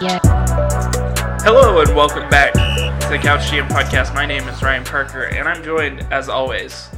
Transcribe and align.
Yeah. 0.00 0.18
Hello 1.42 1.80
and 1.80 1.94
welcome 1.94 2.28
back 2.30 2.52
to 2.54 3.08
the 3.08 3.18
Couch 3.18 3.40
GM 3.50 3.68
podcast. 3.68 4.14
My 4.14 4.26
name 4.26 4.46
is 4.48 4.62
Ryan 4.62 4.84
Parker, 4.84 5.24
and 5.24 5.48
I'm 5.48 5.62
joined, 5.62 6.00
as 6.12 6.28
always, 6.28 6.88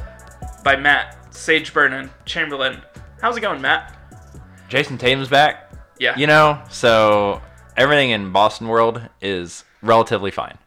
by 0.63 0.75
Matt 0.75 1.33
Sage 1.33 1.73
Burnin 1.73 2.09
Chamberlain. 2.25 2.81
How's 3.21 3.37
it 3.37 3.41
going, 3.41 3.61
Matt? 3.61 3.97
Jayson 4.69 4.97
Tatum's 4.99 5.29
back. 5.29 5.71
Yeah. 5.99 6.17
You 6.17 6.27
know, 6.27 6.61
so 6.69 7.41
everything 7.77 8.11
in 8.11 8.31
Boston 8.31 8.67
world 8.67 9.01
is 9.21 9.63
relatively 9.81 10.31
fine. 10.31 10.57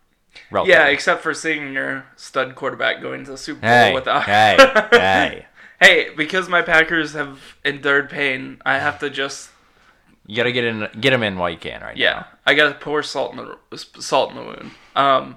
Relatively. 0.51 0.75
Yeah, 0.75 0.87
except 0.89 1.23
for 1.23 1.35
seeing 1.35 1.73
your 1.73 2.05
stud 2.16 2.55
quarterback 2.55 3.01
going 3.01 3.25
to 3.25 3.32
the 3.32 3.39
Super 3.39 3.61
Bowl 3.61 3.71
Hey, 3.71 3.95
without. 3.95 4.25
hey, 4.25 4.57
hey. 4.93 5.46
Hey, 5.80 6.09
because 6.16 6.48
my 6.48 6.62
Packers 6.62 7.12
have 7.15 7.41
endured 7.65 8.09
pain, 8.10 8.60
I 8.65 8.79
have 8.79 8.98
to 9.01 9.10
just 9.10 9.51
You 10.27 10.37
gotta 10.37 10.52
get 10.52 10.64
in, 10.64 10.88
get 11.01 11.10
them 11.10 11.23
in 11.23 11.38
while 11.38 11.51
you 11.51 11.59
can, 11.59 11.83
right? 11.83 11.96
yeah, 11.96 12.24
I 12.46 12.55
gotta 12.55 12.74
pour 12.74 13.02
salt 13.02 13.34
in 13.34 13.37
the 13.37 13.78
salt 14.01 14.30
in 14.30 14.37
the 14.37 14.42
wound. 14.42 14.70
Um, 14.96 15.37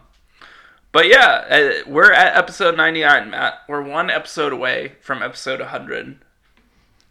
but 0.92 1.08
yeah, 1.08 1.46
uh, 1.50 1.90
we're 1.90 2.14
at 2.14 2.38
episode 2.38 2.78
ninety 2.78 3.02
nine, 3.02 3.30
Matt. 3.30 3.62
We're 3.68 3.82
one 3.82 4.10
episode 4.10 4.54
away 4.54 4.94
from 5.02 5.22
episode 5.22 5.60
hundred. 5.60 6.20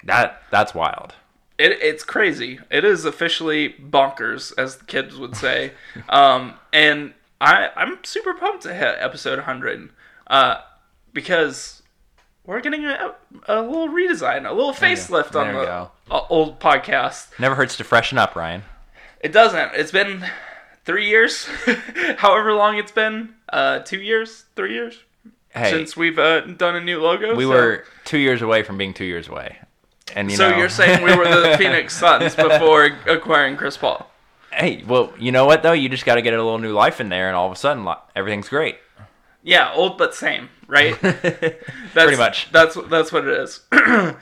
That 0.05 0.43
that's 0.51 0.75
wild. 0.75 1.15
It, 1.59 1.73
it's 1.81 2.05
crazy. 2.05 2.61
It 2.71 2.85
is 2.85 3.05
officially 3.05 3.71
bonkers, 3.71 4.53
as 4.59 4.77
the 4.77 4.85
kids 4.85 5.17
would 5.17 5.37
say. 5.37 5.73
um, 6.09 6.55
and 6.73 7.15
I, 7.41 7.71
I'm 7.77 7.99
super 8.05 8.35
pumped 8.35 8.63
to 8.65 8.75
hit 8.75 8.97
episode 8.99 9.39
100 9.39 9.91
uh, 10.27 10.61
because 11.13 11.76
we're 12.47 12.61
getting 12.61 12.85
a, 12.85 13.15
a 13.49 13.61
little 13.63 13.89
redesign, 13.89 14.49
a 14.49 14.53
little 14.53 14.73
facelift 14.73 15.35
on 15.39 15.49
the 15.55 15.65
go. 15.65 15.91
old 16.31 16.61
podcast. 16.61 17.39
Never 17.39 17.55
hurts 17.55 17.77
to 17.79 17.85
freshen 17.85 18.19
up, 18.19 18.37
Ryan. 18.37 18.63
It 19.21 19.33
doesn't. 19.33 19.73
It's 19.75 19.91
been 19.93 20.25
three 20.85 21.09
years, 21.09 21.47
however 22.19 22.53
long 22.55 22.79
it's 22.79 22.93
been. 22.93 23.35
Uh, 23.49 23.79
two 23.81 24.01
years, 24.01 24.45
three 24.57 24.75
years 24.75 24.99
Hey, 25.51 25.71
since 25.71 25.97
we've 25.97 26.19
uh, 26.19 26.41
done 26.41 26.75
a 26.77 26.81
new 26.81 27.01
logo. 27.01 27.35
we 27.35 27.45
so- 27.45 27.49
were 27.51 27.85
two 28.05 28.19
years 28.19 28.43
away 28.43 28.63
from 28.63 28.77
being 28.79 28.93
two 28.95 29.05
years 29.05 29.29
away, 29.29 29.59
and 30.15 30.31
you 30.31 30.37
so 30.37 30.51
know. 30.51 30.57
you're 30.59 30.69
saying 30.69 31.03
we 31.05 31.15
were 31.17 31.25
the 31.25 31.57
Phoenix 31.59 31.97
Suns 31.97 32.35
before 32.35 32.85
acquiring 33.07 33.57
Chris 33.57 33.77
Paul? 33.77 34.11
hey, 34.53 34.83
well, 34.87 35.13
you 35.19 35.33
know 35.33 35.45
what 35.45 35.63
though? 35.63 35.73
You 35.73 35.89
just 35.89 36.05
got 36.07 36.15
to 36.17 36.23
get 36.23 36.33
a 36.33 36.37
little 36.43 36.59
new 36.59 36.73
life 36.73 37.01
in 37.01 37.09
there, 37.09 37.29
and 37.29 37.37
all 37.37 37.47
of 37.47 37.53
a 37.53 37.57
sudden, 37.57 37.87
everything's 38.15 38.49
great. 38.49 38.77
Yeah, 39.47 39.73
old 39.75 39.97
but 39.97 40.13
same, 40.13 40.49
right? 40.67 41.01
That's, 41.03 41.55
Pretty 41.93 42.17
much. 42.17 42.51
That's 42.51 42.77
that's 42.89 43.13
what 43.13 43.29
it 43.29 43.39
is. 43.39 43.61
uh, 43.73 44.15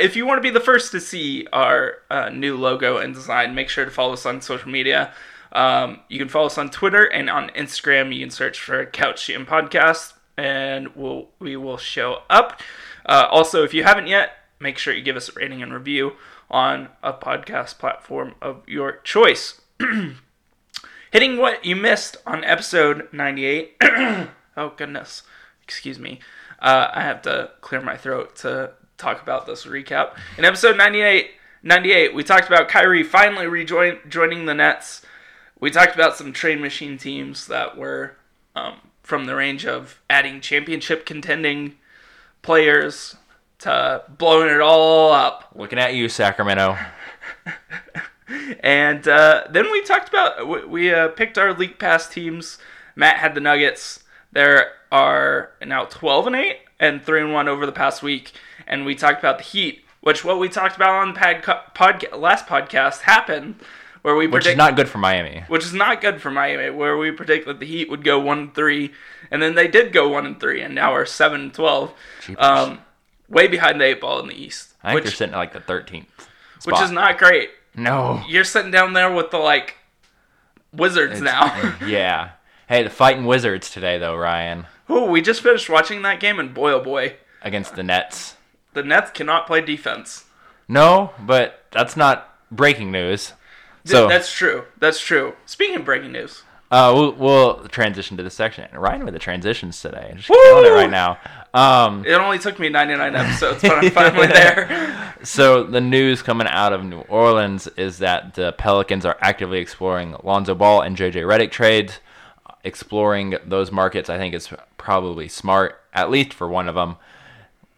if 0.00 0.16
you 0.16 0.26
want 0.26 0.38
to 0.38 0.42
be 0.42 0.50
the 0.50 0.58
first 0.58 0.90
to 0.90 1.00
see 1.00 1.46
our 1.52 1.98
uh, 2.10 2.30
new 2.30 2.56
logo 2.56 2.96
and 2.96 3.14
design, 3.14 3.54
make 3.54 3.68
sure 3.68 3.84
to 3.84 3.90
follow 3.92 4.14
us 4.14 4.26
on 4.26 4.40
social 4.40 4.68
media. 4.68 5.14
Um, 5.52 6.00
you 6.08 6.18
can 6.18 6.28
follow 6.28 6.46
us 6.46 6.58
on 6.58 6.70
Twitter 6.70 7.04
and 7.04 7.30
on 7.30 7.50
Instagram. 7.50 8.12
You 8.12 8.18
can 8.18 8.30
search 8.30 8.60
for 8.60 8.84
Couch 8.84 9.28
GM 9.28 9.46
Podcast, 9.46 10.14
and 10.36 10.88
we'll 10.96 11.28
we 11.38 11.56
will 11.56 11.78
show 11.78 12.22
up. 12.28 12.60
Uh, 13.06 13.28
also, 13.30 13.62
if 13.62 13.72
you 13.72 13.84
haven't 13.84 14.08
yet, 14.08 14.32
make 14.58 14.76
sure 14.76 14.92
you 14.92 15.02
give 15.02 15.16
us 15.16 15.28
a 15.28 15.32
rating 15.34 15.62
and 15.62 15.72
review 15.72 16.14
on 16.50 16.88
a 17.00 17.12
podcast 17.12 17.78
platform 17.78 18.34
of 18.42 18.68
your 18.68 18.96
choice. 19.04 19.60
Hitting 21.12 21.36
what 21.36 21.64
you 21.64 21.76
missed 21.76 22.16
on 22.26 22.42
episode 22.42 23.08
98. 23.12 23.76
oh, 24.58 24.72
goodness. 24.76 25.22
Excuse 25.62 25.98
me. 25.98 26.20
Uh, 26.58 26.88
I 26.92 27.02
have 27.02 27.22
to 27.22 27.50
clear 27.60 27.80
my 27.80 27.96
throat 27.96 28.36
to 28.36 28.72
talk 28.96 29.22
about 29.22 29.46
this 29.46 29.64
recap. 29.64 30.16
In 30.36 30.44
episode 30.44 30.76
98, 30.76 31.30
98 31.62 32.14
we 32.14 32.24
talked 32.24 32.48
about 32.48 32.68
Kyrie 32.68 33.02
finally 33.02 33.46
rejoin, 33.46 33.98
joining 34.08 34.46
the 34.46 34.54
Nets. 34.54 35.02
We 35.60 35.70
talked 35.70 35.94
about 35.94 36.16
some 36.16 36.32
trade 36.32 36.60
machine 36.60 36.98
teams 36.98 37.46
that 37.46 37.76
were 37.76 38.16
um, 38.56 38.78
from 39.02 39.26
the 39.26 39.36
range 39.36 39.66
of 39.66 40.00
adding 40.10 40.40
championship 40.40 41.06
contending 41.06 41.76
players 42.42 43.16
to 43.60 44.02
blowing 44.08 44.52
it 44.52 44.60
all 44.60 45.12
up. 45.12 45.52
Looking 45.54 45.78
at 45.78 45.94
you, 45.94 46.08
Sacramento. 46.08 46.76
And 48.60 49.06
uh, 49.08 49.44
then 49.50 49.70
we 49.70 49.82
talked 49.82 50.08
about 50.08 50.46
we, 50.46 50.64
we 50.64 50.94
uh, 50.94 51.08
picked 51.08 51.38
our 51.38 51.54
league 51.54 51.78
pass 51.78 52.08
teams. 52.08 52.58
Matt 52.94 53.16
had 53.16 53.34
the 53.34 53.40
Nuggets. 53.40 54.04
There 54.32 54.72
are 54.92 55.50
now 55.64 55.84
twelve 55.86 56.26
and 56.26 56.36
eight 56.36 56.58
and 56.80 57.02
three 57.02 57.20
and 57.20 57.32
one 57.32 57.48
over 57.48 57.66
the 57.66 57.72
past 57.72 58.02
week. 58.02 58.32
And 58.66 58.84
we 58.84 58.94
talked 58.94 59.18
about 59.18 59.38
the 59.38 59.44
Heat, 59.44 59.84
which 60.00 60.24
what 60.24 60.38
we 60.38 60.48
talked 60.48 60.76
about 60.76 60.90
on 60.94 61.14
pad 61.14 61.42
podcast 61.42 62.18
last 62.18 62.46
podcast 62.46 63.00
happened, 63.02 63.56
where 64.02 64.14
we 64.14 64.26
Which 64.26 64.46
is 64.46 64.56
not 64.56 64.76
good 64.76 64.88
for 64.88 64.98
Miami. 64.98 65.44
which 65.48 65.64
is 65.64 65.72
not 65.72 66.00
good 66.02 66.20
for 66.20 66.30
Miami, 66.30 66.70
where 66.70 66.96
we 66.98 67.10
predict 67.10 67.46
that 67.46 67.60
the 67.60 67.66
Heat 67.66 67.88
would 67.90 68.04
go 68.04 68.18
one 68.18 68.38
and 68.38 68.54
three, 68.54 68.92
and 69.30 69.40
then 69.42 69.54
they 69.54 69.68
did 69.68 69.92
go 69.92 70.08
one 70.08 70.26
and 70.26 70.38
three, 70.38 70.60
and 70.60 70.74
now 70.74 70.92
are 70.92 71.06
seven 71.06 71.40
and 71.40 71.54
twelve, 71.54 71.94
um, 72.36 72.80
way 73.28 73.48
behind 73.48 73.80
the 73.80 73.84
eight 73.86 74.00
ball 74.00 74.20
in 74.20 74.28
the 74.28 74.34
East, 74.34 74.74
I 74.82 74.88
think 74.88 74.94
which 74.96 75.04
they're 75.04 75.12
sitting 75.16 75.34
at 75.34 75.38
like 75.38 75.52
the 75.54 75.60
13th. 75.60 76.06
which 76.64 76.80
is 76.80 76.90
not 76.90 77.16
great. 77.18 77.50
No. 77.74 78.22
You're 78.28 78.44
sitting 78.44 78.70
down 78.70 78.92
there 78.92 79.10
with 79.12 79.30
the 79.30 79.38
like 79.38 79.76
wizards 80.72 81.20
now. 81.22 81.74
yeah. 81.86 82.30
Hey, 82.68 82.82
the 82.82 82.90
fighting 82.90 83.24
Wizards 83.24 83.70
today, 83.70 83.96
though, 83.98 84.16
Ryan, 84.16 84.66
oh, 84.88 85.06
we 85.10 85.22
just 85.22 85.40
finished 85.42 85.70
watching 85.70 86.02
that 86.02 86.20
game, 86.20 86.38
and 86.38 86.52
boy, 86.52 86.72
oh 86.72 86.80
boy, 86.82 87.16
against 87.42 87.76
the 87.76 87.82
Nets. 87.82 88.36
the 88.74 88.82
Nets 88.82 89.10
cannot 89.10 89.46
play 89.46 89.60
defense. 89.62 90.26
No, 90.68 91.12
but 91.18 91.64
that's 91.70 91.96
not 91.96 92.34
breaking 92.50 92.92
news. 92.92 93.32
Th- 93.86 93.92
So, 93.92 94.08
that's 94.08 94.30
true. 94.30 94.64
That's 94.78 95.00
true. 95.00 95.32
Speaking 95.46 95.76
of 95.76 95.84
breaking 95.86 96.12
news, 96.12 96.42
uh, 96.70 96.92
we'll, 96.94 97.12
we'll 97.12 97.68
transition 97.68 98.18
to 98.18 98.22
the 98.22 98.28
section. 98.28 98.68
Ryan 98.74 99.06
with 99.06 99.14
the 99.14 99.18
transitions 99.20 99.80
today. 99.80 100.12
Just 100.16 100.28
Woo! 100.28 100.36
killing 100.36 100.66
it 100.66 100.74
right 100.74 100.90
now. 100.90 101.16
Um, 101.54 102.04
it 102.04 102.12
only 102.12 102.38
took 102.38 102.58
me 102.58 102.68
99 102.68 103.16
episodes, 103.16 103.62
but 103.62 103.82
I'm 103.82 103.90
finally 103.90 104.26
there. 104.34 105.14
so 105.22 105.64
the 105.64 105.80
news 105.80 106.20
coming 106.20 106.46
out 106.46 106.74
of 106.74 106.84
New 106.84 107.00
Orleans 107.00 107.66
is 107.78 107.96
that 108.00 108.34
the 108.34 108.52
Pelicans 108.52 109.06
are 109.06 109.16
actively 109.22 109.58
exploring 109.60 110.14
Lonzo 110.22 110.54
Ball 110.54 110.82
and 110.82 110.94
JJ 110.94 111.14
Redick 111.24 111.50
trades. 111.50 112.00
Exploring 112.64 113.36
those 113.46 113.70
markets, 113.72 114.10
I 114.10 114.18
think, 114.18 114.34
is 114.34 114.48
probably 114.76 115.28
smart, 115.28 115.80
at 115.94 116.10
least 116.10 116.34
for 116.34 116.48
one 116.48 116.68
of 116.68 116.74
them. 116.74 116.96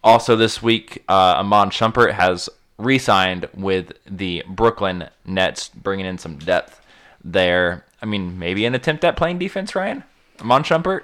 Also, 0.03 0.35
this 0.35 0.61
week, 0.63 1.03
uh, 1.07 1.35
Iman 1.37 1.69
Shumpert 1.69 2.13
has 2.13 2.49
re 2.77 2.97
signed 2.97 3.47
with 3.53 3.93
the 4.09 4.43
Brooklyn 4.47 5.07
Nets, 5.25 5.69
bringing 5.69 6.05
in 6.07 6.17
some 6.17 6.37
depth 6.37 6.81
there. 7.23 7.85
I 8.01 8.05
mean, 8.07 8.39
maybe 8.39 8.65
an 8.65 8.73
attempt 8.73 9.03
at 9.05 9.15
playing 9.15 9.37
defense, 9.37 9.75
Ryan? 9.75 10.03
Iman 10.41 10.63
Shumpert? 10.63 11.01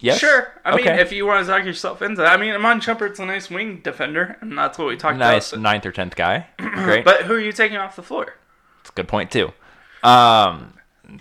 Yes? 0.00 0.18
Sure. 0.18 0.52
I 0.64 0.74
mean, 0.74 0.88
if 0.88 1.12
you 1.12 1.24
want 1.24 1.46
to 1.46 1.52
talk 1.52 1.64
yourself 1.64 2.02
into 2.02 2.22
that, 2.22 2.32
I 2.32 2.36
mean, 2.36 2.52
Iman 2.52 2.80
Shumpert's 2.80 3.20
a 3.20 3.24
nice 3.24 3.48
wing 3.48 3.80
defender, 3.84 4.36
and 4.40 4.58
that's 4.58 4.76
what 4.76 4.88
we 4.88 4.96
talked 4.96 5.16
Nice 5.16 5.52
about. 5.52 5.62
ninth 5.62 5.86
or 5.86 5.92
tenth 5.92 6.16
guy. 6.16 6.48
Great. 6.58 7.04
But 7.04 7.22
who 7.22 7.34
are 7.34 7.40
you 7.40 7.52
taking 7.52 7.76
off 7.76 7.94
the 7.94 8.02
floor? 8.02 8.34
That's 8.78 8.90
a 8.90 8.94
good 8.94 9.06
point 9.06 9.30
too. 9.30 9.52
Um, 10.02 10.74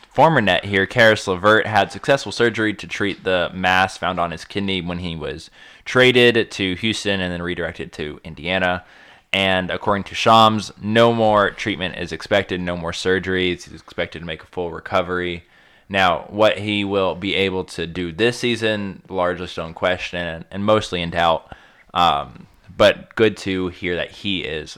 former 0.10 0.42
net 0.42 0.66
here, 0.66 0.86
Caris 0.86 1.28
LeVert 1.28 1.66
had 1.66 1.92
successful 1.92 2.32
surgery 2.32 2.74
to 2.74 2.88
treat 2.88 3.24
the 3.24 3.50
mass 3.54 3.98
found 3.98 4.20
on 4.20 4.32
his 4.32 4.46
kidney 4.46 4.82
when 4.82 5.00
he 5.00 5.16
was 5.16 5.50
traded 5.86 6.52
to 6.52 6.76
Houston 6.76 7.20
and 7.22 7.32
then 7.32 7.42
redirected 7.42 7.92
to 7.94 8.20
Indiana. 8.24 8.84
And 9.34 9.72
according 9.72 10.04
to 10.06 10.16
Shams, 10.16 10.72
no 10.82 11.14
more 11.14 11.52
treatment 11.52 11.98
is 11.98 12.12
expected, 12.12 12.60
no 12.60 12.76
more 12.76 12.92
surgeries. 12.92 13.64
He's 13.64 13.82
expected 13.82 14.20
to 14.20 14.26
make 14.26 14.44
a 14.44 14.48
full 14.48 14.72
recovery. 14.72 15.46
Now, 15.88 16.26
what 16.30 16.58
he 16.58 16.84
will 16.84 17.16
be 17.16 17.36
able 17.36 17.64
to 17.66 17.88
do 17.88 18.12
this 18.12 18.40
season, 18.40 19.02
largely 19.10 19.48
still 19.48 19.68
in 19.68 19.74
question 19.74 20.46
and, 20.50 20.66
mostly 20.66 21.02
in 21.02 21.10
doubt. 21.10 21.54
Um, 21.94 22.48
but 22.76 23.14
good 23.16 23.36
to 23.38 23.70
hear 23.70 23.96
that 23.96 24.12
he 24.12 24.42
is 24.42 24.78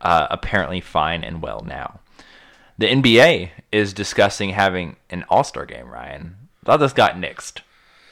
uh, 0.00 0.26
apparently 0.30 0.80
fine 0.80 1.24
and 1.24 1.42
well 1.42 1.62
now. 1.66 2.00
The 2.80 2.86
NBA 2.86 3.50
is 3.70 3.92
discussing 3.92 4.50
having 4.50 4.96
an 5.10 5.26
All 5.28 5.44
Star 5.44 5.66
game. 5.66 5.90
Ryan, 5.90 6.36
I 6.62 6.64
thought 6.64 6.78
this 6.78 6.94
got 6.94 7.14
nixed 7.14 7.60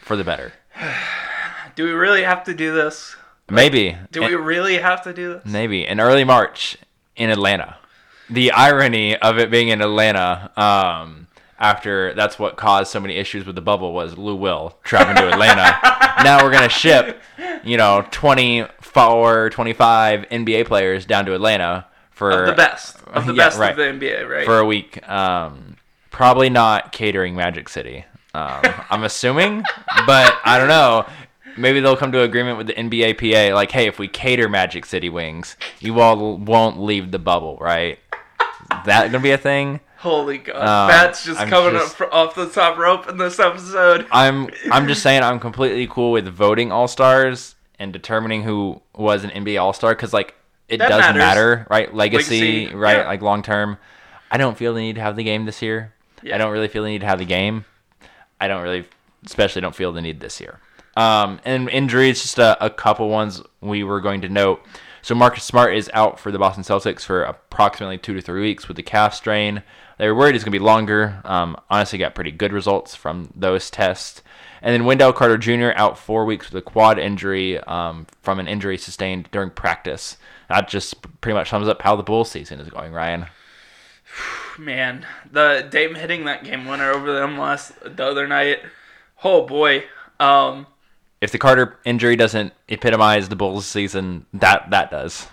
for 0.02 0.14
the 0.14 0.24
better. 0.24 0.52
Do 1.74 1.84
we 1.84 1.92
really 1.92 2.22
have 2.22 2.44
to 2.44 2.52
do 2.52 2.74
this? 2.74 3.16
Maybe. 3.48 3.96
Do 4.12 4.20
we 4.20 4.34
really 4.34 4.76
have 4.76 5.00
to 5.04 5.14
do 5.14 5.32
this? 5.32 5.46
Maybe 5.46 5.86
in 5.86 6.00
early 6.00 6.22
March 6.22 6.76
in 7.16 7.30
Atlanta. 7.30 7.78
The 8.28 8.52
irony 8.52 9.16
of 9.16 9.38
it 9.38 9.50
being 9.50 9.68
in 9.68 9.80
Atlanta, 9.80 10.50
um, 10.54 11.28
after 11.58 12.12
that's 12.12 12.38
what 12.38 12.58
caused 12.58 12.90
so 12.90 13.00
many 13.00 13.14
issues 13.14 13.46
with 13.46 13.54
the 13.54 13.62
bubble 13.62 13.94
was 13.94 14.18
Lou 14.18 14.36
Will 14.36 14.76
traveling 14.84 15.16
to 15.16 15.32
Atlanta. 15.32 15.78
now 16.24 16.44
we're 16.44 16.52
gonna 16.52 16.68
ship, 16.68 17.22
you 17.64 17.78
know, 17.78 18.06
24, 18.10 19.48
25 19.48 20.28
NBA 20.28 20.66
players 20.66 21.06
down 21.06 21.24
to 21.24 21.34
Atlanta 21.34 21.86
for 22.18 22.30
Of 22.42 22.46
the 22.48 22.52
best. 22.52 22.96
Of 23.06 23.26
the 23.26 23.32
Yeah, 23.32 23.44
best 23.46 23.58
right. 23.58 23.70
of 23.70 23.76
the 23.76 23.84
NBA, 24.06 24.28
right? 24.28 24.44
for 24.44 24.58
a 24.58 24.64
week. 24.66 25.08
Um, 25.08 25.76
probably 26.10 26.50
not 26.50 26.92
catering 26.92 27.34
Magic 27.36 27.68
City. 27.68 28.04
Um, 28.34 28.60
I'm 28.90 29.04
assuming, 29.04 29.62
but 30.06 30.36
I 30.44 30.58
don't 30.58 30.68
know. 30.68 31.06
Maybe 31.56 31.80
they'll 31.80 31.96
come 31.96 32.12
to 32.12 32.20
agreement 32.22 32.58
with 32.58 32.66
the 32.68 32.74
NBAPA, 32.74 33.52
like, 33.54 33.72
hey, 33.72 33.86
if 33.86 33.98
we 33.98 34.06
cater 34.06 34.48
Magic 34.48 34.84
City 34.84 35.08
wings, 35.08 35.56
you 35.80 35.98
all 36.00 36.36
won't 36.36 36.78
leave 36.80 37.10
the 37.10 37.18
bubble, 37.18 37.56
right? 37.60 37.98
Is 38.70 38.84
that 38.84 39.06
gonna 39.10 39.20
be 39.20 39.30
a 39.32 39.38
thing? 39.38 39.80
Holy 39.96 40.38
God, 40.38 40.56
Um, 40.56 40.88
Matt's 40.88 41.24
just 41.24 41.40
I'm 41.40 41.48
coming 41.48 41.72
just- 41.72 42.00
up 42.00 42.12
off 42.12 42.34
the 42.36 42.48
top 42.48 42.78
rope 42.78 43.08
in 43.08 43.16
this 43.16 43.40
episode. 43.40 44.06
I'm 44.12 44.48
I'm 44.70 44.86
just 44.86 45.02
saying 45.04 45.22
I'm 45.24 45.40
completely 45.40 45.88
cool 45.88 46.12
with 46.12 46.28
voting 46.28 46.70
all 46.70 46.86
stars 46.86 47.56
and 47.80 47.92
determining 47.92 48.42
who 48.44 48.80
was 48.94 49.24
an 49.24 49.30
NBA 49.30 49.60
All 49.60 49.72
Star 49.72 49.94
because 49.96 50.12
like 50.12 50.34
it 50.68 50.78
That 50.78 50.88
does 50.88 51.00
matters. 51.00 51.18
matter, 51.18 51.66
right? 51.70 51.92
Legacy, 51.94 52.40
Legacy, 52.66 52.74
right? 52.76 52.98
yeah. 52.98 53.06
Like 53.06 53.22
long 53.22 53.42
term. 53.42 53.78
I 54.30 54.36
don't 54.36 54.56
feel 54.56 54.74
the 54.74 54.80
need 54.80 54.96
to 54.96 55.00
have 55.00 55.16
the 55.16 55.24
game 55.24 55.44
this 55.46 55.62
year. 55.62 55.94
Yeah. 56.22 56.34
I 56.34 56.38
don't 56.38 56.52
really 56.52 56.68
feel 56.68 56.82
the 56.82 56.90
need 56.90 57.00
to 57.00 57.06
have 57.06 57.18
the 57.18 57.24
game. 57.24 57.64
I 58.40 58.48
don't 58.48 58.62
really, 58.62 58.86
especially 59.24 59.62
don't 59.62 59.74
feel 59.74 59.92
the 59.92 60.02
need 60.02 60.20
this 60.20 60.40
year. 60.40 60.60
Um, 60.96 61.40
and 61.44 61.68
injuries, 61.70 62.20
just 62.22 62.38
a, 62.38 62.62
a 62.64 62.70
couple 62.70 63.08
ones 63.08 63.40
we 63.60 63.84
were 63.84 64.00
going 64.00 64.20
to 64.22 64.28
note. 64.28 64.60
So 65.00 65.14
Marcus 65.14 65.44
Smart 65.44 65.74
is 65.74 65.88
out 65.94 66.18
for 66.20 66.30
the 66.32 66.38
Boston 66.38 66.64
Celtics 66.64 67.02
for 67.02 67.22
approximately 67.22 67.98
two 67.98 68.14
to 68.14 68.20
three 68.20 68.42
weeks 68.42 68.66
with 68.68 68.76
the 68.76 68.82
calf 68.82 69.14
strain. 69.14 69.62
They 69.96 70.06
were 70.08 70.14
worried 70.14 70.34
it's 70.34 70.44
going 70.44 70.52
to 70.52 70.58
be 70.58 70.64
longer. 70.64 71.20
Um, 71.24 71.56
honestly, 71.70 71.98
got 71.98 72.14
pretty 72.14 72.32
good 72.32 72.52
results 72.52 72.94
from 72.94 73.32
those 73.34 73.70
tests. 73.70 74.22
And 74.62 74.72
then 74.74 74.84
Wendell 74.84 75.12
Carter 75.12 75.38
Jr. 75.38 75.70
out 75.76 75.98
four 75.98 76.24
weeks 76.24 76.50
with 76.50 76.58
a 76.58 76.62
quad 76.62 76.98
injury 76.98 77.58
um, 77.60 78.06
from 78.22 78.40
an 78.40 78.48
injury 78.48 78.76
sustained 78.78 79.28
during 79.30 79.50
practice. 79.50 80.16
That 80.48 80.68
just 80.68 80.96
pretty 81.20 81.34
much 81.34 81.50
sums 81.50 81.68
up 81.68 81.82
how 81.82 81.94
the 81.96 82.02
Bulls 82.02 82.30
season 82.30 82.58
is 82.60 82.68
going, 82.70 82.92
Ryan. 82.92 83.26
Man, 84.58 85.06
the 85.30 85.66
Dame 85.70 85.94
hitting 85.94 86.24
that 86.24 86.44
game 86.44 86.66
winner 86.66 86.90
over 86.90 87.12
them 87.12 87.38
last 87.38 87.72
the 87.84 88.04
other 88.04 88.26
night. 88.26 88.58
Oh 89.22 89.46
boy. 89.46 89.84
Um, 90.18 90.66
If 91.20 91.30
the 91.32 91.38
Carter 91.38 91.78
injury 91.84 92.16
doesn't 92.16 92.52
epitomize 92.68 93.28
the 93.28 93.36
Bulls 93.36 93.66
season, 93.66 94.26
that 94.32 94.70
that 94.70 94.90
does. 94.90 95.28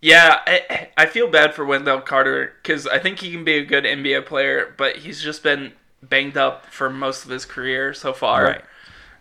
yeah, 0.00 0.40
I, 0.46 0.88
I 0.96 1.06
feel 1.06 1.28
bad 1.28 1.54
for 1.54 1.64
Wendell 1.64 2.00
Carter 2.02 2.52
because 2.62 2.86
I 2.86 2.98
think 2.98 3.20
he 3.20 3.32
can 3.32 3.44
be 3.44 3.54
a 3.54 3.64
good 3.64 3.84
NBA 3.84 4.26
player, 4.26 4.74
but 4.76 4.96
he's 4.98 5.20
just 5.22 5.42
been 5.42 5.72
banged 6.02 6.36
up 6.36 6.66
for 6.66 6.90
most 6.90 7.24
of 7.24 7.30
his 7.30 7.44
career 7.44 7.94
so 7.94 8.12
far. 8.12 8.44
Right. 8.44 8.64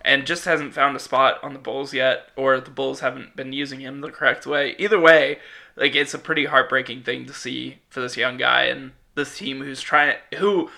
And 0.04 0.25
just 0.25 0.45
hasn't 0.45 0.74
found 0.74 0.95
a 0.95 1.00
spot 1.00 1.39
on 1.44 1.54
the 1.54 1.60
Bulls 1.60 1.94
yet, 1.94 2.30
or 2.36 2.60
the 2.60 2.72
Bulls 2.72 3.01
haven't 3.01 3.36
been 3.36 3.54
using 3.54 3.81
him 3.81 4.01
the 4.01 4.10
correct 4.10 4.48
way. 4.48 4.75
Either 4.80 5.00
way, 5.00 5.38
like 5.75 5.95
it's 5.95 6.16
a 6.16 6.19
pretty 6.19 6.45
heartbreaking 6.45 7.04
thing 7.04 7.25
to 7.28 7.33
see 7.33 7.78
for 7.89 8.01
this 8.01 8.18
young 8.18 8.38
guy 8.38 8.63
and 8.63 8.92
this 9.13 9.38
team 9.38 9.62
who's 9.62 9.81
trying 9.81 10.16
who 10.38 10.72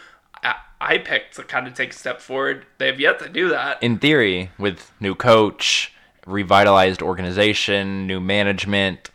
I, 0.43 0.55
I 0.81 0.97
picked 0.97 1.35
to 1.35 1.43
kind 1.43 1.67
of 1.67 1.73
take 1.73 1.91
a 1.91 1.97
step 1.97 2.19
forward. 2.19 2.65
They 2.79 2.87
have 2.87 2.99
yet 2.99 3.19
to 3.19 3.29
do 3.29 3.49
that. 3.49 3.81
in 3.81 3.97
theory, 3.97 4.51
with 4.57 4.91
new 4.99 5.15
coach, 5.15 5.93
revitalized 6.25 7.01
organization, 7.01 8.05
new 8.05 8.19
management, 8.19 9.09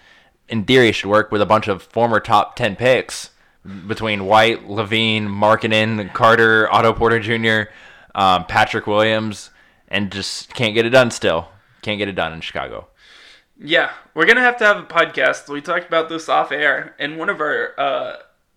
in 0.48 0.64
theory, 0.64 0.92
should 0.92 1.10
work 1.10 1.30
with 1.30 1.42
a 1.42 1.46
bunch 1.46 1.68
of 1.68 1.82
former 1.82 2.20
top 2.20 2.56
10 2.56 2.76
picks 2.76 3.30
between 3.86 4.26
White, 4.26 4.66
LaVine, 4.68 5.26
Markkanen, 5.28 6.12
Carter, 6.12 6.72
Otto 6.72 6.92
Porter 6.92 7.20
Jr., 7.20 7.70
um, 8.14 8.44
Patrick 8.46 8.86
Williams, 8.86 9.50
and 9.88 10.10
just 10.10 10.54
can't 10.54 10.74
get 10.74 10.86
it 10.86 10.90
done 10.90 11.10
still. 11.10 11.48
Can't 11.82 11.98
get 11.98 12.08
it 12.08 12.14
done 12.14 12.32
in 12.32 12.40
Chicago. 12.40 12.88
Yeah, 13.60 13.90
we're 14.14 14.26
gonna 14.26 14.40
have 14.40 14.56
to 14.58 14.64
have 14.64 14.76
a 14.78 14.82
podcast. 14.84 15.48
We 15.48 15.60
talked 15.60 15.86
about 15.86 16.08
this 16.08 16.28
off 16.28 16.52
air 16.52 16.94
in 16.98 17.16
one 17.16 17.28
of 17.28 17.40
our 17.40 17.74
uh, 17.78 18.16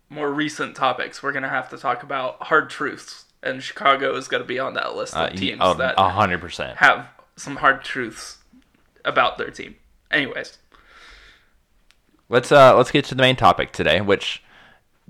more 0.10 0.32
recent 0.32 0.76
topics. 0.76 1.24
We're 1.24 1.32
gonna 1.32 1.50
have 1.50 1.70
to 1.70 1.78
talk 1.78 2.04
about 2.04 2.44
hard 2.44 2.70
truths, 2.70 3.26
and 3.42 3.64
Chicago 3.64 4.16
is 4.16 4.28
gonna 4.28 4.44
be 4.44 4.60
on 4.60 4.74
that 4.76 4.96
list 4.96 5.16
of 5.16 5.32
Uh, 5.32 5.36
teams 5.36 5.60
oh, 5.62 5.74
that 5.76 5.98
100%. 5.98 6.76
have 6.78 7.08
some 7.36 7.56
hard 7.58 7.84
truths 7.84 8.38
about 9.04 9.38
their 9.40 9.50
team. 9.50 9.76
Anyways, 10.12 10.58
Let's 12.30 12.52
uh 12.52 12.78
let's 12.78 12.92
get 12.92 13.04
to 13.06 13.16
the 13.16 13.22
main 13.22 13.36
topic 13.36 13.72
today, 13.74 14.00
which 14.02 14.42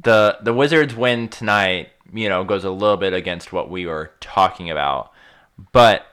the 0.03 0.38
the 0.42 0.53
Wizards 0.53 0.95
win 0.95 1.27
tonight, 1.30 1.89
you 2.13 2.30
know, 2.30 2.44
goes 2.44 2.63
a 2.63 2.71
little 2.71 2.98
bit 2.98 3.13
against 3.13 3.51
what 3.53 3.69
we 3.69 3.86
were 3.86 4.12
talking 4.19 4.69
about. 4.69 5.12
But 5.71 6.06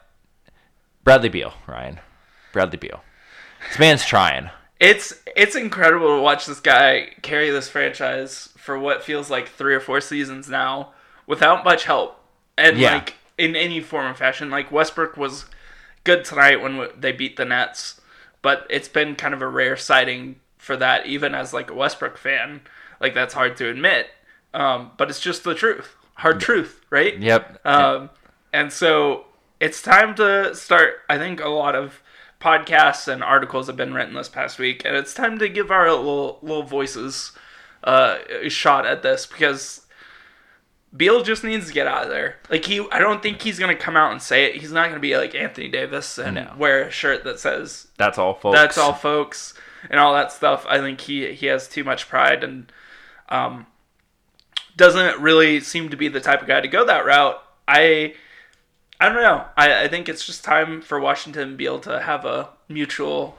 Bradley 1.04 1.28
Beal, 1.28 1.52
Ryan. 1.66 2.00
Bradley 2.52 2.78
Beal. 2.78 3.02
This 3.68 3.78
man's 3.78 4.04
trying. 4.04 4.50
it's 4.80 5.12
it's 5.36 5.56
incredible 5.56 6.16
to 6.16 6.22
watch 6.22 6.46
this 6.46 6.60
guy 6.60 7.10
carry 7.22 7.50
this 7.50 7.68
franchise 7.68 8.50
for 8.56 8.78
what 8.78 9.02
feels 9.02 9.30
like 9.30 9.48
three 9.48 9.74
or 9.74 9.80
four 9.80 10.00
seasons 10.00 10.48
now 10.48 10.92
without 11.26 11.64
much 11.64 11.84
help, 11.84 12.20
and 12.56 12.78
Yeah. 12.78 12.94
like 12.94 13.14
in 13.36 13.54
any 13.56 13.80
form 13.80 14.06
or 14.06 14.14
fashion. 14.14 14.50
Like 14.50 14.70
Westbrook 14.72 15.16
was 15.16 15.46
good 16.04 16.24
tonight 16.24 16.60
when 16.60 16.88
they 16.98 17.12
beat 17.12 17.36
the 17.36 17.44
Nets, 17.44 18.00
but 18.42 18.66
it's 18.70 18.88
been 18.88 19.14
kind 19.16 19.34
of 19.34 19.42
a 19.42 19.48
rare 19.48 19.76
sighting 19.76 20.36
for 20.58 20.76
that. 20.76 21.06
Even 21.06 21.34
as 21.34 21.52
like 21.52 21.70
a 21.70 21.74
Westbrook 21.74 22.16
fan, 22.18 22.60
like 23.00 23.14
that's 23.14 23.34
hard 23.34 23.56
to 23.58 23.68
admit, 23.68 24.08
um, 24.54 24.90
but 24.96 25.08
it's 25.10 25.20
just 25.20 25.44
the 25.44 25.54
truth, 25.54 25.96
hard 26.14 26.40
truth, 26.40 26.80
right? 26.90 27.18
Yep. 27.18 27.60
Um, 27.66 28.10
and 28.52 28.72
so 28.72 29.26
it's 29.60 29.82
time 29.82 30.14
to 30.16 30.54
start. 30.54 31.00
I 31.08 31.18
think 31.18 31.40
a 31.40 31.48
lot 31.48 31.74
of 31.74 32.02
podcasts 32.40 33.08
and 33.08 33.22
articles 33.22 33.66
have 33.66 33.76
been 33.76 33.92
written 33.94 34.14
this 34.14 34.28
past 34.28 34.58
week, 34.58 34.82
and 34.84 34.96
it's 34.96 35.12
time 35.14 35.38
to 35.38 35.48
give 35.48 35.70
our 35.70 35.90
little 35.90 36.38
little 36.42 36.62
voices 36.62 37.32
uh, 37.84 38.18
a 38.42 38.48
shot 38.48 38.86
at 38.86 39.02
this 39.02 39.26
because 39.26 39.86
Beal 40.96 41.22
just 41.22 41.44
needs 41.44 41.66
to 41.68 41.72
get 41.72 41.86
out 41.86 42.04
of 42.04 42.08
there. 42.10 42.36
Like 42.48 42.64
he, 42.64 42.86
I 42.90 42.98
don't 42.98 43.22
think 43.22 43.42
he's 43.42 43.58
gonna 43.58 43.76
come 43.76 43.96
out 43.96 44.10
and 44.12 44.22
say 44.22 44.46
it. 44.46 44.56
He's 44.60 44.72
not 44.72 44.88
gonna 44.88 45.00
be 45.00 45.16
like 45.16 45.34
Anthony 45.34 45.68
Davis 45.68 46.18
and 46.18 46.36
No. 46.36 46.54
wear 46.56 46.84
a 46.84 46.90
shirt 46.90 47.24
that 47.24 47.38
says 47.38 47.88
That's 47.98 48.16
all 48.18 48.34
folks. 48.34 48.56
that's 48.58 48.78
all 48.78 48.94
folks 48.94 49.54
and 49.90 50.00
all 50.00 50.12
that 50.12 50.32
stuff 50.32 50.66
i 50.68 50.78
think 50.78 51.00
he 51.02 51.32
he 51.34 51.46
has 51.46 51.68
too 51.68 51.84
much 51.84 52.08
pride 52.08 52.42
and 52.42 52.72
um 53.28 53.66
doesn't 54.76 55.20
really 55.20 55.60
seem 55.60 55.88
to 55.88 55.96
be 55.96 56.08
the 56.08 56.20
type 56.20 56.40
of 56.40 56.48
guy 56.48 56.60
to 56.60 56.68
go 56.68 56.84
that 56.84 57.04
route 57.04 57.42
i 57.66 58.14
i 59.00 59.08
don't 59.08 59.16
know 59.22 59.44
i 59.56 59.82
i 59.84 59.88
think 59.88 60.08
it's 60.08 60.24
just 60.24 60.44
time 60.44 60.80
for 60.80 61.00
washington 61.00 61.50
to 61.50 61.56
be 61.56 61.64
able 61.66 61.80
to 61.80 62.00
have 62.00 62.24
a 62.24 62.48
mutual 62.68 63.36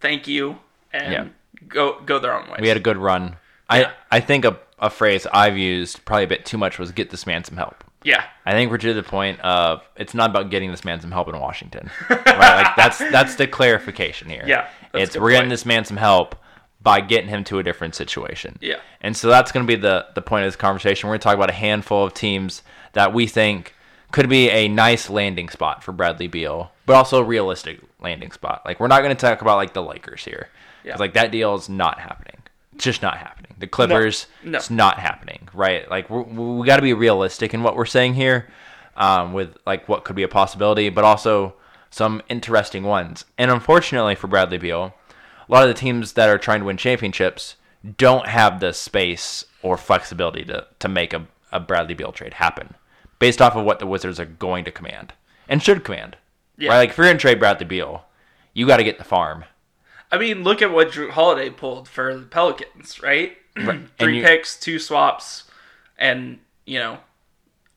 thank 0.00 0.26
you 0.26 0.58
and 0.92 1.12
Yeah. 1.12 1.26
go 1.68 2.00
go 2.04 2.18
their 2.18 2.34
own 2.36 2.48
way 2.50 2.58
We 2.60 2.68
had 2.68 2.76
a 2.76 2.80
good 2.80 2.96
run. 2.96 3.36
Yeah. 3.70 3.92
I 4.10 4.16
I 4.16 4.20
think 4.20 4.44
a, 4.44 4.58
a 4.78 4.90
phrase 4.90 5.26
I've 5.32 5.56
used 5.56 6.04
probably 6.04 6.24
a 6.24 6.28
bit 6.28 6.44
too 6.44 6.58
much 6.58 6.78
was 6.78 6.90
get 6.92 7.10
this 7.10 7.26
man 7.26 7.44
some 7.44 7.56
help. 7.56 7.84
yeah 8.02 8.24
I 8.44 8.50
think 8.52 8.70
we're 8.70 8.78
to 8.78 8.92
the 8.92 9.02
point 9.04 9.40
of 9.40 9.82
it's 9.96 10.12
not 10.14 10.28
about 10.30 10.50
getting 10.50 10.70
this 10.72 10.84
man 10.84 11.00
some 11.00 11.12
help 11.12 11.28
in 11.28 11.38
Washington. 11.38 11.90
right? 12.10 12.26
Like 12.64 12.76
that's 12.76 12.98
that's 12.98 13.36
the 13.36 13.46
clarification 13.46 14.28
here. 14.28 14.44
Yeah, 14.46 14.68
It's 14.92 15.16
we're 15.16 15.30
getting 15.30 15.48
this 15.48 15.64
man 15.64 15.84
some 15.84 15.96
help 15.96 16.34
by 16.82 17.00
getting 17.00 17.28
him 17.28 17.44
to 17.44 17.58
a 17.58 17.62
different 17.62 17.94
situation. 17.94 18.58
Yeah. 18.60 18.80
And 19.00 19.16
so 19.16 19.28
that's 19.28 19.52
going 19.52 19.66
to 19.66 19.68
be 19.70 19.80
the 19.80 20.06
the 20.14 20.22
point 20.22 20.44
of 20.44 20.48
this 20.48 20.56
conversation. 20.56 21.08
We're 21.08 21.12
going 21.12 21.20
to 21.20 21.24
talk 21.24 21.34
about 21.36 21.50
a 21.50 21.54
handful 21.54 22.04
of 22.04 22.14
teams 22.14 22.62
that 22.92 23.12
we 23.12 23.26
think 23.26 23.74
could 24.10 24.28
be 24.28 24.50
a 24.50 24.68
nice 24.68 25.08
landing 25.08 25.48
spot 25.48 25.82
for 25.82 25.92
Bradley 25.92 26.26
Beal, 26.28 26.72
but 26.86 26.94
also 26.94 27.20
a 27.20 27.24
realistic 27.24 27.80
landing 28.00 28.30
spot. 28.32 28.62
Like 28.64 28.78
we're 28.80 28.88
not 28.88 29.02
going 29.02 29.14
to 29.16 29.20
talk 29.20 29.40
about 29.42 29.56
like 29.56 29.72
the 29.72 29.82
Lakers 29.82 30.24
here. 30.24 30.48
Yeah. 30.84 30.96
like 30.96 31.14
that 31.14 31.30
deal 31.30 31.54
is 31.54 31.68
not 31.68 32.00
happening. 32.00 32.38
It's 32.74 32.84
just 32.84 33.02
not 33.02 33.16
happening. 33.18 33.54
The 33.58 33.66
Clippers, 33.68 34.26
No. 34.42 34.58
it's 34.58 34.68
not 34.70 34.98
happening, 34.98 35.48
right? 35.54 35.88
Like 35.88 36.10
we're, 36.10 36.22
we 36.22 36.66
got 36.66 36.76
to 36.76 36.82
be 36.82 36.92
realistic 36.94 37.54
in 37.54 37.62
what 37.62 37.76
we're 37.76 37.84
saying 37.86 38.14
here, 38.14 38.48
um, 38.96 39.32
with 39.32 39.56
like 39.66 39.88
what 39.88 40.02
could 40.04 40.16
be 40.16 40.24
a 40.24 40.28
possibility, 40.28 40.88
but 40.88 41.04
also 41.04 41.54
some 41.90 42.20
interesting 42.28 42.82
ones. 42.82 43.24
And 43.38 43.50
unfortunately 43.50 44.14
for 44.16 44.26
Bradley 44.26 44.58
Beal, 44.58 44.92
a 45.48 45.52
lot 45.52 45.62
of 45.62 45.68
the 45.68 45.74
teams 45.80 46.12
that 46.14 46.28
are 46.28 46.38
trying 46.38 46.60
to 46.60 46.66
win 46.66 46.76
championships 46.76 47.56
don't 47.98 48.28
have 48.28 48.60
the 48.60 48.72
space 48.72 49.44
or 49.62 49.76
flexibility 49.76 50.44
to 50.44 50.66
to 50.78 50.88
make 50.88 51.12
a, 51.12 51.26
a 51.50 51.60
Bradley 51.60 51.94
Beal 51.94 52.12
trade 52.12 52.34
happen, 52.34 52.74
based 53.18 53.40
off 53.42 53.56
of 53.56 53.64
what 53.64 53.78
the 53.78 53.86
Wizards 53.86 54.18
are 54.20 54.24
going 54.26 54.64
to 54.64 54.70
command 54.72 55.12
and 55.48 55.62
should 55.62 55.84
command. 55.84 56.16
Yeah. 56.58 56.70
Right? 56.70 56.78
Like 56.78 56.90
if 56.90 56.96
you're 56.98 57.06
gonna 57.06 57.18
trade 57.18 57.38
Bradley 57.40 57.66
Beal, 57.66 58.04
you 58.54 58.66
got 58.66 58.76
to 58.76 58.84
get 58.84 58.98
the 58.98 59.04
farm. 59.04 59.44
i 60.10 60.18
mean 60.18 60.44
look 60.44 60.60
at 60.62 60.70
what 60.70 60.90
Jrue 60.92 61.10
Holiday 61.10 61.50
pulled 61.50 61.88
for 61.88 62.14
the 62.16 62.26
pelicans 62.26 63.02
right 63.02 63.36
three 63.98 64.18
you- 64.18 64.24
picks 64.24 64.58
two 64.60 64.78
swaps 64.78 65.44
and 65.98 66.38
you 66.66 66.78
know 66.78 66.98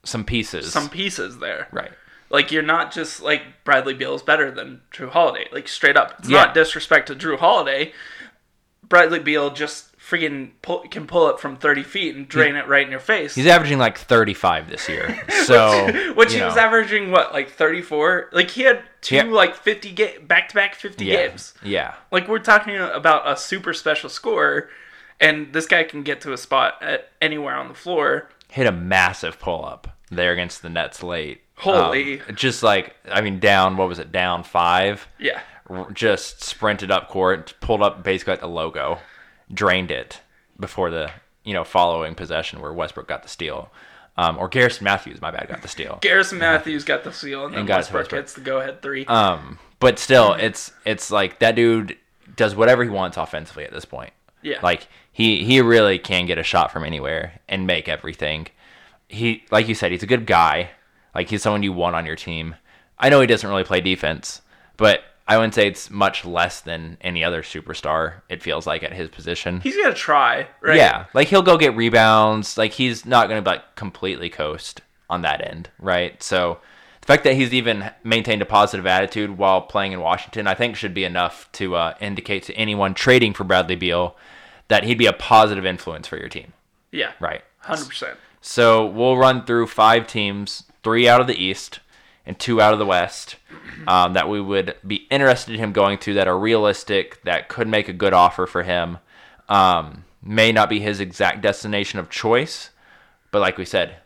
Some 0.04 0.24
pieces. 0.24 0.70
some 0.72 0.88
pieces 0.88 1.38
there 1.38 1.68
right. 1.72 1.92
Like 2.30 2.50
you're 2.50 2.62
not 2.62 2.92
just 2.92 3.22
like 3.22 3.42
Bradley 3.64 3.94
Beal 3.94 4.14
is 4.14 4.22
better 4.22 4.50
than 4.50 4.82
Jrue 4.92 5.10
Holiday. 5.10 5.48
Like 5.52 5.68
straight 5.68 5.96
up, 5.96 6.14
it's 6.18 6.28
Yeah. 6.28 6.44
not 6.44 6.54
disrespect 6.54 7.08
to 7.08 7.14
Jrue 7.14 7.38
Holiday. 7.38 7.92
Bradley 8.82 9.18
Beal 9.18 9.50
just 9.50 9.96
freaking 9.98 10.50
pull, 10.62 10.80
can 10.88 11.06
pull 11.06 11.28
it 11.30 11.40
from 11.40 11.56
30 11.56 11.82
feet 11.82 12.14
and 12.14 12.28
drain 12.28 12.54
it 12.54 12.68
right 12.68 12.84
in 12.84 12.90
your 12.92 13.00
face. 13.00 13.34
He's 13.34 13.46
averaging 13.48 13.78
like 13.78 13.98
35 13.98 14.70
this 14.70 14.88
year. 14.88 15.20
So, 15.46 15.92
Which 16.14 16.32
you 16.32 16.40
he 16.40 16.44
was 16.44 16.56
averaging 16.56 17.12
what 17.12 17.32
like 17.32 17.50
34. 17.50 18.30
Like 18.32 18.50
he 18.50 18.62
had 18.62 18.82
two 19.00 19.14
Yeah. 19.16 19.22
like 19.24 19.54
50 19.54 19.92
ga- 19.92 20.18
back 20.18 20.48
to 20.48 20.54
back 20.56 20.74
50 20.74 21.04
yeah, 21.04 21.28
games. 21.28 21.54
Yeah. 21.62 21.94
Like 22.10 22.26
we're 22.26 22.40
talking 22.40 22.74
about 22.76 23.28
a 23.30 23.36
super 23.36 23.72
special 23.72 24.08
scorer, 24.10 24.68
and 25.20 25.52
this 25.52 25.66
guy 25.66 25.84
can 25.84 26.02
get 26.02 26.20
to 26.22 26.32
a 26.32 26.36
spot 26.36 26.82
at 26.82 27.10
anywhere 27.22 27.54
on 27.54 27.68
the 27.68 27.74
floor. 27.74 28.28
Hit 28.50 28.66
a 28.66 28.72
massive 28.72 29.38
pull 29.38 29.64
up 29.64 29.86
there 30.10 30.32
against 30.32 30.62
the 30.62 30.68
Nets 30.68 31.00
late. 31.04 31.42
Holy. 31.56 32.20
Um, 32.20 32.34
just 32.36 32.62
like, 32.62 32.94
I 33.10 33.20
mean, 33.20 33.38
down, 33.40 33.76
what 33.76 33.88
was 33.88 33.98
it, 33.98 34.12
down 34.12 34.44
five? 34.44 35.06
Yeah, 35.18 35.40
R- 35.68 35.90
Just 35.92 36.42
sprinted 36.42 36.90
up 36.90 37.08
court, 37.08 37.54
pulled 37.60 37.82
up 37.82 38.02
basically 38.04 38.34
at 38.34 38.40
the 38.40 38.48
logo, 38.48 38.98
drained 39.52 39.90
it 39.90 40.20
before 40.60 40.90
the, 40.90 41.10
you 41.44 41.54
know 41.54 41.64
following 41.64 42.14
possession 42.14 42.60
where 42.60 42.72
Westbrook 42.72 43.06
got 43.08 43.22
the 43.22 43.28
steal, 43.28 43.70
um, 44.16 44.36
or 44.38 44.48
Garrison 44.48 44.84
Matthews, 44.84 45.20
my 45.20 45.30
bad, 45.30 45.48
got 45.48 45.62
the 45.62 45.68
steal. 45.68 45.98
Garrison 46.02 46.38
Matthews 46.38 46.84
got 46.84 47.04
the 47.04 47.12
steal, 47.12 47.44
and 47.46 47.54
then 47.54 47.60
And 47.60 47.68
got 47.68 47.74
it 47.74 47.78
Westbrook 47.78 48.02
Westbrook. 48.02 48.22
gets 48.22 48.32
the 48.34 48.40
go-ahead 48.42 48.82
three. 48.82 49.06
Um, 49.06 49.58
but 49.80 49.98
still, 49.98 50.34
it's 50.34 50.72
it's 50.84 51.10
like 51.10 51.38
that 51.40 51.54
dude 51.54 51.96
does 52.34 52.54
whatever 52.56 52.82
he 52.84 52.90
wants 52.90 53.16
offensively 53.16 53.64
at 53.64 53.72
this 53.72 53.84
point. 53.84 54.12
Yeah. 54.42 54.58
Like 54.62 54.88
he 55.12 55.44
he 55.44 55.60
really 55.60 55.98
can 55.98 56.26
get 56.26 56.36
a 56.38 56.42
shot 56.42 56.70
from 56.72 56.84
anywhere 56.84 57.40
and 57.48 57.66
make 57.66 57.88
everything. 57.88 58.48
He 59.08 59.44
like 59.50 59.68
you 59.68 59.74
said, 59.74 59.92
he's 59.92 60.02
a 60.02 60.06
good 60.06 60.26
guy. 60.26 60.70
Like 61.16 61.30
he's 61.30 61.42
someone 61.42 61.62
you 61.62 61.72
want 61.72 61.96
on 61.96 62.04
your 62.04 62.14
team. 62.14 62.56
I 62.98 63.08
know 63.08 63.22
he 63.22 63.26
doesn't 63.26 63.48
really 63.48 63.64
play 63.64 63.80
defense, 63.80 64.42
but 64.76 65.00
I 65.26 65.38
wouldn't 65.38 65.54
say 65.54 65.66
it's 65.66 65.90
much 65.90 66.26
less 66.26 66.60
than 66.60 66.98
any 67.00 67.24
other 67.24 67.42
superstar. 67.42 68.20
It 68.28 68.42
feels 68.42 68.66
like 68.66 68.82
at 68.82 68.92
his 68.92 69.08
position. 69.08 69.60
He's 69.60 69.78
gonna 69.78 69.94
try, 69.94 70.46
right? 70.60 70.76
Yeah, 70.76 71.06
like 71.14 71.28
he'll 71.28 71.40
go 71.40 71.56
get 71.56 71.74
rebounds. 71.74 72.58
Like 72.58 72.72
he's 72.72 73.06
not 73.06 73.30
going 73.30 73.42
to 73.42 73.50
like 73.50 73.76
completely 73.76 74.28
coast 74.28 74.82
on 75.08 75.22
that 75.22 75.40
end, 75.40 75.70
right? 75.78 76.22
So 76.22 76.58
the 77.00 77.06
fact 77.06 77.24
that 77.24 77.34
he's 77.34 77.54
even 77.54 77.90
maintained 78.04 78.42
a 78.42 78.46
positive 78.46 78.86
attitude 78.86 79.38
while 79.38 79.62
playing 79.62 79.92
in 79.92 80.00
Washington, 80.00 80.46
I 80.46 80.54
think, 80.54 80.76
should 80.76 80.92
be 80.92 81.04
enough 81.04 81.50
to 81.52 81.76
uh, 81.76 81.94
indicate 81.98 82.42
to 82.44 82.54
anyone 82.54 82.92
trading 82.92 83.32
for 83.32 83.44
Bradley 83.44 83.76
Beal 83.76 84.16
that 84.68 84.84
he'd 84.84 84.98
be 84.98 85.06
a 85.06 85.14
positive 85.14 85.64
influence 85.64 86.08
for 86.08 86.18
your 86.18 86.28
team, 86.28 86.52
yeah, 86.92 87.12
right? 87.20 87.42
hundred 87.60 87.88
percent. 87.88 88.18
So 88.42 88.86
we'll 88.86 89.16
run 89.16 89.44
through 89.44 89.66
five 89.68 90.06
teams, 90.06 90.64
three 90.86 91.08
out 91.08 91.20
of 91.20 91.26
the 91.26 91.34
East 91.34 91.80
and 92.24 92.38
two 92.38 92.60
out 92.60 92.72
of 92.72 92.78
the 92.78 92.86
West, 92.86 93.34
um, 93.88 94.12
that 94.12 94.28
we 94.28 94.40
would 94.40 94.76
be 94.86 95.06
interested 95.10 95.52
in 95.54 95.58
him 95.60 95.72
going 95.72 95.98
to 95.98 96.14
that 96.14 96.28
are 96.28 96.38
realistic, 96.38 97.20
that 97.24 97.48
could 97.48 97.66
make 97.66 97.88
a 97.88 97.92
good 97.92 98.12
offer 98.12 98.46
for 98.46 98.62
him. 98.62 98.98
Um, 99.48 100.04
may 100.22 100.52
not 100.52 100.68
be 100.68 100.78
his 100.78 101.00
exact 101.00 101.40
destination 101.42 101.98
of 101.98 102.08
choice, 102.08 102.70
but 103.32 103.40
like 103.40 103.58
we 103.58 103.64
said, 103.64 103.96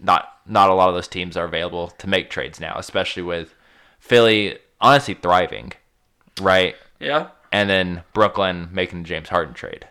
not 0.00 0.32
not 0.46 0.68
a 0.68 0.74
lot 0.74 0.88
of 0.88 0.96
those 0.96 1.06
teams 1.08 1.36
are 1.36 1.44
available 1.44 1.88
to 1.98 2.08
make 2.08 2.28
trades 2.28 2.58
now, 2.58 2.74
especially 2.76 3.22
with 3.22 3.54
Philly 4.00 4.58
honestly 4.80 5.14
thriving, 5.14 5.72
right? 6.40 6.74
Yeah, 6.98 7.28
And 7.52 7.70
then 7.70 8.02
Brooklyn 8.12 8.68
making 8.72 9.02
the 9.02 9.08
James 9.08 9.28
Harden 9.28 9.54
trade. 9.54 9.86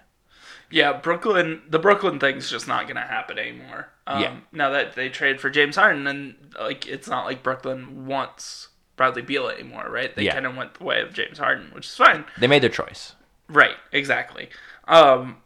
yeah. 0.69 0.91
Brooklyn, 0.93 1.61
the 1.69 1.79
Brooklyn 1.79 2.19
thing's 2.19 2.49
just 2.49 2.67
not 2.67 2.87
gonna 2.87 3.01
happen 3.07 3.37
anymore. 3.39 3.87
Um, 4.07 4.21
Yeah. 4.21 4.35
Now 4.51 4.69
that 4.71 4.93
they 4.95 5.09
trade 5.09 5.41
for 5.41 5.49
James 5.49 5.75
Harden, 5.75 6.05
and 6.07 6.35
like 6.59 6.85
it's 6.87 7.07
not 7.07 7.25
like 7.25 7.41
Brooklyn 7.43 8.05
wants 8.05 8.69
Bradley 8.97 9.21
Beal 9.23 9.49
anymore, 9.49 9.87
right? 9.89 10.15
They 10.15 10.23
Yeah. 10.23 10.33
kind 10.33 10.45
of 10.45 10.55
went 10.55 10.75
the 10.75 10.83
way 10.83 11.01
of 11.01 11.13
James 11.13 11.37
Harden, 11.39 11.71
which 11.73 11.87
is 11.87 11.95
fine. 11.95 12.25
They 12.37 12.47
made 12.47 12.61
their 12.61 12.69
choice. 12.69 13.15
Right, 13.47 13.75
exactly. 13.91 14.49
Um, 14.87 15.37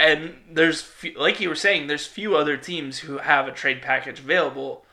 and 0.00 0.36
there's 0.50 0.80
fe- 0.80 1.14
like 1.16 1.40
you 1.40 1.48
were 1.48 1.54
saying, 1.54 1.86
there's 1.88 2.06
few 2.06 2.36
other 2.36 2.56
teams 2.56 3.00
who 3.00 3.18
have 3.18 3.48
a 3.48 3.52
trade 3.52 3.82
package 3.82 4.20
available. 4.20 4.84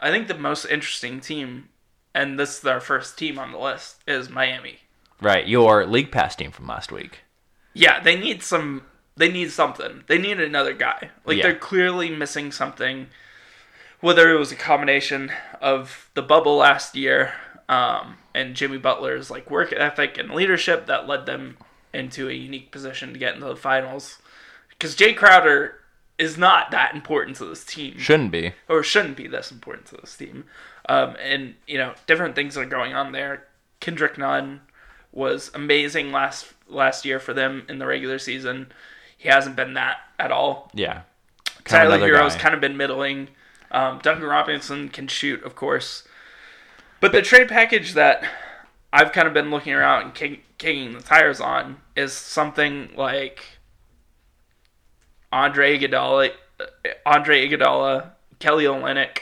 I 0.00 0.10
think 0.10 0.26
the 0.28 0.34
most 0.34 0.64
interesting 0.64 1.20
team, 1.20 1.68
and 2.14 2.38
this 2.38 2.58
is 2.58 2.64
our 2.64 2.80
first 2.80 3.16
team 3.18 3.38
on 3.38 3.52
the 3.52 3.58
list, 3.58 4.02
is 4.06 4.28
Miami. 4.30 4.80
Right, 5.20 5.46
your 5.46 5.86
league 5.86 6.10
pass 6.10 6.34
team 6.34 6.50
from 6.50 6.66
last 6.66 6.90
week. 6.90 7.20
Yeah, 7.74 8.00
they 8.00 8.16
need 8.16 8.42
some. 8.42 8.86
They 9.16 9.30
need 9.30 9.50
something. 9.52 10.04
They 10.06 10.18
need 10.18 10.40
another 10.40 10.72
guy. 10.72 11.10
Like 11.24 11.36
Yeah. 11.38 11.44
they're 11.44 11.54
clearly 11.56 12.10
missing 12.10 12.50
something. 12.52 13.08
Whether 14.00 14.30
it 14.34 14.38
was 14.38 14.52
a 14.52 14.56
combination 14.56 15.32
of 15.60 16.10
the 16.14 16.22
bubble 16.22 16.56
last 16.56 16.94
year 16.94 17.32
um, 17.68 18.18
and 18.34 18.54
Jimmy 18.54 18.78
Butler's 18.78 19.30
like 19.30 19.50
work 19.50 19.72
ethic 19.72 20.18
and 20.18 20.30
leadership 20.30 20.86
that 20.86 21.06
led 21.08 21.26
them 21.26 21.56
into 21.92 22.28
a 22.28 22.32
unique 22.32 22.70
position 22.70 23.12
to 23.12 23.18
get 23.18 23.34
into 23.34 23.46
the 23.46 23.56
finals. 23.56 24.18
Because 24.68 24.96
Jae 24.96 25.16
Crowder 25.16 25.76
is 26.18 26.36
not 26.36 26.70
that 26.70 26.94
important 26.94 27.36
to 27.36 27.44
this 27.44 27.64
team 27.64 27.98
Shouldn't 27.98 28.30
be. 28.32 28.52
or 28.68 28.82
shouldn't 28.82 29.16
be 29.16 29.26
this 29.26 29.50
important 29.50 29.86
to 29.86 29.96
this 29.96 30.16
team. 30.16 30.44
Um, 30.88 31.16
and 31.22 31.54
you 31.66 31.78
know, 31.78 31.94
different 32.06 32.34
things 32.34 32.56
are 32.56 32.66
going 32.66 32.94
on 32.94 33.12
there. 33.12 33.44
Kendrick 33.80 34.18
Nunn 34.18 34.60
was 35.12 35.50
amazing 35.54 36.12
last 36.12 36.52
last 36.68 37.04
year 37.04 37.18
for 37.18 37.32
them 37.32 37.64
in 37.68 37.78
the 37.78 37.86
regular 37.86 38.18
season. 38.18 38.72
He 39.24 39.30
hasn't 39.30 39.56
been 39.56 39.72
that 39.72 40.00
at 40.18 40.30
all. 40.30 40.70
Yeah. 40.74 41.00
Kind 41.64 41.88
Tyler 41.88 41.98
Herro's 41.98 42.34
guy. 42.34 42.40
kind 42.42 42.54
of 42.54 42.60
been 42.60 42.76
middling. 42.76 43.28
Um, 43.70 43.98
Duncan 44.02 44.26
Robinson 44.26 44.90
can 44.90 45.08
shoot, 45.08 45.42
of 45.44 45.56
course. 45.56 46.06
But 47.00 47.12
the 47.12 47.22
trade 47.22 47.48
package 47.48 47.94
that 47.94 48.22
I've 48.92 49.12
kind 49.12 49.26
of 49.26 49.32
been 49.32 49.50
looking 49.50 49.72
around 49.72 50.02
and 50.02 50.14
kick, 50.14 50.58
kicking 50.58 50.92
the 50.92 51.00
tires 51.00 51.40
on 51.40 51.78
is 51.96 52.12
something 52.12 52.90
like 52.94 53.42
Andre 55.32 55.78
Iguodala, 55.78 56.32
Andre 57.06 57.48
Iguodala, 57.48 58.10
Kelly 58.40 58.64
Olynyk, 58.64 59.20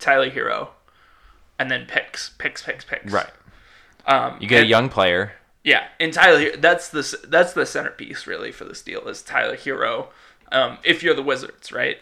Tyler 0.00 0.30
Herro, 0.30 0.70
and 1.60 1.70
then 1.70 1.86
picks, 1.86 2.30
picks, 2.38 2.60
picks, 2.60 2.84
picks. 2.84 3.12
Right. 3.12 3.30
Um, 4.04 4.36
You 4.40 4.48
get 4.48 4.64
a 4.64 4.66
young 4.66 4.88
player. 4.88 5.34
Yeah, 5.64 5.88
and 5.98 6.12
Tyler, 6.12 6.56
that's 6.58 6.90
the 6.90 7.18
that's 7.26 7.54
the 7.54 7.64
centerpiece 7.66 8.26
really 8.26 8.52
for 8.52 8.64
this 8.64 8.82
deal 8.82 9.08
is 9.08 9.22
Tyler 9.22 9.56
Herro. 9.56 10.08
Um, 10.52 10.78
if 10.84 11.02
you're 11.02 11.14
the 11.14 11.22
Wizards, 11.22 11.72
right? 11.72 11.96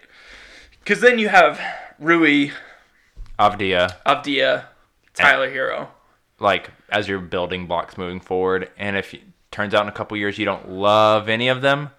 Because 0.81 1.01
then 1.01 1.19
you 1.21 1.29
have 1.29 1.61
Rui, 2.01 2.51
Avdija, 3.39 3.97
Avdija, 4.05 4.65
Tyler 5.15 5.49
Herro. 5.51 5.89
like 6.41 6.71
as 6.91 7.09
your 7.09 7.21
building 7.21 7.67
blocks 7.67 7.97
moving 7.97 8.21
forward. 8.21 8.69
And 8.77 8.97
if 8.97 9.15
it 9.15 9.23
turns 9.51 9.75
out 9.75 9.83
in 9.83 9.89
a 9.89 9.93
couple 9.93 10.17
years 10.17 10.39
you 10.39 10.45
don't 10.45 10.69
love 10.69 11.29
any 11.29 11.49
of 11.49 11.63
them, 11.63 11.91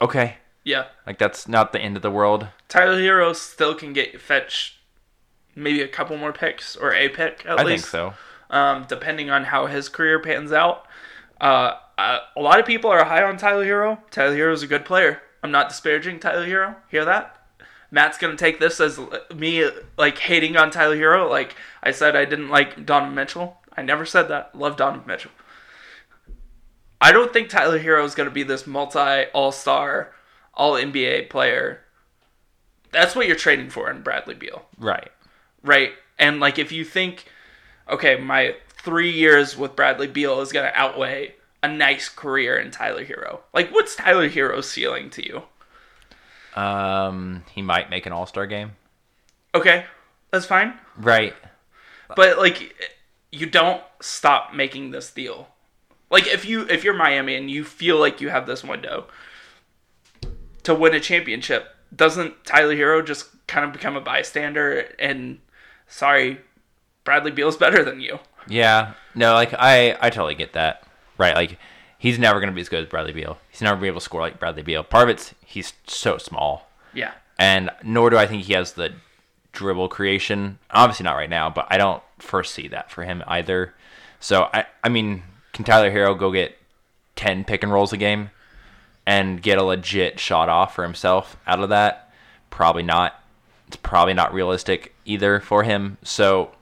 okay, 0.00 0.36
Yeah, 0.64 0.86
like 1.06 1.18
that's 1.18 1.48
not 1.48 1.72
the 1.72 1.80
end 1.80 1.96
of 1.96 2.02
the 2.02 2.10
world. 2.10 2.48
Tyler 2.68 2.98
Herro 3.00 3.34
still 3.34 3.74
can 3.74 3.92
get 3.92 4.20
fetch 4.20 4.78
maybe 5.56 5.82
a 5.82 5.88
couple 5.88 6.16
more 6.16 6.32
picks 6.32 6.76
or 6.76 6.94
a 6.94 7.08
pick 7.08 7.44
at 7.44 7.58
I 7.58 7.64
least. 7.64 7.92
I 7.92 7.98
think 8.00 8.14
so. 8.50 8.56
um, 8.56 8.86
depending 8.88 9.30
on 9.30 9.44
how 9.44 9.66
his 9.66 9.88
career 9.88 10.20
pans 10.20 10.52
out. 10.52 10.86
Uh, 11.40 11.74
uh, 11.96 12.18
a 12.36 12.40
lot 12.40 12.60
of 12.60 12.66
people 12.66 12.90
are 12.90 13.04
high 13.04 13.22
on 13.22 13.36
Tyler 13.36 13.64
Herro. 13.64 13.98
Tyler 14.10 14.36
Herro 14.36 14.52
is 14.52 14.62
a 14.62 14.66
good 14.66 14.84
player. 14.84 15.20
I'm 15.42 15.50
not 15.50 15.68
disparaging 15.68 16.20
Tyler 16.20 16.46
Herro. 16.46 16.76
Hear 16.90 17.04
that? 17.04 17.34
Matt's 17.90 18.18
gonna 18.18 18.36
take 18.36 18.60
this 18.60 18.80
as 18.80 19.00
me 19.34 19.68
like 19.96 20.18
hating 20.18 20.56
on 20.56 20.70
Tyler 20.70 20.96
Herro. 20.96 21.28
Like 21.28 21.56
I 21.82 21.90
said, 21.90 22.14
I 22.16 22.24
didn't 22.24 22.50
like 22.50 22.84
Donovan 22.84 23.14
Mitchell. 23.14 23.56
I 23.76 23.82
never 23.82 24.04
said 24.04 24.24
that. 24.28 24.54
Love 24.54 24.76
Donovan 24.76 25.06
Mitchell. 25.06 25.30
I 27.00 27.12
don't 27.12 27.32
think 27.32 27.48
Tyler 27.48 27.78
Herro 27.78 28.04
is 28.04 28.14
gonna 28.14 28.30
be 28.30 28.42
this 28.42 28.66
multi 28.66 29.24
All 29.32 29.52
Star, 29.52 30.12
All 30.54 30.74
NBA 30.74 31.30
player. 31.30 31.80
That's 32.90 33.14
what 33.14 33.26
you're 33.26 33.36
trading 33.36 33.70
for 33.70 33.90
in 33.90 34.02
Bradley 34.02 34.34
Beal 34.34 34.66
Right. 34.78 35.10
right? 35.62 35.92
And 36.18 36.40
like 36.40 36.58
if 36.58 36.72
you 36.72 36.84
think, 36.84 37.26
okay, 37.88 38.16
my 38.16 38.56
three 38.88 39.10
years 39.10 39.54
with 39.54 39.76
Bradley 39.76 40.06
Beal 40.06 40.40
is 40.40 40.50
gonna 40.50 40.72
outweigh 40.74 41.34
a 41.62 41.68
nice 41.68 42.08
career 42.08 42.56
in 42.56 42.70
Tyler 42.70 43.04
Herro. 43.04 43.40
Like, 43.52 43.70
what's 43.70 43.94
Tyler 43.94 44.30
Herro's 44.30 44.66
ceiling 44.70 45.10
to 45.10 45.22
you? 45.26 45.42
Um, 46.54 47.44
he 47.54 47.60
might 47.60 47.90
make 47.90 48.06
an 48.06 48.12
All 48.12 48.24
Star 48.24 48.46
game. 48.46 48.72
Okay, 49.54 49.84
that's 50.30 50.46
fine, 50.46 50.72
Right. 50.96 51.34
but 52.16 52.38
like, 52.38 52.74
you 53.30 53.44
don't 53.44 53.82
stop 54.00 54.54
making 54.54 54.90
this 54.90 55.10
deal. 55.10 55.48
Like, 56.10 56.26
if 56.26 56.46
you 56.46 56.62
if 56.70 56.82
you're 56.82 56.94
Miami 56.94 57.34
and 57.34 57.50
you 57.50 57.64
feel 57.64 57.98
like 57.98 58.22
you 58.22 58.30
have 58.30 58.46
this 58.46 58.64
window 58.64 59.06
to 60.62 60.74
win 60.74 60.94
a 60.94 61.00
championship, 61.00 61.68
doesn't 61.94 62.42
Tyler 62.46 62.74
Herro 62.74 63.04
just 63.04 63.46
kind 63.46 63.66
of 63.66 63.72
become 63.74 63.96
a 63.96 64.00
bystander? 64.00 64.94
And 64.98 65.40
sorry, 65.86 66.40
Bradley 67.04 67.30
Beal's 67.32 67.58
better 67.58 67.84
than 67.84 68.00
you. 68.00 68.18
Yeah. 68.48 68.94
No, 69.14 69.34
like 69.34 69.54
I, 69.54 69.96
I 70.00 70.10
totally 70.10 70.34
get 70.34 70.52
that. 70.54 70.84
Right. 71.16 71.34
Like 71.34 71.58
he's 71.98 72.18
never 72.18 72.40
gonna 72.40 72.52
be 72.52 72.60
as 72.60 72.68
good 72.68 72.82
as 72.84 72.88
Bradley 72.88 73.12
Beal. 73.12 73.38
He's 73.50 73.60
never 73.62 73.74
gonna 73.74 73.82
be 73.82 73.88
able 73.88 74.00
to 74.00 74.04
score 74.04 74.20
like 74.20 74.38
Bradley 74.38 74.62
Beal. 74.62 74.82
Part 74.84 75.04
of 75.04 75.16
it's 75.16 75.34
he's 75.44 75.72
so 75.86 76.18
small. 76.18 76.68
Yeah. 76.94 77.12
and 77.38 77.70
nor 77.82 78.08
do 78.10 78.16
I 78.16 78.26
think 78.26 78.44
he 78.44 78.54
has 78.54 78.72
the 78.72 78.94
dribble 79.52 79.88
creation. 79.88 80.58
Obviously 80.70 81.04
not 81.04 81.16
right 81.16 81.28
now, 81.30 81.50
but 81.50 81.66
I 81.70 81.76
don't 81.78 82.02
foresee 82.18 82.68
that 82.68 82.90
for 82.90 83.04
him 83.04 83.22
either. 83.26 83.74
So 84.20 84.48
I, 84.52 84.66
I 84.82 84.88
mean, 84.88 85.22
can 85.52 85.64
Tyler 85.64 85.90
Herro 85.90 86.18
go 86.18 86.32
get 86.32 86.56
ten 87.16 87.44
pick 87.44 87.62
and 87.62 87.72
rolls 87.72 87.92
a 87.92 87.96
game 87.96 88.30
and 89.06 89.42
get 89.42 89.58
a 89.58 89.62
legit 89.62 90.18
shot 90.18 90.48
off 90.48 90.74
for 90.74 90.82
himself 90.82 91.36
out 91.46 91.60
of 91.60 91.68
that? 91.68 92.12
Probably 92.50 92.82
not. 92.82 93.22
It's 93.66 93.76
probably 93.76 94.14
not 94.14 94.32
realistic 94.32 94.94
either 95.04 95.40
for 95.40 95.62
him. 95.62 95.98
So 96.02 96.52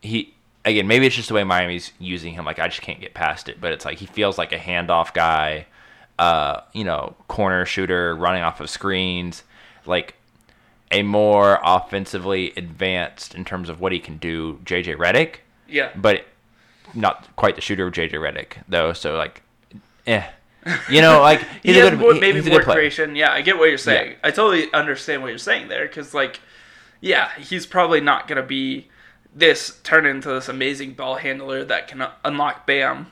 he 0.00 0.31
again, 0.64 0.86
maybe 0.86 1.06
it's 1.06 1.16
just 1.16 1.28
the 1.28 1.34
way 1.34 1.44
Miami's 1.44 1.92
using 1.98 2.34
him. 2.34 2.44
Like 2.44 2.58
I 2.58 2.68
just 2.68 2.82
can't 2.82 3.00
get 3.00 3.14
past 3.14 3.48
it. 3.48 3.60
But 3.60 3.72
it's 3.72 3.84
like 3.84 3.98
he 3.98 4.06
feels 4.06 4.38
like 4.38 4.52
a 4.52 4.58
handoff 4.58 5.12
guy, 5.14 5.66
uh, 6.18 6.60
you 6.72 6.84
know, 6.84 7.14
corner 7.28 7.64
shooter 7.64 8.14
running 8.14 8.42
off 8.42 8.60
of 8.60 8.70
screens, 8.70 9.42
like 9.86 10.14
a 10.90 11.02
more 11.02 11.58
offensively 11.64 12.52
advanced 12.56 13.34
in 13.34 13.44
terms 13.44 13.68
of 13.68 13.80
what 13.80 13.92
he 13.92 13.98
can 13.98 14.18
do. 14.18 14.60
JJ 14.64 14.96
Redick, 14.96 15.36
Yeah. 15.68 15.90
but 15.96 16.26
not 16.94 17.34
quite 17.36 17.54
the 17.54 17.62
shooter 17.62 17.86
of 17.86 17.92
JJ 17.94 18.12
Redick 18.12 18.62
though. 18.68 18.92
So 18.92 19.16
like, 19.16 19.42
eh. 20.06 20.26
You 20.88 21.00
know, 21.00 21.20
like 21.20 21.40
he's 21.64 21.76
a 21.76 21.80
good, 21.90 21.98
more, 21.98 22.14
maybe 22.14 22.40
he's 22.40 22.48
more 22.48 22.62
creation. 22.62 23.16
Yeah, 23.16 23.32
I 23.32 23.40
get 23.42 23.58
what 23.58 23.68
you're 23.68 23.78
saying. 23.78 24.14
I 24.22 24.30
totally 24.30 24.72
understand 24.72 25.22
what 25.22 25.28
you're 25.28 25.38
saying 25.38 25.66
there 25.66 25.88
because, 25.88 26.14
like, 26.14 26.38
yeah, 27.00 27.30
he's 27.36 27.66
probably 27.66 28.00
not 28.00 28.28
gonna 28.28 28.44
be 28.44 28.88
this 29.34 29.80
turn 29.82 30.06
into 30.06 30.28
this 30.28 30.48
amazing 30.48 30.92
ball 30.92 31.16
handler 31.16 31.64
that 31.64 31.88
can 31.88 32.06
unlock 32.24 32.66
Bam. 32.66 33.08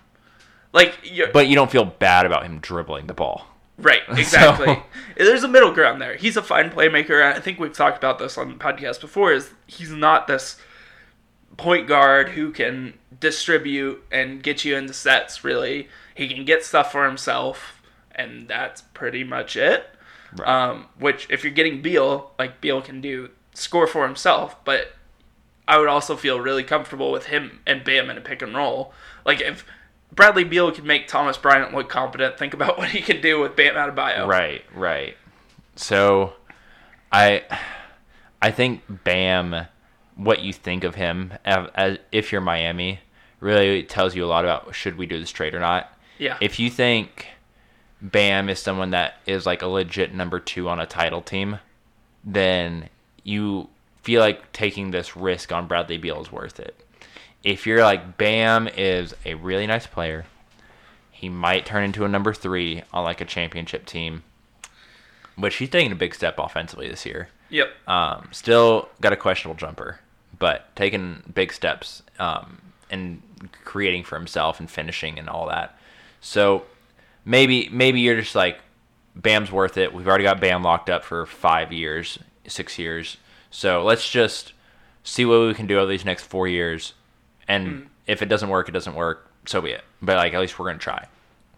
Like, 0.72 0.98
But 1.32 1.48
you 1.48 1.54
don't 1.54 1.70
feel 1.70 1.84
bad 1.84 2.26
about 2.26 2.44
him 2.44 2.60
dribbling 2.60 3.06
the 3.06 3.14
ball. 3.14 3.46
right, 3.78 4.02
exactly. 4.10 4.82
There's 5.16 5.42
a 5.42 5.48
middle 5.48 5.72
ground 5.72 6.00
there. 6.00 6.16
He's 6.16 6.36
a 6.36 6.42
fine 6.42 6.70
playmaker. 6.70 7.22
I 7.22 7.40
think 7.40 7.58
we've 7.58 7.72
talked 7.72 7.96
about 7.98 8.18
this 8.18 8.38
on 8.38 8.48
the 8.48 8.54
podcast 8.54 9.00
before. 9.00 9.32
Is 9.32 9.50
he's 9.66 9.90
not 9.90 10.26
this 10.26 10.58
point 11.56 11.88
guard 11.88 12.30
who 12.30 12.52
can 12.52 12.94
distribute 13.18 14.02
and 14.12 14.42
get 14.42 14.64
you 14.64 14.76
into 14.76 14.92
sets. 14.92 15.42
Really, 15.42 15.88
he 16.14 16.28
can 16.28 16.44
get 16.44 16.64
stuff 16.64 16.92
for 16.92 17.06
himself, 17.06 17.82
and 18.14 18.46
that's 18.46 18.82
pretty 18.82 19.24
much 19.24 19.56
it. 19.56 19.86
Right. 20.36 20.46
Um, 20.48 20.86
which, 20.98 21.26
if 21.30 21.42
you're 21.42 21.52
getting 21.52 21.82
Beal, 21.82 22.30
like 22.38 22.60
Beal 22.60 22.80
can 22.80 23.00
do 23.00 23.30
score 23.54 23.88
for 23.88 24.06
himself, 24.06 24.62
but 24.64 24.92
I 25.66 25.78
would 25.78 25.88
also 25.88 26.16
feel 26.16 26.40
really 26.40 26.64
comfortable 26.64 27.12
with 27.12 27.26
him 27.26 27.60
and 27.66 27.84
Bam 27.84 28.10
in 28.10 28.18
a 28.18 28.20
pick 28.20 28.42
and 28.42 28.56
roll. 28.56 28.92
Like 29.24 29.40
if 29.40 29.64
Bradley 30.12 30.44
Beal 30.44 30.72
can 30.72 30.86
make 30.86 31.06
Thomas 31.06 31.36
Bryant 31.36 31.74
look 31.74 31.88
competent, 31.88 32.38
think 32.38 32.54
about 32.54 32.78
what 32.78 32.90
he 32.90 33.00
can 33.00 33.20
do 33.20 33.40
with 33.40 33.56
Bam 33.56 33.74
Adebayo. 33.74 34.26
Right, 34.26 34.64
right. 34.74 35.16
So, 35.76 36.34
I, 37.12 37.44
I 38.42 38.50
think 38.50 38.82
Bam, 39.04 39.66
what 40.16 40.40
you 40.40 40.52
think 40.52 40.84
of 40.84 40.96
him 40.96 41.34
as, 41.44 41.68
as 41.74 41.98
if 42.12 42.32
you're 42.32 42.40
Miami, 42.40 43.00
really 43.38 43.82
tells 43.82 44.14
you 44.14 44.24
a 44.24 44.26
lot 44.26 44.44
about 44.44 44.74
should 44.74 44.98
we 44.98 45.06
do 45.06 45.18
this 45.18 45.30
trade 45.30 45.54
or 45.54 45.60
not. 45.60 45.96
Yeah. 46.18 46.36
If 46.40 46.58
you 46.58 46.70
think 46.70 47.28
Bam 48.02 48.48
is 48.48 48.58
someone 48.58 48.90
that 48.90 49.14
is 49.26 49.46
like 49.46 49.62
a 49.62 49.66
legit 49.66 50.14
number 50.14 50.38
two 50.38 50.68
on 50.68 50.80
a 50.80 50.86
title 50.86 51.22
team, 51.22 51.58
then 52.24 52.88
you 53.22 53.68
feel 54.02 54.20
like 54.20 54.52
taking 54.52 54.90
this 54.90 55.16
risk 55.16 55.52
on 55.52 55.66
Bradley 55.66 55.98
Beal 55.98 56.20
is 56.22 56.32
worth 56.32 56.58
it. 56.60 56.74
If 57.42 57.66
you're 57.66 57.82
like 57.82 58.18
Bam 58.18 58.68
is 58.68 59.14
a 59.24 59.34
really 59.34 59.66
nice 59.66 59.86
player, 59.86 60.26
he 61.10 61.28
might 61.28 61.66
turn 61.66 61.84
into 61.84 62.04
a 62.04 62.08
number 62.08 62.32
three 62.32 62.82
on 62.92 63.04
like 63.04 63.20
a 63.20 63.24
championship 63.24 63.86
team, 63.86 64.22
But 65.36 65.52
he's 65.54 65.70
taking 65.70 65.92
a 65.92 65.96
big 65.96 66.14
step 66.14 66.38
offensively 66.38 66.88
this 66.88 67.06
year. 67.06 67.28
Yep. 67.50 67.68
Um, 67.86 68.28
still 68.32 68.88
got 69.00 69.12
a 69.12 69.16
questionable 69.16 69.58
jumper, 69.58 70.00
but 70.38 70.74
taking 70.76 71.22
big 71.34 71.52
steps 71.52 72.02
um, 72.18 72.60
and 72.90 73.22
creating 73.64 74.04
for 74.04 74.16
himself 74.16 74.60
and 74.60 74.70
finishing 74.70 75.18
and 75.18 75.28
all 75.28 75.48
that. 75.48 75.78
So 76.20 76.64
maybe 77.24 77.68
maybe 77.70 78.00
you're 78.00 78.20
just 78.20 78.34
like 78.34 78.60
Bam's 79.16 79.50
worth 79.50 79.76
it. 79.76 79.92
We've 79.92 80.06
already 80.06 80.24
got 80.24 80.40
Bam 80.40 80.62
locked 80.62 80.90
up 80.90 81.04
for 81.04 81.26
five 81.26 81.72
years, 81.72 82.18
six 82.46 82.78
years. 82.78 83.16
So 83.50 83.82
let's 83.84 84.08
just 84.08 84.52
see 85.02 85.24
what 85.24 85.40
we 85.46 85.54
can 85.54 85.66
do 85.66 85.78
over 85.78 85.90
these 85.90 86.04
next 86.04 86.24
four 86.24 86.46
years. 86.48 86.94
And 87.48 87.68
hmm. 87.68 87.82
if 88.06 88.22
it 88.22 88.26
doesn't 88.26 88.48
work, 88.48 88.68
it 88.68 88.72
doesn't 88.72 88.94
work. 88.94 89.28
So 89.46 89.60
be 89.60 89.70
it. 89.70 89.82
But 90.00 90.16
like 90.16 90.34
at 90.34 90.40
least 90.40 90.58
we're 90.58 90.66
gonna 90.66 90.78
try. 90.78 91.06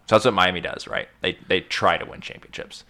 So 0.06 0.16
that's 0.16 0.25
what 0.25 0.34
Miami 0.34 0.61
does, 0.61 0.87
right? 0.87 1.08
They 1.20 1.37
they 1.49 1.61
try 1.61 1.96
to 1.99 2.04
win 2.04 2.20
championships. 2.20 2.84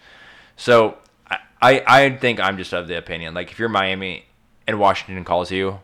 So 0.55 0.97
I, 1.29 1.37
I 1.61 1.83
I 1.87 2.17
think 2.17 2.39
I'm 2.39 2.57
just 2.57 2.73
of 2.73 2.87
the 2.87 2.97
opinion 2.97 3.33
like 3.33 3.51
if 3.51 3.59
you're 3.59 3.69
Miami 3.69 4.25
and 4.67 4.79
Washington 4.79 5.23
calls 5.23 5.51
you, 5.51 5.79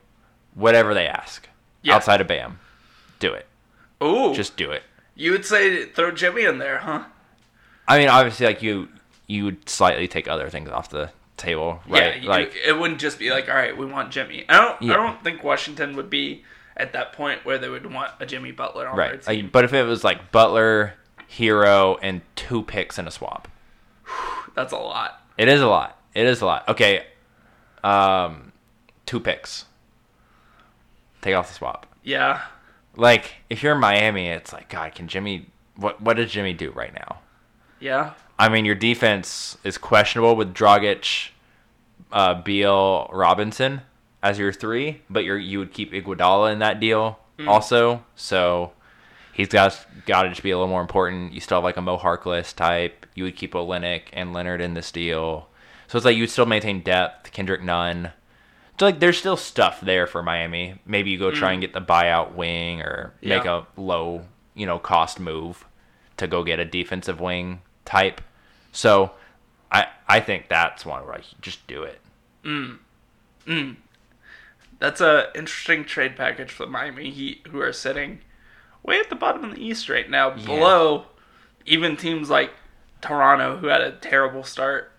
whatever 0.54 0.94
they 0.94 1.08
ask 1.08 1.48
Yeah. 1.82 1.96
outside 1.96 2.22
of 2.22 2.28
Bam, 2.28 2.60
do 3.20 3.34
it. 3.34 3.46
Ooh. 4.02 4.34
Just 4.34 4.56
do 4.56 4.72
it. 4.72 4.84
you 5.16 5.32
would 5.34 5.46
say 5.46 5.86
throw 5.86 6.12
Jimmy 6.12 6.46
in 6.46 6.60
there, 6.60 6.78
huh? 6.80 7.04
I 7.88 7.98
mean, 8.00 8.08
obviously, 8.08 8.46
like 8.46 8.62
you 8.62 8.88
you 9.28 9.44
would 9.46 9.68
slightly 9.70 10.08
take 10.08 10.28
other 10.28 10.50
things 10.50 10.70
off 10.70 10.90
the 10.90 11.10
table, 11.40 11.82
right? 11.88 12.16
Yeah. 12.16 12.22
You, 12.22 12.30
like 12.30 12.54
it 12.56 12.78
wouldn't 12.78 13.00
just 13.00 13.18
be 13.18 13.32
like, 13.32 13.50
all 13.50 13.56
right, 13.56 13.76
we 13.76 13.86
want 13.86 14.12
Jimmy. 14.12 14.46
I 14.48 14.58
don't. 14.58 14.82
Yeah. 14.82 14.94
I 14.94 14.98
don't 14.98 15.24
think 15.24 15.44
Washington 15.44 15.96
would 15.96 16.10
be 16.10 16.44
at 16.78 16.94
that 16.94 17.14
point 17.14 17.46
where 17.46 17.58
they 17.58 17.70
would 17.70 17.92
want 17.92 18.12
a 18.20 18.26
Jimmy 18.26 18.52
Butler 18.52 18.88
on 18.88 18.98
right. 18.98 19.24
their 19.24 19.36
team. 19.36 19.46
Like, 19.46 19.52
but 19.52 19.66
if 19.66 19.74
it 19.74 19.84
was 19.84 20.04
like 20.04 20.32
Butler, 20.32 20.94
Herro, 21.30 21.98
and 22.02 22.22
two 22.36 22.64
picks 22.64 23.00
in 23.00 23.08
a 23.08 23.12
swap, 23.12 23.48
That's 24.56 24.74
a 24.74 24.78
lot. 24.78 25.22
it 25.38 25.48
is 25.48 25.62
a 25.62 25.68
lot. 25.68 26.00
It 26.14 26.26
is 26.26 26.42
a 26.42 26.46
lot. 26.46 26.68
Okay, 26.68 27.06
um, 27.84 28.52
two 29.06 29.20
picks. 29.20 29.66
Take 31.22 31.36
off 31.36 31.48
the 31.48 31.54
swap. 31.56 31.86
Yeah. 32.04 32.42
Like 32.96 33.36
if 33.50 33.64
you're 33.64 33.74
in 33.74 33.80
Miami, 33.80 34.28
it's 34.28 34.54
like 34.54 34.70
God. 34.70 34.96
Can 34.96 35.08
Jimmy? 35.08 35.48
What 35.76 36.02
what 36.02 36.18
does 36.18 36.32
Jimmy 36.32 36.54
do 36.54 36.72
right 36.72 36.94
now? 36.94 37.20
Yeah. 37.80 38.14
I 38.40 38.48
mean, 38.50 38.64
your 38.66 38.76
defense 38.76 39.58
is 39.66 39.78
questionable 39.78 40.36
with 40.36 40.54
Dragic, 40.54 41.30
uh, 42.12 42.42
Beal, 42.42 43.10
Robinson 43.14 43.82
as 44.24 44.40
your 44.40 44.52
three, 44.54 45.02
but 45.10 45.24
you 45.26 45.36
you 45.36 45.60
would 45.60 45.74
keep 45.74 45.92
Iguodala 45.94 46.52
in 46.54 46.60
that 46.60 46.80
deal 46.80 47.20
also. 47.48 48.04
So 48.16 48.72
he's 49.34 49.50
got 49.50 49.86
got 50.06 50.24
to 50.24 50.30
just 50.30 50.42
be 50.44 50.52
a 50.52 50.58
little 50.58 50.70
more 50.70 50.82
important. 50.82 51.34
You 51.34 51.42
still 51.42 51.58
have 51.58 51.64
like 51.66 51.78
a 51.78 51.82
Mo 51.82 51.98
Harkless 51.98 52.56
type. 52.56 53.06
You 53.14 53.26
would 53.26 53.36
keep 53.36 53.54
Olynyk 53.54 54.04
and 54.14 54.34
Leonard 54.34 54.62
in 54.62 54.74
this 54.74 54.92
deal. 54.92 55.50
So 55.88 55.98
it's 55.98 56.06
like 56.06 56.16
you 56.16 56.24
would 56.24 56.30
still 56.30 56.46
maintain 56.46 56.82
depth. 56.82 57.32
Kendrick 57.32 57.62
Nunn. 57.64 58.12
So 58.80 58.86
like 58.86 59.00
there's 59.02 59.18
still 59.18 59.36
stuff 59.38 59.82
there 59.82 60.08
for 60.08 60.24
Miami. 60.24 60.80
Maybe 60.86 61.10
you 61.12 61.20
go 61.20 61.32
try 61.32 61.52
and 61.52 61.60
get 61.62 61.74
the 61.74 61.82
buyout 61.82 62.36
wing 62.36 62.82
or 62.82 63.14
make 63.22 63.44
Yeah. 63.44 63.64
a 63.78 63.82
low 63.82 64.26
you 64.56 64.66
know 64.66 64.80
cost 64.80 65.20
move 65.20 65.66
to 66.18 66.28
go 66.28 66.44
get 66.46 66.60
a 66.60 66.66
defensive 66.66 67.20
wing 67.20 67.62
type. 67.86 68.22
So 68.72 69.12
I 69.72 69.88
I 70.08 70.20
think 70.20 70.48
that's 70.50 70.86
one 70.86 71.04
where 71.06 71.16
I 71.16 71.22
just 71.42 71.66
do 71.68 71.84
it. 71.84 72.00
Mm. 72.44 72.80
Mm. 73.46 73.76
That's 74.80 75.02
a 75.02 75.28
interesting 75.36 75.84
trade 75.86 76.16
package 76.16 76.52
for 76.52 76.66
the 76.66 76.72
Miami 76.72 77.10
Heat, 77.10 77.48
who 77.52 77.60
are 77.62 77.74
sitting 77.74 78.22
way 78.84 79.00
at 79.00 79.10
the 79.10 79.16
bottom 79.16 79.44
of 79.44 79.56
the 79.56 79.62
East 79.64 79.90
right 79.90 80.10
now, 80.10 80.30
below 80.32 81.06
even 81.66 81.98
teams 81.98 82.30
like 82.30 82.52
Toronto, 83.02 83.58
who 83.58 83.68
had 83.68 83.82
a 83.82 83.92
terrible 83.92 84.44
start. 84.44 84.92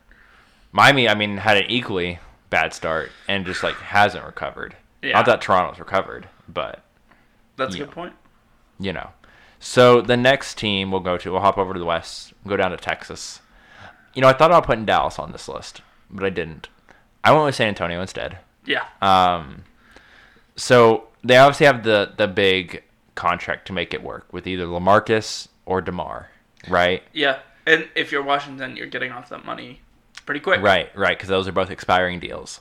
Miami, 0.73 1.09
I 1.09 1.15
mean, 1.15 1.39
had 1.39 1.57
an 1.57 1.65
equally 1.69 2.19
bad 2.51 2.73
start 2.75 3.11
and 3.27 3.47
just 3.47 3.63
like 3.63 3.75
hasn't 3.77 4.25
recovered. 4.25 4.77
Yeah. 5.03 5.13
Not 5.15 5.27
that 5.27 5.41
Toronto's 5.41 5.79
recovered, 5.79 6.29
but 6.49 6.83
That's 7.57 7.75
a 7.75 7.79
Yeah. 7.79 7.85
good 7.87 7.95
point. 7.95 8.15
you 8.79 8.93
know. 8.93 9.11
So 9.59 10.01
the 10.01 10.17
next 10.17 10.57
team 10.59 10.91
we'll 10.91 11.01
go 11.01 11.17
to, 11.19 11.33
we'll 11.33 11.41
hop 11.41 11.59
over 11.59 11.73
to 11.75 11.79
the 11.79 11.85
West, 11.85 12.33
go 12.47 12.57
down 12.57 12.71
to 12.71 12.77
Texas. 12.79 13.41
You 14.15 14.23
know, 14.23 14.29
I 14.29 14.33
thought 14.33 14.51
about 14.51 14.67
putting 14.67 14.85
Dallas 14.85 15.19
on 15.19 15.33
this 15.33 15.49
list, 15.49 15.83
but 16.11 16.25
I 16.25 16.31
didn't. 16.31 16.69
I 17.23 17.33
went 17.33 17.45
with 17.45 17.55
San 17.55 17.69
Antonio 17.69 18.01
instead. 18.01 18.39
Yeah. 18.65 18.85
Um, 19.01 19.65
so 20.57 21.09
they 21.23 21.37
obviously 21.37 21.67
have 21.67 21.83
the 21.85 22.13
the 22.17 22.27
big 22.27 22.83
contract 23.15 23.67
to 23.67 23.73
make 23.73 23.93
it 23.95 24.03
work 24.03 24.33
with 24.33 24.47
either 24.47 24.67
Lamarcus 24.67 25.49
or 25.67 25.81
Demar, 25.81 26.31
right? 26.69 27.03
Yeah. 27.13 27.41
And 27.67 27.89
if 27.95 28.11
you're 28.11 28.23
Washington, 28.23 28.77
you're 28.77 28.87
getting 28.87 29.13
off 29.13 29.29
that 29.29 29.45
money 29.45 29.81
pretty 30.27 30.41
quick. 30.41 30.61
Right, 30.63 30.95
right, 30.97 31.17
because 31.17 31.29
those 31.29 31.47
are 31.47 31.53
both 31.53 31.71
expiring 31.71 32.19
deals. 32.19 32.61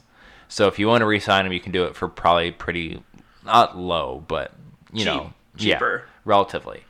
So 0.50 0.68
if 0.68 0.78
you 0.78 0.88
want 0.88 1.02
to 1.02 1.06
re-sign 1.06 1.46
them, 1.46 1.54
you 1.54 1.60
can 1.60 1.72
do 1.72 1.86
it 1.86 1.96
for 1.96 2.08
probably 2.08 2.52
pretty 2.52 3.02
not 3.46 3.78
low, 3.78 4.24
but 4.28 4.54
you 4.92 5.00
Cheap. 5.00 5.06
know, 5.06 5.34
Cheaper. 5.58 6.04
yeah, 6.06 6.12
relatively. 6.26 6.84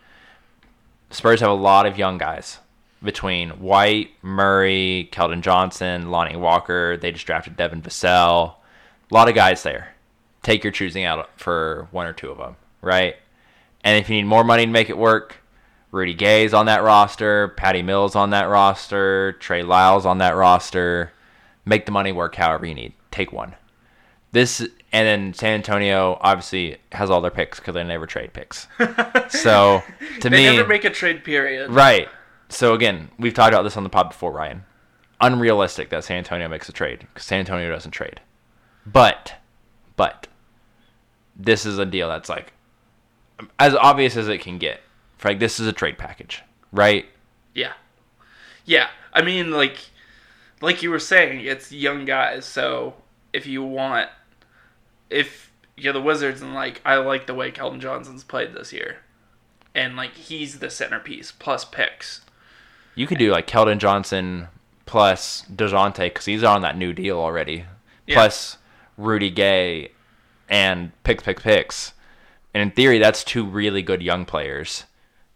Spurs 1.12 1.42
have 1.42 1.50
a 1.50 1.54
lot 1.54 1.86
of 1.86 1.98
young 1.98 2.18
guys 2.18 2.60
between 3.04 3.50
White, 3.52 4.10
Murray, 4.22 5.10
Keldon 5.12 5.42
Johnson, 5.42 6.12
Lonnie 6.12 6.36
Walker. 6.36 6.98
They 6.98 7.12
just 7.12 7.26
drafted 7.26 7.56
Devin 7.58 7.82
Vassell. 7.82 8.56
A 9.10 9.14
lot 9.14 9.30
of 9.30 9.36
guys 9.36 9.64
there. 9.64 9.96
Take 10.44 10.64
your 10.64 10.72
choosing 10.72 11.04
out 11.06 11.30
for 11.40 11.88
one 11.92 12.08
or 12.08 12.14
two 12.14 12.30
of 12.30 12.38
them, 12.38 12.56
right? 12.82 13.16
And 13.84 13.98
if 13.98 14.10
you 14.10 14.16
need 14.18 14.26
more 14.28 14.44
money 14.44 14.66
to 14.66 14.72
make 14.72 14.90
it 14.90 14.98
work, 14.98 15.38
Rudy 15.92 16.14
Gay's 16.14 16.54
on 16.54 16.66
that 16.68 16.84
roster, 16.84 17.50
Patty 17.50 17.82
Mills 17.82 18.16
on 18.16 18.30
that 18.32 18.44
roster, 18.44 19.34
Trey 19.34 19.64
Lyles 19.64 20.06
on 20.06 20.20
that 20.20 20.36
roster. 20.36 21.12
Make 21.66 21.86
the 21.86 21.92
money 21.92 22.12
work 22.12 22.36
however 22.36 22.66
you 22.66 22.76
need. 22.76 22.94
Take 23.12 23.32
one. 23.34 23.56
This 24.32 24.60
and 24.92 25.08
then 25.08 25.34
San 25.34 25.54
Antonio 25.54 26.18
obviously 26.22 26.78
has 26.92 27.10
all 27.10 27.22
their 27.22 27.32
picks 27.32 27.60
because 27.60 27.74
they 27.74 27.84
never 27.84 28.06
trade 28.06 28.34
picks. 28.34 28.68
so 29.30 29.82
to 30.22 30.30
They 30.30 30.38
me, 30.50 30.56
never 30.58 30.68
make 30.68 30.84
a 30.86 30.90
trade 30.90 31.24
period. 31.24 31.70
right. 31.72 32.08
So 32.50 32.74
again, 32.74 33.10
we've 33.18 33.34
talked 33.34 33.54
about 33.54 33.64
this 33.64 33.78
on 33.78 33.84
the 33.84 33.90
pod 33.90 34.10
before, 34.10 34.32
Ryan. 34.32 34.64
Unrealistic 35.22 35.90
that 35.90 36.04
San 36.04 36.18
Antonio 36.18 36.48
makes 36.48 36.68
a 36.70 36.72
trade 36.72 37.00
because 37.00 37.24
San 37.26 37.40
Antonio 37.40 37.70
doesn't 37.70 37.92
trade. 37.92 38.20
But, 38.86 39.36
but 39.96 40.28
this 41.36 41.66
is 41.66 41.78
a 41.78 41.86
deal 41.86 42.10
that's 42.10 42.30
like 42.30 42.54
as 43.60 43.76
obvious 43.76 44.18
as 44.18 44.28
it 44.28 44.42
can 44.42 44.58
get. 44.58 44.82
Like 45.24 45.40
this 45.40 45.60
is 45.60 45.68
a 45.68 45.74
trade 45.74 45.98
package, 45.98 46.42
right? 46.72 47.06
Yeah. 47.54 47.74
Yeah. 48.66 48.88
I 49.14 49.22
mean, 49.22 49.52
like, 49.52 49.78
like 50.62 50.82
you 50.82 50.90
were 50.90 51.00
saying, 51.00 51.42
it's 51.42 51.72
young 51.72 52.06
guys. 52.06 52.46
So 52.46 52.96
if 53.34 53.46
you 53.46 53.64
want, 53.64 54.10
if 55.10 55.52
you're 55.76 55.94
the 55.94 56.02
Wizards 56.02 56.42
and 56.42 56.54
like, 56.54 56.82
I 56.86 56.96
like 56.96 57.28
the 57.28 57.34
way 57.34 57.52
Keldon 57.52 57.80
Johnson's 57.80 58.24
played 58.24 58.54
this 58.54 58.74
year, 58.74 58.98
and 59.76 59.96
like 59.96 60.14
he's 60.14 60.60
the 60.60 60.70
centerpiece 60.70 61.32
plus 61.32 61.66
picks. 61.66 62.22
You 63.00 63.08
could 63.08 63.18
do 63.18 63.32
like 63.32 63.48
Keldon 63.48 63.78
Johnson 63.78 64.50
plus 64.86 65.46
Dejounte 65.50 66.00
because 66.00 66.26
he's 66.26 66.44
on 66.44 66.64
that 66.64 66.78
new 66.78 66.92
deal 66.92 67.18
already. 67.18 67.64
Yeah. 68.06 68.16
Plus 68.16 68.58
Rudy 68.98 69.30
Gay 69.30 69.92
and 70.50 70.92
picks, 71.06 71.24
picks, 71.24 71.42
picks. 71.42 71.94
And 72.54 72.62
in 72.62 72.72
theory, 72.72 73.00
that's 73.00 73.24
two 73.24 73.46
really 73.46 73.82
good 73.82 74.04
young 74.04 74.26
players. 74.26 74.84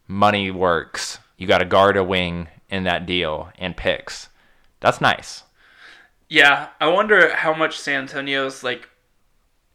Money 0.10 0.52
works. 0.52 1.20
You 1.38 1.48
got 1.48 1.62
a 1.62 1.66
guard, 1.66 1.96
a 1.96 2.04
wing 2.04 2.50
in 2.70 2.84
that 2.84 3.06
deal, 3.06 3.50
and 3.58 3.78
picks. 3.78 4.28
That's 4.82 5.00
nice. 5.00 5.44
Yeah, 6.28 6.68
I 6.82 6.90
wonder 6.90 7.34
how 7.34 7.54
much 7.54 7.80
San 7.80 8.02
Antonio's 8.02 8.66
like 8.66 8.90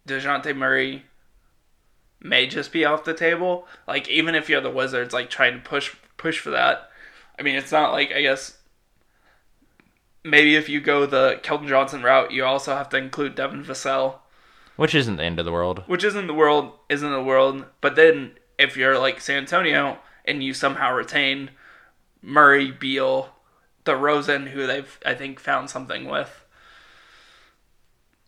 Dejounte 0.07 0.55
Murray 0.55 1.05
may 2.20 2.48
just 2.48 2.70
be 2.70 2.85
off 2.85 3.05
the 3.05 3.14
table. 3.14 3.66
Like 3.87 4.11
even 4.11 4.35
if 4.35 4.51
you're 4.51 4.61
the 4.61 4.68
Wizards, 4.68 5.14
like 5.14 5.31
trying 5.31 5.55
to 5.55 5.66
push 5.66 5.96
push 6.18 6.38
for 6.38 6.51
that. 6.51 6.88
I 7.38 7.42
mean, 7.42 7.55
it's 7.57 7.72
not 7.72 7.92
like 7.92 8.12
I 8.12 8.22
guess 8.22 8.57
maybe 10.24 10.57
if 10.57 10.68
you 10.68 10.81
go 10.81 11.07
the 11.07 11.40
Keldon 11.42 11.68
Johnson 11.68 12.03
route, 12.03 12.33
you 12.33 12.44
also 12.44 12.74
have 12.74 12.88
to 12.90 12.96
include 12.96 13.35
Devin 13.35 13.64
Vassell, 13.64 14.16
Which 14.77 14.94
isn't 14.94 15.16
the 15.16 15.24
end 15.24 15.38
of 15.38 15.44
the 15.44 15.53
world. 15.53 15.85
which 15.87 16.05
isn't 16.05 16.27
the 16.27 16.35
world, 16.35 16.72
isn't 16.88 17.11
the 17.11 17.22
world. 17.22 17.64
But 17.81 17.96
then 17.96 18.33
if 18.59 18.77
you're 18.77 18.98
like 18.98 19.20
San 19.20 19.38
Antonio 19.38 19.98
and 20.24 20.42
you 20.42 20.53
somehow 20.55 20.92
retain 20.94 21.51
Murray, 22.20 22.70
Beal, 22.72 23.31
the 23.85 23.92
DeRozan, 23.92 24.48
who 24.48 24.66
they've 24.66 24.98
I 25.07 25.14
think 25.14 25.38
found 25.40 25.70
something 25.70 26.07
with, 26.07 26.44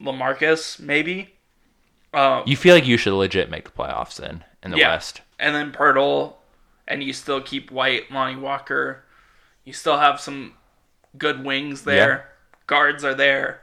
Lamarcus 0.01 0.79
maybe. 0.81 1.35
Um, 2.15 2.43
You 2.47 2.57
feel 2.57 2.75
like 2.75 2.87
you 2.87 2.97
should 2.97 3.15
legit 3.15 3.51
make 3.51 3.65
the 3.65 3.71
playoffs 3.71 4.17
then 4.17 4.45
in 4.63 4.71
the 4.71 4.79
Yeah. 4.79 4.91
West. 4.91 5.21
and 5.39 5.55
then 5.55 5.73
Poeltl, 5.73 6.35
and 6.91 7.03
you 7.03 7.13
still 7.13 7.41
keep 7.41 7.71
White, 7.71 8.11
Lonnie 8.11 8.37
Walker. 8.41 9.05
You 9.65 9.73
still 9.73 9.99
have 9.99 10.21
some 10.21 10.55
good 11.17 11.45
wings 11.45 11.85
there. 11.85 12.29
Guards 12.67 13.05
are 13.05 13.15
there. 13.15 13.63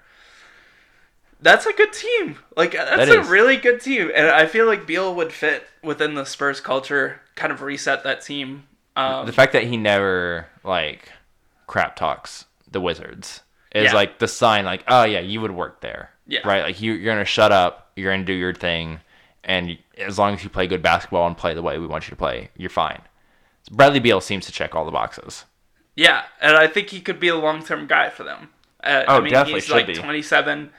That's 1.40 1.66
a 1.68 1.74
good 1.74 1.94
team. 1.94 2.38
Like 2.56 2.72
that's 2.72 3.10
That 3.10 3.16
a 3.16 3.22
really 3.24 3.58
good 3.58 3.80
team, 3.82 4.10
and 4.16 4.28
I 4.28 4.48
feel 4.48 4.66
like 4.66 4.88
Beal 4.88 5.14
would 5.14 5.32
fit 5.32 5.66
within 5.84 6.16
the 6.16 6.26
Spurs 6.26 6.60
culture. 6.60 7.22
Kind 7.36 7.54
of 7.54 7.62
reset 7.62 8.04
that 8.04 8.22
team. 8.22 8.64
Um, 8.96 9.28
the 9.28 9.32
fact 9.34 9.54
that 9.54 9.64
he 9.66 9.78
never 9.78 10.48
like 10.64 11.12
crap 11.68 11.96
talks 11.96 12.46
the 12.72 12.82
Wizards 12.82 13.42
is 13.76 13.86
Yeah. 13.86 13.94
like 13.94 14.18
the 14.18 14.28
sign, 14.28 14.66
like, 14.66 14.84
oh 14.88 15.04
yeah, 15.04 15.20
you 15.20 15.40
would 15.42 15.52
work 15.52 15.82
there, 15.82 16.10
Yeah. 16.26 16.40
right? 16.44 16.64
Like 16.64 16.82
you, 16.82 16.94
you're 16.94 17.14
gonna 17.14 17.24
shut 17.26 17.52
up, 17.52 17.92
you're 17.96 18.12
gonna 18.12 18.24
do 18.24 18.34
your 18.34 18.54
thing, 18.56 19.00
and 19.44 19.78
as 20.00 20.18
long 20.18 20.34
as 20.34 20.44
you 20.44 20.50
play 20.50 20.66
good 20.66 20.82
basketball 20.82 21.28
and 21.28 21.38
play 21.38 21.54
the 21.54 21.62
way 21.62 21.78
we 21.78 21.86
want 21.86 22.08
you 22.08 22.10
to 22.12 22.16
play, 22.16 22.50
you're 22.58 22.72
fine. 22.72 23.02
Bradley 23.72 24.00
Beal 24.00 24.22
seems 24.22 24.46
to 24.46 24.52
check 24.52 24.76
all 24.76 24.86
the 24.86 24.92
boxes. 24.92 25.46
Yeah, 25.96 26.24
and 26.42 26.56
I 26.56 26.68
think 26.68 26.90
he 26.90 27.02
could 27.02 27.20
be 27.20 27.28
a 27.28 27.36
long 27.36 27.64
term 27.64 27.88
guy 27.88 28.10
for 28.10 28.24
them. 28.24 28.50
Uh, 28.84 29.04
I 29.08 29.18
Oh, 29.18 29.22
mean, 29.22 29.32
definitely 29.32 29.60
he's 29.62 29.66
should 29.66 29.76
like 29.76 29.88
be. 29.88 29.96
27. 29.96 30.72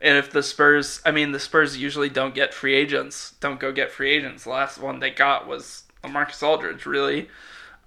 And 0.00 0.16
if 0.18 0.30
the 0.30 0.42
Spurs, 0.42 1.00
I 1.04 1.10
mean, 1.10 1.32
the 1.32 1.40
Spurs 1.40 1.76
usually 1.76 2.08
don't 2.08 2.34
get 2.34 2.54
free 2.54 2.74
agents, 2.74 3.32
don't 3.40 3.58
go 3.58 3.72
get 3.72 3.90
free 3.90 4.12
agents. 4.12 4.44
The 4.44 4.50
last 4.50 4.78
one 4.78 5.00
they 5.00 5.10
got 5.10 5.48
was 5.48 5.84
Marcus 6.08 6.42
Aldridge, 6.42 6.86
really. 6.86 7.28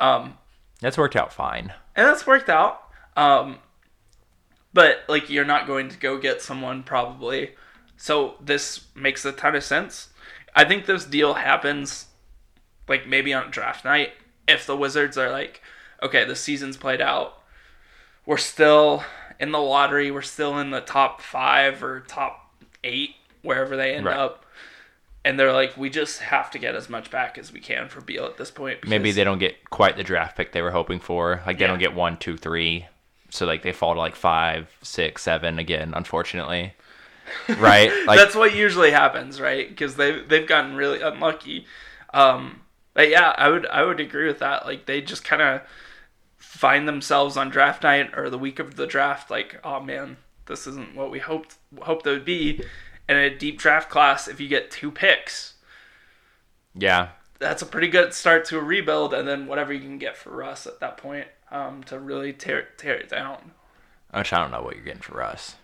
Um, 0.02 0.38
That's 0.82 0.98
worked 0.98 1.16
out 1.16 1.32
fine. 1.32 1.74
and 1.96 2.06
that's 2.08 2.28
worked 2.28 2.50
out. 2.50 2.84
Um, 3.16 3.60
but, 4.74 5.04
like, 5.08 5.30
you're 5.30 5.46
not 5.46 5.68
going 5.68 5.90
to 5.90 5.98
go 5.98 6.18
get 6.18 6.42
someone 6.42 6.84
probably. 6.84 7.52
So 7.98 8.36
this 8.42 8.88
makes 8.96 9.24
a 9.24 9.32
ton 9.32 9.56
of 9.56 9.64
sense. 9.64 10.10
I 10.56 10.66
think 10.66 10.86
this 10.88 11.06
deal 11.06 11.36
happens, 11.36 12.08
like, 12.88 13.08
maybe 13.08 13.34
on 13.34 13.52
draft 13.52 13.86
night. 13.86 14.12
If 14.52 14.66
the 14.66 14.76
Wizards 14.78 15.18
are 15.18 15.32
like, 15.32 15.62
okay, 16.04 16.26
the 16.26 16.36
season's 16.36 16.78
played 16.78 17.02
out, 17.02 17.42
we're 18.26 18.38
still 18.38 19.04
in 19.40 19.52
the 19.52 19.60
lottery, 19.60 20.12
we're 20.12 20.22
still 20.22 20.60
in 20.60 20.70
the 20.72 20.82
top 20.82 21.22
five 21.22 21.84
or 21.84 22.02
top 22.02 22.52
eight, 22.84 23.16
wherever 23.42 23.76
they 23.76 23.96
end 23.96 24.06
Right. 24.06 24.18
up. 24.18 24.46
And 25.24 25.40
they're 25.40 25.54
like, 25.54 25.78
we 25.78 25.90
just 25.92 26.20
have 26.20 26.50
to 26.52 26.58
get 26.60 26.74
as 26.76 26.90
much 26.90 27.12
back 27.12 27.38
as 27.38 27.54
we 27.54 27.60
can 27.60 27.90
for 27.90 28.02
Beal 28.02 28.26
at 28.26 28.38
this 28.38 28.50
point. 28.50 28.88
Maybe 28.88 29.12
they 29.12 29.24
don't 29.24 29.38
get 29.38 29.70
quite 29.70 29.96
the 29.96 30.04
draft 30.04 30.36
pick 30.36 30.52
they 30.52 30.64
were 30.64 30.72
hoping 30.72 31.00
for. 31.00 31.42
Like 31.46 31.58
they 31.60 31.66
Yeah. 31.66 31.68
don't 31.68 31.80
get 31.80 31.94
one, 31.94 32.18
two, 32.18 32.38
three. 32.38 32.88
So 33.30 33.46
like 33.46 33.62
they 33.62 33.72
fall 33.72 33.94
to 33.94 34.00
like 34.00 34.16
five, 34.16 34.68
six, 34.82 35.22
seven 35.22 35.60
again, 35.60 35.94
unfortunately. 35.96 36.74
Right? 37.60 37.92
Like 38.08 38.18
that's 38.20 38.36
what 38.36 38.56
usually 38.56 38.92
happens, 38.92 39.40
right? 39.40 39.70
Because 39.70 39.96
they 39.96 40.22
they've 40.22 40.48
gotten 40.48 40.76
really 40.76 41.02
unlucky. 41.02 41.66
Um, 42.14 42.61
but 42.94 43.10
yeah, 43.10 43.34
I 43.38 43.50
would 43.50 43.66
I 43.68 43.84
would 43.84 44.00
agree 44.00 44.28
with 44.28 44.40
that. 44.40 44.66
Like 44.66 44.86
they 44.86 45.02
just 45.02 45.24
kind 45.24 45.42
of 45.42 45.62
find 46.38 46.88
themselves 46.88 47.38
on 47.38 47.50
draft 47.50 47.84
night 47.84 48.18
or 48.18 48.30
the 48.30 48.38
week 48.38 48.60
of 48.60 48.76
the 48.76 48.88
draft, 48.88 49.32
like, 49.32 49.60
oh 49.64 49.80
man, 49.80 50.18
this 50.48 50.68
isn't 50.68 50.96
what 50.96 51.12
we 51.12 51.20
hoped 51.20 51.56
hoped 51.82 52.06
it 52.06 52.12
would 52.12 52.26
be. 52.26 52.62
And 53.08 53.18
in 53.18 53.32
a 53.32 53.38
deep 53.38 53.58
draft 53.60 53.90
class, 53.90 54.28
if 54.28 54.40
you 54.40 54.48
get 54.48 54.72
two 54.72 54.92
picks, 54.92 55.56
yeah. 56.76 57.10
that's 57.40 57.62
a 57.62 57.66
pretty 57.66 57.88
good 57.88 58.14
start 58.14 58.46
to 58.46 58.58
a 58.58 58.62
rebuild. 58.62 59.14
And 59.14 59.28
then 59.28 59.48
whatever 59.48 59.74
you 59.74 59.80
can 59.80 59.98
get 59.98 60.18
for 60.18 60.30
Russ 60.30 60.68
at 60.68 60.80
that 60.80 60.98
point 60.98 61.28
um, 61.52 61.84
to 61.86 62.00
really 62.00 62.34
tear 62.34 62.68
tear 62.78 62.96
it 62.96 63.10
down. 63.10 63.52
Which 64.14 64.34
I 64.34 64.40
don't 64.40 64.52
know 64.52 64.62
what 64.62 64.76
you're 64.76 64.86
getting 64.86 65.02
for 65.02 65.18
Russ. 65.18 65.56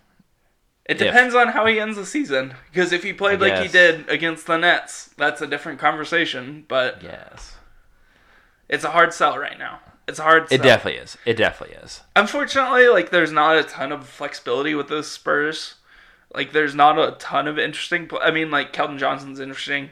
It 0.87 0.93
If. 1.01 1.07
depends 1.07 1.35
on 1.35 1.49
how 1.49 1.65
he 1.65 1.79
ends 1.79 1.97
the 1.97 2.05
season. 2.05 2.53
Because 2.71 2.93
if 2.93 3.03
he 3.03 3.11
played 3.13 3.41
like 3.41 3.61
he 3.61 3.67
did 3.67 4.09
against 4.09 4.47
the 4.47 4.57
Nets, 4.57 5.09
that's 5.17 5.41
a 5.41 5.47
different 5.47 5.79
conversation. 5.79 6.65
But 6.67 7.01
Yes. 7.03 7.55
it's 8.69 8.83
a 8.83 8.91
hard 8.91 9.13
sell 9.13 9.37
right 9.37 9.57
now. 9.59 9.79
It's 10.07 10.19
a 10.19 10.23
hard. 10.23 10.47
Sell. 10.47 10.57
It 10.57 10.63
definitely 10.63 11.01
is. 11.01 11.17
It 11.25 11.35
definitely 11.35 11.75
is. 11.75 12.01
Unfortunately, 12.15 12.87
like 12.87 13.09
there's 13.09 13.31
not 13.33 13.57
a 13.57 13.63
ton 13.63 13.91
of 13.91 14.07
flexibility 14.07 14.73
with 14.75 14.87
the 14.87 15.03
Spurs. 15.03 15.75
Like 16.33 16.53
there's 16.53 16.75
not 16.75 16.97
a 16.97 17.15
ton 17.19 17.47
of 17.47 17.59
interesting. 17.59 18.07
Pl- 18.07 18.21
I 18.21 18.31
mean, 18.31 18.49
like 18.49 18.71
Keldon 18.71 18.97
Johnson's 18.97 19.41
interesting 19.41 19.89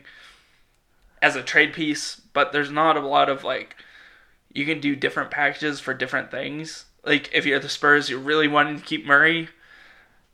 as 1.22 1.36
a 1.36 1.44
trade 1.44 1.74
piece, 1.74 2.22
but 2.34 2.52
there's 2.54 2.72
not 2.72 2.96
a 2.96 3.02
lot 3.06 3.28
of 3.30 3.44
like 3.44 3.76
you 4.54 4.66
can 4.66 4.80
do 4.80 4.96
different 4.96 5.32
packages 5.32 5.82
for 5.82 5.94
different 5.94 6.32
things. 6.32 6.86
Like 7.04 7.30
if 7.34 7.46
you're 7.46 7.60
the 7.60 7.68
Spurs, 7.68 8.10
you're 8.10 8.20
really 8.20 8.48
wanting 8.48 8.80
to 8.80 8.86
keep 8.86 9.06
Murray. 9.06 9.50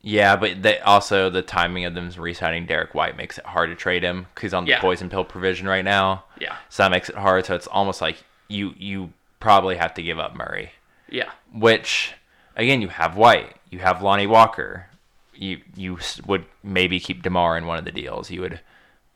Yeah, 0.03 0.35
but 0.35 0.63
they 0.63 0.79
also 0.79 1.29
the 1.29 1.41
timing 1.43 1.85
of 1.85 1.93
them 1.93 2.09
re-signing 2.17 2.65
Derrick 2.65 2.95
White 2.95 3.15
makes 3.17 3.37
it 3.37 3.45
hard 3.45 3.69
to 3.69 3.75
trade 3.75 4.01
him 4.03 4.25
because 4.33 4.41
he's 4.47 4.53
on 4.53 4.65
the 4.65 4.71
Yeah. 4.71 4.81
poison 4.81 5.09
pill 5.09 5.23
provision 5.23 5.67
right 5.67 5.85
now. 5.85 6.23
Yeah, 6.39 6.55
So 6.69 6.83
that 6.83 6.89
makes 6.91 7.07
it 7.09 7.15
hard. 7.15 7.45
So 7.45 7.53
it's 7.55 7.67
almost 7.67 8.01
like 8.01 8.23
you 8.47 8.73
you 8.77 9.13
probably 9.39 9.75
have 9.77 9.93
to 9.95 10.01
give 10.03 10.19
up 10.19 10.35
Murray. 10.35 10.71
yeah, 11.09 11.29
Which 11.53 12.13
again, 12.55 12.81
you 12.81 12.87
have 12.87 13.15
White, 13.15 13.55
you 13.69 13.79
have 13.79 14.01
Lonnie 14.01 14.27
Walker. 14.27 14.87
You 15.35 15.61
you 15.75 15.99
would 16.25 16.45
maybe 16.63 16.99
keep 16.99 17.21
Demar 17.23 17.55
in 17.57 17.67
one 17.67 17.77
of 17.77 17.85
the 17.85 17.91
deals. 17.91 18.31
You 18.31 18.41
would 18.41 18.59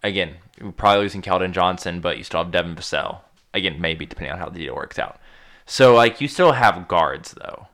again 0.03 0.35
you're 0.59 0.71
probably 0.71 1.01
losing 1.03 1.21
Keldon 1.23 1.51
Johnson, 1.51 1.99
but 1.99 2.17
you 2.19 2.23
still 2.23 2.43
have 2.43 2.51
Devin 2.51 2.75
Vassell. 2.75 3.21
Again, 3.55 3.81
maybe 3.81 4.05
depending 4.05 4.33
on 4.33 4.39
how 4.39 4.49
the 4.49 4.59
deal 4.59 4.75
works 4.75 4.99
out. 4.99 5.19
So 5.65 5.95
like 5.95 6.21
you 6.21 6.27
still 6.27 6.51
have 6.51 6.87
guards 6.87 7.31
though. 7.31 7.67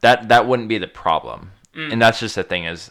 That 0.00 0.28
that 0.28 0.46
wouldn't 0.48 0.68
be 0.68 0.78
the 0.78 0.88
problem. 0.88 1.52
And 1.76 2.00
that's 2.00 2.20
just 2.20 2.34
the 2.36 2.42
thing 2.42 2.64
is 2.64 2.90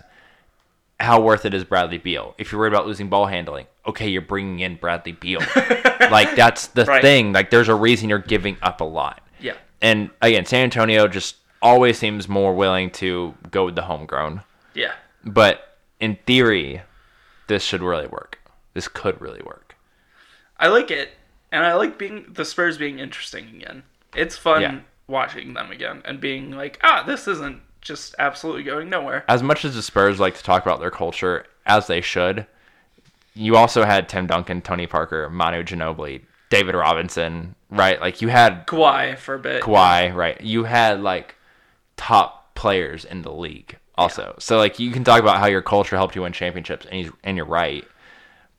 how 1.00 1.20
worth 1.20 1.46
it 1.46 1.54
is 1.54 1.64
Bradley 1.64 1.98
Beal? 1.98 2.36
If 2.38 2.52
you're 2.52 2.60
worried 2.60 2.74
about 2.74 2.86
losing 2.88 3.10
ball 3.10 3.26
handling, 3.26 3.66
okay, 3.86 4.08
you're 4.08 4.22
bringing 4.22 4.60
in 4.60 4.76
Bradley 4.76 5.12
Beal. 5.12 5.40
like 6.12 6.36
that's 6.36 6.68
the 6.68 6.86
Right. 6.86 7.02
thing. 7.02 7.34
Like 7.34 7.50
there's 7.50 7.68
a 7.68 7.76
reason 7.76 8.10
you're 8.10 8.20
giving 8.20 8.58
up 8.62 8.80
a 8.82 8.86
lot. 8.86 9.22
yeah, 9.40 9.56
And 9.82 10.10
again, 10.22 10.46
San 10.46 10.64
Antonio 10.64 11.08
just 11.08 11.36
always 11.62 11.98
seems 11.98 12.30
more 12.30 12.54
willing 12.56 12.92
to 12.92 13.34
go 13.52 13.66
with 13.66 13.76
the 13.76 13.82
homegrown. 13.84 14.44
yeah. 14.74 14.94
But 15.26 15.78
in 16.00 16.18
theory, 16.28 16.84
this 17.48 17.64
should 17.64 17.82
really 17.82 18.08
work. 18.08 18.40
This 18.76 18.88
could 18.88 19.20
really 19.20 19.42
work. 19.42 19.76
I 20.60 20.68
like 20.68 20.92
it, 20.92 21.10
and 21.52 21.66
I 21.66 21.74
like 21.74 21.98
being 21.98 22.28
the 22.32 22.46
Spurs 22.46 22.78
being 22.78 23.00
interesting 23.00 23.48
again. 23.56 23.84
It's 24.16 24.38
fun 24.38 24.62
Yeah. 24.62 24.80
watching 25.08 25.54
them 25.56 25.72
again 25.72 26.02
and 26.06 26.20
being 26.22 26.52
like, 26.52 26.80
ah, 26.84 27.04
this 27.06 27.28
isn't 27.28 27.62
just 27.86 28.14
absolutely 28.20 28.64
going 28.64 28.90
nowhere. 28.90 29.24
As 29.30 29.42
much 29.42 29.64
as 29.64 29.76
the 29.76 29.82
Spurs 29.82 30.20
like 30.20 30.36
to 30.36 30.44
talk 30.44 30.66
about 30.66 30.80
their 30.82 30.92
culture, 30.92 31.46
as 31.66 31.88
they 31.88 32.02
should, 32.02 32.46
you 33.34 33.56
also 33.56 33.86
had 33.86 34.10
Tim 34.10 34.28
Duncan, 34.28 34.62
Tony 34.62 34.88
Parker, 34.88 35.30
Manu 35.30 35.64
Ginobili, 35.64 36.22
David 36.50 36.76
Robinson, 36.76 37.56
right? 37.70 38.00
Like 38.02 38.22
you 38.22 38.28
had 38.28 38.68
Kawhi 38.68 39.18
for 39.18 39.36
a 39.36 39.40
bit. 39.40 39.64
Kawhi, 39.64 40.14
right? 40.14 40.40
You 40.42 40.64
had 40.66 41.02
like 41.02 41.36
top 41.98 42.54
players 42.56 43.06
in 43.06 43.22
the 43.22 43.32
league 43.32 43.78
also. 43.96 44.36
So 44.40 44.58
like 44.58 44.80
you 44.80 44.92
can 44.92 45.04
talk 45.04 45.22
about 45.22 45.38
how 45.38 45.46
your 45.48 45.62
culture 45.62 45.96
helped 45.96 46.16
you 46.16 46.22
win 46.24 46.34
championships 46.34 46.86
and 46.92 47.12
and 47.24 47.38
you're 47.38 47.46
right. 47.46 47.86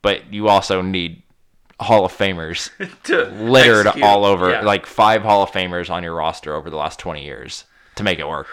But 0.01 0.31
you 0.33 0.47
also 0.47 0.81
need 0.81 1.23
Hall 1.79 2.05
of 2.05 2.11
Famers 2.15 2.69
littered 3.49 3.87
execute. 3.87 4.05
all 4.05 4.25
over 4.25 4.49
Yeah. 4.51 4.61
like 4.61 4.85
five 4.85 5.21
Hall 5.23 5.43
of 5.43 5.51
Famers 5.51 5.89
on 5.89 6.03
your 6.03 6.13
roster 6.15 6.53
over 6.55 6.69
the 6.69 6.77
last 6.77 6.99
20 6.99 7.23
years 7.23 7.65
to 7.95 8.03
make 8.03 8.19
it 8.19 8.27
work. 8.27 8.47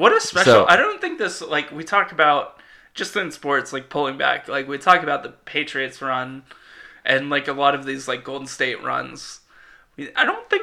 What 0.00 0.12
a 0.12 0.20
special. 0.20 0.52
so- 0.52 0.66
I 0.66 0.76
don't 0.76 1.00
think 1.00 1.18
this 1.18 1.40
like 1.40 1.70
we 1.70 1.84
talk 1.84 2.12
about 2.12 2.56
just 2.94 3.14
in 3.16 3.30
sports 3.30 3.72
like 3.72 3.88
pulling 3.88 4.16
back. 4.18 4.48
Like 4.48 4.66
we 4.68 4.78
talk 4.78 5.02
about 5.02 5.22
the 5.22 5.30
Patriots 5.30 6.00
run 6.02 6.42
and 7.04 7.30
like 7.30 7.48
a 7.48 7.52
lot 7.52 7.74
of 7.74 7.84
these 7.84 8.08
like 8.08 8.24
Golden 8.24 8.46
State 8.46 8.82
runs. 8.82 9.40
I 10.16 10.24
don't 10.24 10.48
think 10.50 10.62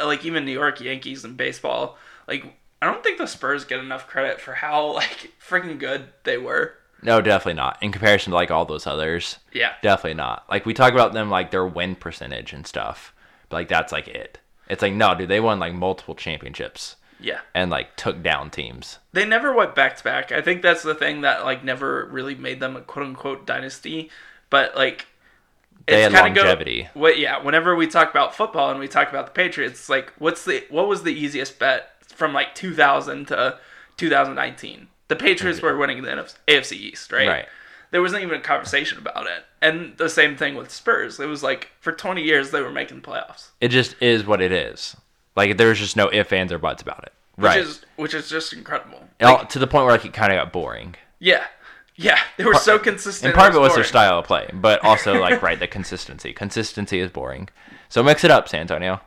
like 0.00 0.24
even 0.24 0.44
New 0.44 0.52
York 0.52 0.80
Yankees 0.80 1.24
in 1.24 1.34
baseball, 1.36 1.96
like 2.28 2.44
I 2.82 2.86
don't 2.86 3.02
think 3.02 3.18
the 3.18 3.26
Spurs 3.26 3.64
get 3.64 3.80
enough 3.80 4.06
credit 4.06 4.40
for 4.40 4.52
how 4.54 4.92
like 4.94 5.32
freaking 5.46 5.78
good 5.78 6.08
they 6.24 6.36
were. 6.38 6.74
No, 7.02 7.20
definitely 7.20 7.54
not. 7.54 7.82
In 7.82 7.92
comparison 7.92 8.30
to 8.30 8.34
like 8.34 8.50
all 8.50 8.64
those 8.64 8.86
others, 8.86 9.38
Yeah. 9.52 9.72
definitely 9.82 10.14
not. 10.14 10.44
Like 10.50 10.64
we 10.66 10.72
talk 10.74 10.92
about 10.94 11.12
them 11.12 11.28
like 11.30 11.50
their 11.50 11.66
win 11.66 11.96
percentage 11.96 12.52
and 12.52 12.66
stuff, 12.66 13.14
but 13.48 13.56
like 13.56 13.68
that's 13.68 13.92
like 13.92 14.08
it. 14.08 14.38
It's 14.68 14.82
like 14.82 14.94
no, 14.94 15.14
dude, 15.14 15.28
they 15.28 15.40
won 15.40 15.58
like 15.58 15.74
multiple 15.74 16.14
championships 16.14 16.96
Yeah. 17.20 17.40
and 17.54 17.70
like 17.70 17.96
took 17.96 18.22
down 18.22 18.50
teams. 18.50 18.98
They 19.12 19.24
never 19.24 19.52
went 19.54 19.74
back 19.74 19.96
to 19.96 20.04
back. 20.04 20.32
I 20.32 20.40
think 20.42 20.62
that's 20.62 20.82
the 20.82 20.94
thing 20.94 21.20
that 21.22 21.44
like 21.44 21.64
never 21.64 22.06
really 22.10 22.34
made 22.34 22.60
them 22.60 22.76
a 22.76 22.80
quote 22.80 23.06
unquote 23.06 23.46
dynasty. 23.46 24.10
But 24.50 24.76
like 24.76 25.06
They 25.86 26.02
had 26.02 26.12
kinda 26.12 26.30
go- 26.30 26.42
longevity. 26.42 26.88
what 26.94 27.18
yeah, 27.18 27.42
whenever 27.42 27.74
we 27.76 27.86
talk 27.86 28.10
about 28.10 28.34
football 28.36 28.70
and 28.70 28.78
we 28.80 28.88
talk 28.88 29.08
about 29.08 29.26
the 29.26 29.32
Patriots, 29.32 29.80
it's 29.80 29.88
like 29.88 30.12
what's 30.18 30.44
the 30.44 30.64
what 30.70 30.88
was 30.88 31.02
the 31.02 31.12
easiest 31.14 31.58
bet 31.58 31.90
from 32.02 32.32
like 32.32 32.54
2000 32.54 33.26
to 33.28 33.58
2019? 33.96 34.88
The 35.08 35.16
Patriots 35.16 35.60
were 35.62 35.76
winning 35.76 36.02
the 36.02 36.10
AFC 36.48 36.72
East, 36.72 37.12
right? 37.12 37.28
Right. 37.28 37.46
There 37.90 38.02
wasn't 38.02 38.22
even 38.22 38.38
a 38.38 38.42
conversation 38.42 38.98
about 38.98 39.26
it. 39.26 39.44
And 39.62 39.96
the 39.98 40.08
same 40.08 40.36
thing 40.36 40.56
with 40.56 40.70
Spurs. 40.70 41.20
It 41.20 41.26
was 41.26 41.42
like 41.42 41.70
for 41.80 41.92
20 41.92 42.22
years 42.22 42.50
they 42.50 42.60
were 42.60 42.72
making 42.72 43.02
playoffs. 43.02 43.48
It 43.60 43.68
just 43.68 43.94
is 44.02 44.26
what 44.26 44.40
it 44.40 44.50
is. 44.50 44.96
Like 45.36 45.56
there's 45.56 45.78
just 45.78 45.96
no 45.96 46.10
ifs, 46.12 46.32
ands, 46.32 46.52
or 46.52 46.58
buts 46.58 46.82
about 46.82 47.04
it. 47.04 47.12
Right. 47.36 47.58
Which 47.58 47.66
is 47.66 47.82
which 47.96 48.14
is 48.14 48.28
just 48.28 48.52
incredible. 48.52 49.00
Like, 49.20 49.48
to 49.50 49.58
the 49.58 49.66
point 49.66 49.86
where 49.86 49.94
like 49.94 50.04
it 50.04 50.12
kind 50.12 50.32
of 50.32 50.36
got 50.38 50.52
boring. 50.52 50.94
yeah. 51.18 51.44
Yeah, 51.96 52.18
they 52.36 52.44
were 52.44 52.54
so 52.56 52.76
consistent. 52.80 53.26
And 53.30 53.38
part 53.38 53.50
of 53.50 53.54
it 53.54 53.60
was 53.60 53.68
their 53.74 53.76
their 53.76 53.84
style 53.84 54.18
of 54.18 54.26
play, 54.26 54.50
but 54.52 54.84
also 54.84 55.14
like 55.20 55.40
right 55.42 55.56
the 55.60 55.68
consistency. 55.68 56.32
Consistency 56.32 56.98
is 56.98 57.08
boring. 57.12 57.48
So 57.88 58.02
mix 58.02 58.24
it 58.24 58.32
up, 58.32 58.48
San 58.48 58.62
Antonio. 58.62 59.00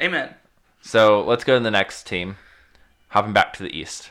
Amen. 0.00 0.34
So 0.80 1.22
let's 1.22 1.44
go 1.44 1.56
to 1.58 1.62
the 1.62 1.70
next 1.70 2.04
team. 2.04 2.38
Hopping 3.10 3.32
back 3.32 3.52
to 3.54 3.62
the 3.62 3.70
East, 3.76 4.10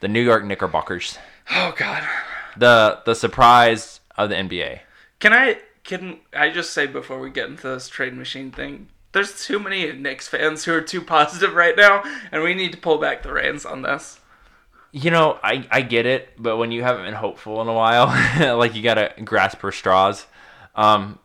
the 0.00 0.08
New 0.08 0.20
York 0.20 0.44
Knickerbockers, 0.44 1.16
Oh 1.52 1.72
God. 1.76 2.02
the 2.56 3.00
the 3.06 3.14
surprise 3.14 4.00
of 4.18 4.28
the 4.28 4.34
NBA. 4.34 4.80
Can 5.20 5.32
I 5.32 5.58
can 5.84 6.18
I 6.34 6.50
just 6.50 6.72
say 6.72 6.88
before 6.88 7.20
we 7.20 7.30
get 7.30 7.48
into 7.48 7.68
this 7.68 7.88
trade 7.88 8.14
machine 8.14 8.50
thing? 8.50 8.88
There's 9.16 9.42
too 9.46 9.58
many 9.58 9.90
Knicks 9.92 10.28
fans 10.28 10.64
who 10.66 10.74
are 10.74 10.82
too 10.82 11.00
positive 11.00 11.54
right 11.54 11.74
now, 11.74 12.04
and 12.30 12.42
we 12.42 12.52
need 12.52 12.72
to 12.72 12.78
pull 12.78 12.98
back 12.98 13.22
the 13.22 13.32
reins 13.32 13.64
on 13.64 13.80
this. 13.80 14.20
You 14.92 15.10
know, 15.10 15.38
I 15.42 15.66
I 15.70 15.80
get 15.80 16.04
it, 16.04 16.28
but 16.38 16.58
when 16.58 16.70
you 16.70 16.82
haven't 16.82 17.06
been 17.06 17.14
hopeful 17.14 17.62
in 17.62 17.68
a 17.68 17.72
while, 17.72 18.08
like 18.58 18.74
you 18.74 18.82
gotta 18.82 19.14
grasp 19.24 19.56
for 19.60 19.72
straws. 19.72 20.26
Um, 20.74 21.18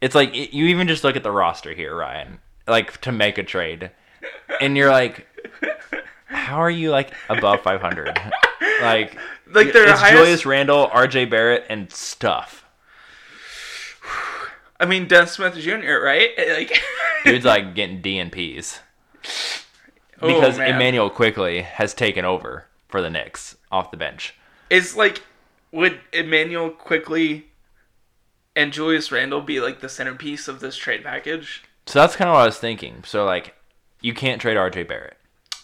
it's 0.00 0.14
like 0.14 0.34
it- 0.34 0.54
you 0.56 0.64
even 0.68 0.88
just 0.88 1.04
look 1.04 1.14
at 1.14 1.22
the 1.22 1.30
roster 1.30 1.74
here, 1.74 1.94
Ryan. 1.94 2.38
Like 2.66 2.98
to 3.02 3.12
make 3.12 3.36
a 3.36 3.42
trade, 3.42 3.90
and 4.58 4.74
you're 4.74 4.90
like, 4.90 5.26
how 6.24 6.56
are 6.62 6.70
you 6.70 6.90
like 6.90 7.12
above 7.28 7.60
500? 7.60 8.06
like, 8.80 9.18
Like 9.52 9.66
it's 9.74 10.00
highest. 10.00 10.10
Julius 10.16 10.46
Randle, 10.46 10.88
R.J. 10.90 11.26
Barrett, 11.26 11.66
and 11.68 11.92
stuff. 11.92 12.59
I 14.80 14.86
mean, 14.86 15.06
Dennis 15.06 15.32
Smith 15.32 15.54
Jr. 15.54 15.98
Right? 16.02 16.30
Like, 16.56 16.80
Dude's 17.24 17.44
like 17.54 17.74
getting 17.74 18.00
DNPs 18.02 18.78
Oh, 20.22 20.26
because 20.26 20.58
man. 20.58 20.74
Immanuel 20.74 21.08
Quickley 21.10 21.62
has 21.62 21.94
taken 21.94 22.24
over 22.24 22.66
for 22.88 23.00
the 23.00 23.10
Knicks 23.10 23.56
off 23.70 23.90
the 23.90 23.96
bench. 23.96 24.34
is 24.70 24.96
like, 24.96 25.22
would 25.72 26.00
Immanuel 26.12 26.70
Quickley 26.70 27.46
and 28.56 28.72
Julius 28.72 29.10
Randle 29.12 29.40
be 29.40 29.60
like 29.60 29.80
the 29.80 29.88
centerpiece 29.88 30.48
of 30.48 30.60
this 30.60 30.76
trade 30.76 31.04
package? 31.04 31.62
So 31.86 31.98
that's 32.00 32.16
kind 32.16 32.28
of 32.28 32.34
what 32.34 32.42
I 32.42 32.46
was 32.46 32.58
thinking. 32.58 33.02
So 33.06 33.24
like, 33.24 33.54
you 34.00 34.12
can't 34.14 34.40
trade 34.40 34.56
R.J. 34.56 34.82
Barrett. 34.84 35.16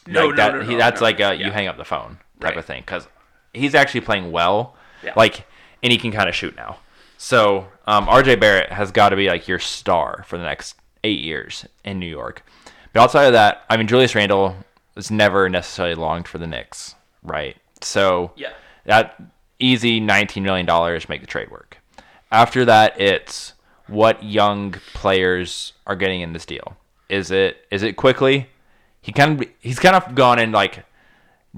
No, 0.07 0.27
like 0.29 0.31
no, 0.31 0.37
that, 0.37 0.55
no, 0.55 0.61
he, 0.63 0.73
no, 0.73 0.79
that's 0.79 1.01
no. 1.01 1.05
like 1.07 1.21
a 1.21 1.35
you 1.35 1.47
Yeah. 1.47 1.53
hang 1.53 1.67
up 1.69 1.77
the 1.77 1.85
phone 1.85 2.19
type 2.41 2.51
Right. 2.51 2.57
of 2.59 2.65
thing 2.65 2.83
because 2.83 3.09
he's 3.53 3.75
actually 3.75 4.03
playing 4.03 4.31
well. 4.31 4.77
Yeah. 5.03 5.13
Like, 5.17 5.47
and 5.83 5.91
he 5.93 5.99
can 5.99 6.13
kind 6.13 6.29
of 6.29 6.35
shoot 6.35 6.55
now. 6.57 6.79
So 7.19 7.67
um, 7.87 8.09
R.J. 8.09 8.37
Barrett 8.37 8.73
has 8.73 8.91
got 8.93 9.11
to 9.11 9.17
be 9.17 9.29
like 9.29 9.49
your 9.49 9.59
star 9.59 10.25
for 10.27 10.37
the 10.39 10.45
next 10.45 10.77
eight 11.05 11.21
years 11.21 11.67
in 11.85 11.99
New 11.99 12.07
York. 12.07 12.45
But 12.93 13.03
outside 13.03 13.25
of 13.25 13.33
that, 13.33 13.65
I 13.71 13.77
mean, 13.77 13.87
Julius 13.87 14.15
Randle 14.15 14.57
was 14.95 15.11
never 15.11 15.49
necessarily 15.49 15.95
longed 15.95 16.29
for 16.29 16.39
the 16.39 16.47
Knicks, 16.47 16.95
right? 17.23 17.57
So 17.83 18.33
Yeah. 18.37 18.53
that 18.85 19.21
easy 19.59 20.01
$19 20.01 20.43
million 20.43 20.67
make 21.09 21.21
the 21.21 21.27
trade 21.27 21.51
work. 21.51 21.79
After 22.33 22.65
that, 22.65 23.01
it's 23.01 23.53
what 23.87 24.23
young 24.23 24.73
players 24.95 25.73
are 25.87 25.95
getting 25.97 26.21
in 26.23 26.33
this 26.33 26.45
deal. 26.45 26.77
Is 27.09 27.31
it 27.31 27.65
is 27.71 27.85
it 27.85 27.93
Quickley? 27.97 28.49
He 29.01 29.13
kind 29.13 29.41
of 29.41 29.49
he's 29.61 29.79
kind 29.79 29.95
of 29.95 30.17
gone 30.17 30.41
in 30.41 30.51
like 30.51 30.85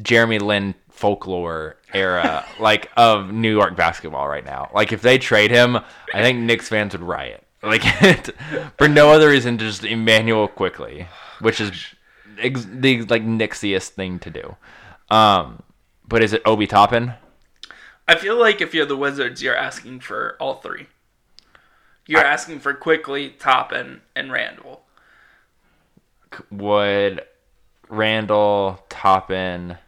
Jeremy 0.03 0.39
Lin 0.39 0.75
folklore 0.91 1.77
era 1.95 2.45
like 2.61 2.91
of 2.97 3.33
New 3.33 3.51
York 3.51 3.77
basketball 3.77 4.29
right 4.29 4.45
now. 4.45 4.71
Like 4.75 4.93
if 4.93 5.03
they 5.03 5.19
trade 5.19 5.51
him, 5.51 5.77
I 5.77 6.23
think 6.23 6.41
Knicks 6.41 6.69
fans 6.69 6.93
would 6.93 7.03
riot. 7.03 7.45
Like 7.63 7.83
for 8.79 8.89
no 8.89 9.11
other 9.11 9.31
reason, 9.31 9.59
just 9.59 9.85
Immanuel 9.85 10.49
Quickley, 10.49 11.09
which 11.41 11.61
is 11.61 11.73
ex- 12.39 12.67
the 12.71 13.03
like 13.03 13.23
Knicksiest 13.25 13.91
thing 13.91 14.19
to 14.21 14.31
do. 14.31 14.57
Um, 15.11 15.63
but 16.07 16.23
is 16.23 16.33
it 16.33 16.43
Obi 16.45 16.67
Toppin? 16.67 17.15
I 18.07 18.17
feel 18.17 18.39
like 18.39 18.61
if 18.61 18.75
you're 18.75 18.87
the 18.87 18.97
Wizards, 18.97 19.43
you're 19.43 19.57
asking 19.57 20.01
for 20.01 20.37
all 20.41 20.57
three. 20.57 20.87
You're 22.07 22.25
I- 22.25 22.31
asking 22.33 22.61
for 22.61 22.75
Quickley, 22.75 23.31
Toppin, 23.31 24.03
and 24.15 24.33
Randle. 24.33 24.83
Would 26.51 27.23
Randle, 27.89 28.85
Toppin, 28.89 29.79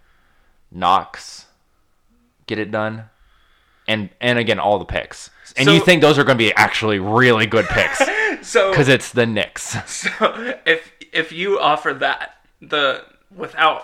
Knox 0.70 1.46
get 2.50 2.58
it 2.58 2.70
done? 2.70 3.04
And 3.88 4.10
and 4.20 4.38
again, 4.38 4.58
all 4.58 4.78
the 4.78 4.84
picks. 4.84 5.30
And 5.56 5.68
you 5.68 5.80
think 5.80 6.00
those 6.02 6.18
are 6.18 6.24
going 6.24 6.36
to 6.38 6.44
be 6.44 6.52
actually 6.54 6.98
really 7.00 7.46
good 7.46 7.66
picks 7.66 8.00
So, 8.42 8.70
because 8.70 8.88
it's 8.88 9.10
the 9.10 9.26
Knicks. 9.26 9.76
so 9.90 10.54
if 10.66 10.92
if 11.12 11.32
you 11.32 11.58
offer 11.58 11.92
that 11.94 12.36
the 12.60 13.02
without 13.34 13.82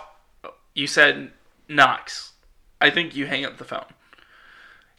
you 0.75 0.87
said 0.87 1.31
Knox, 1.67 2.33
I 2.79 2.89
think 2.89 3.15
you 3.15 3.25
hang 3.25 3.43
up 3.45 3.57
the 3.57 3.65
phone 3.65 3.85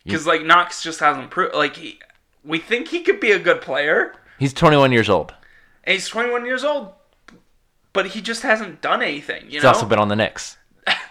because 0.05 0.27
like 0.27 0.43
Knox 0.43 0.83
just 0.83 1.01
hasn't 1.01 1.31
proved 1.31 1.55
like 1.55 1.77
he. 1.77 2.01
We 2.45 2.59
think 2.59 2.89
he 2.89 3.01
could 3.03 3.21
be 3.21 3.31
a 3.33 3.39
good 3.39 3.61
player, 3.63 4.15
He's 4.39 4.53
21 4.53 4.93
years 4.93 5.09
old. 5.09 5.35
and 5.85 5.95
he's 5.95 6.09
21 6.09 6.45
years 6.47 6.65
old, 6.65 6.93
but 7.93 8.07
he 8.09 8.21
just 8.21 8.43
hasn't 8.43 8.81
done 8.83 9.01
anything. 9.03 9.45
You 9.47 9.53
He's 9.53 9.63
know, 9.63 9.69
also 9.71 9.87
been 9.87 9.99
on 9.99 10.09
the 10.09 10.17
Knicks. 10.17 10.58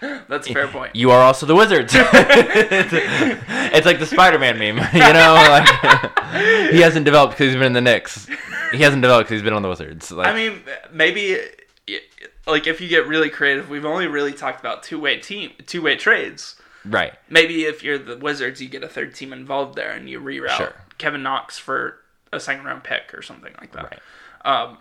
that's 0.28 0.48
a 0.48 0.52
fair 0.52 0.68
point. 0.68 0.94
You 0.96 1.10
are 1.10 1.20
also 1.22 1.46
the 1.46 1.54
Wizards. 1.54 1.92
it's 1.96 3.86
like 3.86 3.98
the 3.98 4.06
Spider-Man 4.06 4.58
meme, 4.58 4.78
you 4.92 5.00
know. 5.00 5.34
Like, 5.34 6.70
he 6.70 6.80
hasn't 6.80 7.04
developed 7.04 7.34
because 7.34 7.46
he's 7.46 7.54
been 7.56 7.64
in 7.64 7.72
the 7.72 7.80
Knicks. 7.80 8.26
He 8.72 8.78
hasn't 8.78 9.02
developed 9.02 9.28
because 9.28 9.40
he's 9.40 9.44
been 9.44 9.54
on 9.54 9.62
the 9.62 9.68
Wizards. 9.68 10.10
Like, 10.10 10.26
I 10.28 10.34
mean, 10.34 10.60
maybe 10.92 11.38
like 12.46 12.66
if 12.66 12.80
you 12.80 12.88
get 12.88 13.06
really 13.06 13.30
creative, 13.30 13.68
we've 13.70 13.84
only 13.84 14.06
really 14.06 14.32
talked 14.32 14.60
about 14.60 14.82
two 14.82 14.98
way 15.00 15.18
team, 15.18 15.52
two 15.66 15.82
way 15.82 15.96
trades. 15.96 16.56
right? 16.84 17.12
Maybe 17.28 17.64
if 17.64 17.82
you're 17.82 17.98
the 17.98 18.16
Wizards, 18.16 18.60
you 18.60 18.68
get 18.68 18.82
a 18.82 18.88
third 18.88 19.14
team 19.14 19.32
involved 19.32 19.74
there 19.76 19.92
and 19.92 20.08
you 20.08 20.20
reroute 20.20 20.56
Sure. 20.56 20.74
Kevin 20.98 21.22
Knox 21.22 21.58
for 21.58 21.98
a 22.32 22.40
second 22.40 22.64
round 22.64 22.84
pick 22.84 23.14
or 23.14 23.22
something 23.22 23.54
like 23.60 23.72
that. 23.72 23.84
Right. 23.84 24.00
Um, 24.44 24.78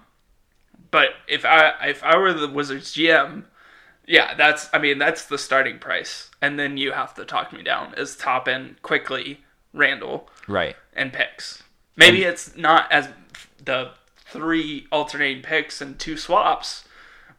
but 0.92 1.10
if 1.28 1.46
I 1.46 1.74
if 1.88 2.04
I 2.04 2.18
were 2.18 2.34
the 2.34 2.48
Wizards 2.48 2.94
GM, 2.94 3.44
yeah, 4.08 4.34
that's 4.36 4.70
I 4.74 4.80
mean 4.80 4.98
that's 4.98 5.26
the 5.26 5.38
starting 5.38 5.78
price, 5.80 6.32
and 6.42 6.58
then 6.58 6.78
you 6.78 6.94
have 6.94 7.14
to 7.16 7.26
talk 7.26 7.54
me 7.54 7.62
down 7.62 7.94
as 7.96 8.16
top 8.16 8.48
end 8.48 8.82
quickly 8.82 9.42
Randall 9.74 10.30
Right. 10.48 10.76
and 10.94 11.12
picks. 11.14 11.62
Maybe 11.96 12.24
it's 12.24 12.56
not 12.56 12.92
as 12.92 13.10
the 13.64 13.92
three 14.16 14.88
alternating 14.92 15.44
picks 15.44 15.82
and 15.82 15.98
two 16.00 16.16
swaps. 16.18 16.84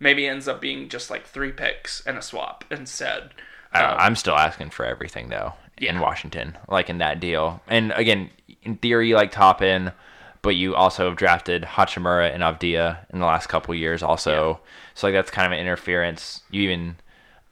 Maybe 0.00 0.26
ends 0.28 0.46
up 0.46 0.60
being 0.60 0.88
just 0.88 1.10
like 1.10 1.26
three 1.26 1.50
picks 1.52 2.00
and 2.06 2.16
a 2.18 2.22
swap 2.22 2.64
instead. 2.70 3.30
Um, 3.74 3.96
I'm 3.98 4.16
still 4.16 4.36
asking 4.36 4.70
for 4.70 4.84
everything 4.84 5.28
though 5.28 5.54
in 5.78 6.00
Washington, 6.00 6.56
like 6.68 6.88
in 6.90 6.98
that 6.98 7.20
deal. 7.20 7.60
And 7.66 7.92
again, 7.92 8.30
in 8.62 8.76
theory, 8.76 9.12
like 9.14 9.30
top 9.32 9.62
in, 9.62 9.92
but 10.42 10.56
you 10.56 10.74
also 10.74 11.08
have 11.08 11.16
drafted 11.16 11.62
Hachimura 11.62 12.32
and 12.32 12.42
Avdija 12.42 12.98
in 13.12 13.18
the 13.18 13.26
last 13.26 13.48
couple 13.48 13.74
years, 13.74 14.02
also. 14.02 14.60
So 14.94 15.06
like 15.06 15.14
that's 15.14 15.30
kind 15.30 15.46
of 15.46 15.52
an 15.52 15.58
interference. 15.58 16.42
You 16.50 16.62
even, 16.62 16.96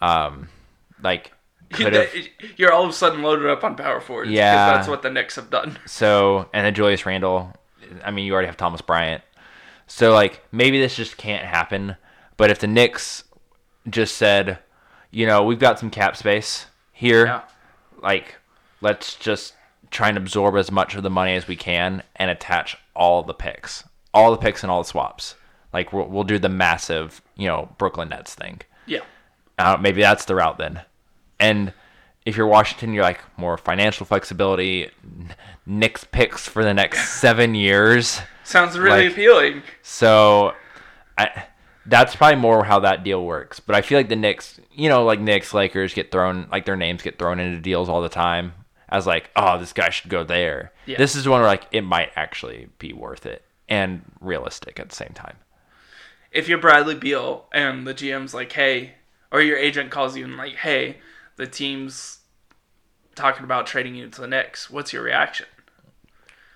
um, 0.01 0.49
like. 1.03 1.33
You're 2.57 2.73
all 2.73 2.85
of 2.85 2.91
a 2.91 2.93
sudden 2.93 3.23
loaded 3.23 3.47
up 3.51 3.65
on 3.65 3.75
power 3.75 4.01
forwards. 4.01 4.31
Yeah. 4.31 4.55
because 4.67 4.79
that's 4.79 4.89
what 4.89 5.03
the 5.03 5.11
Knicks 5.11 5.35
have 5.37 5.51
done. 5.51 5.79
So 5.87 6.49
and 6.53 6.65
then 6.65 6.75
Julius 6.75 7.05
Randle. 7.05 7.53
I 8.05 8.11
mean, 8.13 8.25
you 8.25 8.33
already 8.33 8.47
have 8.47 8.57
Thomas 8.57 8.81
Bryant. 8.81 9.23
So 9.89 10.13
like 10.13 10.45
maybe 10.53 10.81
this 10.81 10.95
just 10.97 11.17
can't 11.17 11.45
happen. 11.45 11.97
But 12.37 12.51
if 12.51 12.61
the 12.61 12.67
Knicks 12.69 13.25
just 13.91 14.17
said, 14.17 14.59
you 15.11 15.27
know, 15.27 15.43
we've 15.45 15.59
got 15.59 15.79
some 15.81 15.91
cap 15.91 16.17
space 16.17 16.67
here, 16.93 17.27
Yeah. 17.27 17.43
like 18.01 18.37
let's 18.81 19.17
just 19.17 19.55
try 19.91 20.09
and 20.09 20.19
absorb 20.19 20.57
as 20.57 20.71
much 20.71 20.95
of 20.95 21.03
the 21.03 21.11
money 21.11 21.35
as 21.35 21.47
we 21.49 21.57
can 21.57 22.03
and 22.17 22.31
attach 22.31 22.77
all 22.95 23.23
the 23.23 23.35
picks, 23.35 23.85
all 24.15 24.31
the 24.31 24.37
picks 24.37 24.63
and 24.63 24.71
all 24.71 24.83
the 24.83 24.89
swaps. 24.89 25.35
Like 25.73 25.93
we'll, 25.93 26.07
we'll 26.07 26.25
do 26.25 26.39
the 26.39 26.49
massive, 26.49 27.21
you 27.37 27.47
know, 27.47 27.69
Brooklyn 27.79 28.09
Nets 28.09 28.35
thing. 28.35 28.61
Yeah. 28.87 29.01
Uh, 29.59 29.77
maybe 29.81 30.01
that's 30.01 30.25
the 30.25 30.35
route 30.35 30.59
then. 30.59 30.81
And 31.39 31.73
if 32.25 32.37
you're 32.37 32.47
Washington, 32.47 32.93
you're 32.93 33.03
like 33.05 33.21
more 33.39 33.57
financial 33.59 34.07
flexibility, 34.07 34.91
Knicks 35.67 36.05
picks 36.05 36.49
for 36.49 36.65
the 36.65 36.75
next 36.75 37.09
seven 37.21 37.55
years. 37.55 38.21
Sounds 38.45 38.79
really 38.79 39.05
Like- 39.05 39.13
appealing. 39.13 39.63
So, 39.83 40.55
I 41.19 41.45
that's 41.89 42.17
probably 42.17 42.35
more 42.41 42.65
how 42.65 42.81
that 42.81 43.05
deal 43.05 43.25
works. 43.25 43.61
But 43.61 43.77
I 43.77 43.81
feel 43.81 43.97
like 43.97 44.09
the 44.09 44.17
Knicks, 44.17 44.59
you 44.73 44.89
know, 44.89 45.05
like 45.05 45.21
Knicks, 45.21 45.55
Lakers 45.55 45.95
get 45.95 46.11
thrown, 46.11 46.49
like 46.51 46.65
their 46.65 46.75
names 46.77 47.01
get 47.01 47.17
thrown 47.17 47.39
into 47.39 47.61
deals 47.61 47.89
all 47.89 48.03
the 48.03 48.09
time 48.09 48.55
as 48.89 49.07
like, 49.07 49.31
oh, 49.37 49.59
this 49.59 49.73
guy 49.73 49.91
should 49.91 50.11
go 50.11 50.25
there. 50.25 50.73
Yeah. 50.87 50.99
This 50.99 51.15
is 51.15 51.29
one 51.29 51.41
where 51.41 51.49
like 51.49 51.67
it 51.73 51.83
might 51.83 52.11
actually 52.17 52.69
be 52.79 52.93
worth 52.93 53.27
it 53.27 53.45
and 53.69 54.03
realistic 54.21 54.79
at 54.79 54.89
the 54.89 54.95
same 54.95 55.13
time. 55.15 55.37
If 56.31 56.49
you're 56.49 56.59
Bradley 56.59 56.95
Beal 56.95 57.47
and 57.53 57.87
the 57.87 57.95
GM's 57.95 58.35
like, 58.35 58.53
hey, 58.53 58.95
or 59.33 59.41
your 59.41 59.57
agent 59.57 59.91
calls 59.91 60.17
you 60.17 60.25
and 60.25 60.37
like, 60.37 60.57
hey, 60.57 60.99
the 61.37 61.47
team's 61.47 62.19
talking 63.15 63.45
about 63.45 63.67
trading 63.67 63.95
you 63.95 64.09
to 64.09 64.21
the 64.21 64.27
Knicks, 64.27 64.71
what's 64.71 64.93
your 64.93 65.03
reaction? 65.03 65.47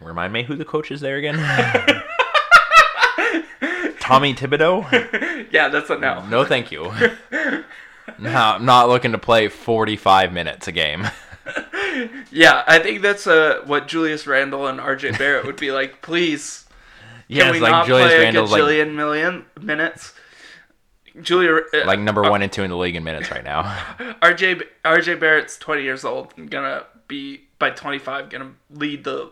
Remind 0.01 0.33
me 0.33 0.45
who 0.45 0.57
the 0.57 0.65
coach 0.65 0.91
is 0.91 1.01
there 1.01 1.17
again? 1.17 1.37
Tommy 4.01 4.35
Thibodeau? 4.35 5.53
Yeah, 5.53 5.69
that's 5.69 5.91
a 5.91 5.99
no. 5.99 6.27
No, 6.27 6.45
thank 6.45 6.73
you. 6.73 6.91
no, 8.19 8.35
I'm 8.35 8.65
not 8.65 8.89
looking 8.89 9.13
to 9.13 9.19
play 9.19 9.49
45 9.49 10.33
minutes 10.33 10.67
a 10.69 10.73
game. 10.73 11.07
Yeah, 12.31 12.63
I 12.67 12.79
think 12.79 13.03
that's 13.03 13.27
uh, 13.27 13.63
what 13.67 13.89
Julius 13.89 14.27
Randle 14.27 14.67
and 14.67 14.79
RJ 14.79 15.19
Barrett 15.19 15.47
would 15.47 15.57
be 15.57 15.71
like. 15.73 16.03
Please, 16.03 16.65
can 17.29 17.37
Yeah, 17.37 17.51
we 17.53 17.61
like 17.61 17.71
not 17.71 17.87
Julius 17.87 18.09
play 18.09 18.19
Randle's 18.19 18.51
a 18.53 18.63
like, 18.63 18.89
million 18.89 19.47
minutes? 19.61 20.13
Julia, 21.21 21.61
uh, 21.75 21.87
like 21.87 21.99
number 21.99 22.23
one 22.23 22.41
and 22.43 22.53
two 22.53 22.63
in 22.63 22.71
the 22.71 22.77
league 22.77 22.95
in 22.97 23.03
minutes 23.05 23.31
right 23.31 23.45
now. 23.45 23.63
RJ 24.23 24.63
RJ 24.85 25.19
Barrett's 25.19 25.59
20 25.59 25.83
years 25.83 26.05
old 26.05 26.33
and 26.37 26.51
gonna 26.51 26.85
be 27.09 27.43
by 27.59 27.71
25 27.71 28.31
gonna 28.31 28.53
lead 28.71 29.03
the 29.05 29.31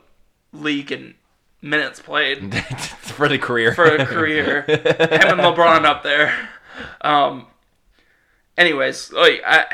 league 0.53 0.91
in 0.91 1.15
minutes 1.63 2.01
played 2.01 2.53
for 3.01 3.29
the 3.29 3.39
career. 3.39 3.75
for 3.75 3.85
a 3.85 4.05
career. 4.05 4.63
Him 4.63 4.79
and 4.79 5.41
LeBron 5.41 5.85
up 5.85 6.03
there. 6.03 6.49
Um. 7.01 7.47
Anyways, 8.57 9.13
like 9.13 9.41
I, 9.47 9.67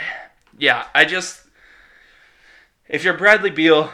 yeah, 0.59 0.87
I 0.95 1.07
just 1.07 1.41
if 2.89 3.05
you're 3.05 3.17
Bradley 3.17 3.51
Beal, 3.51 3.91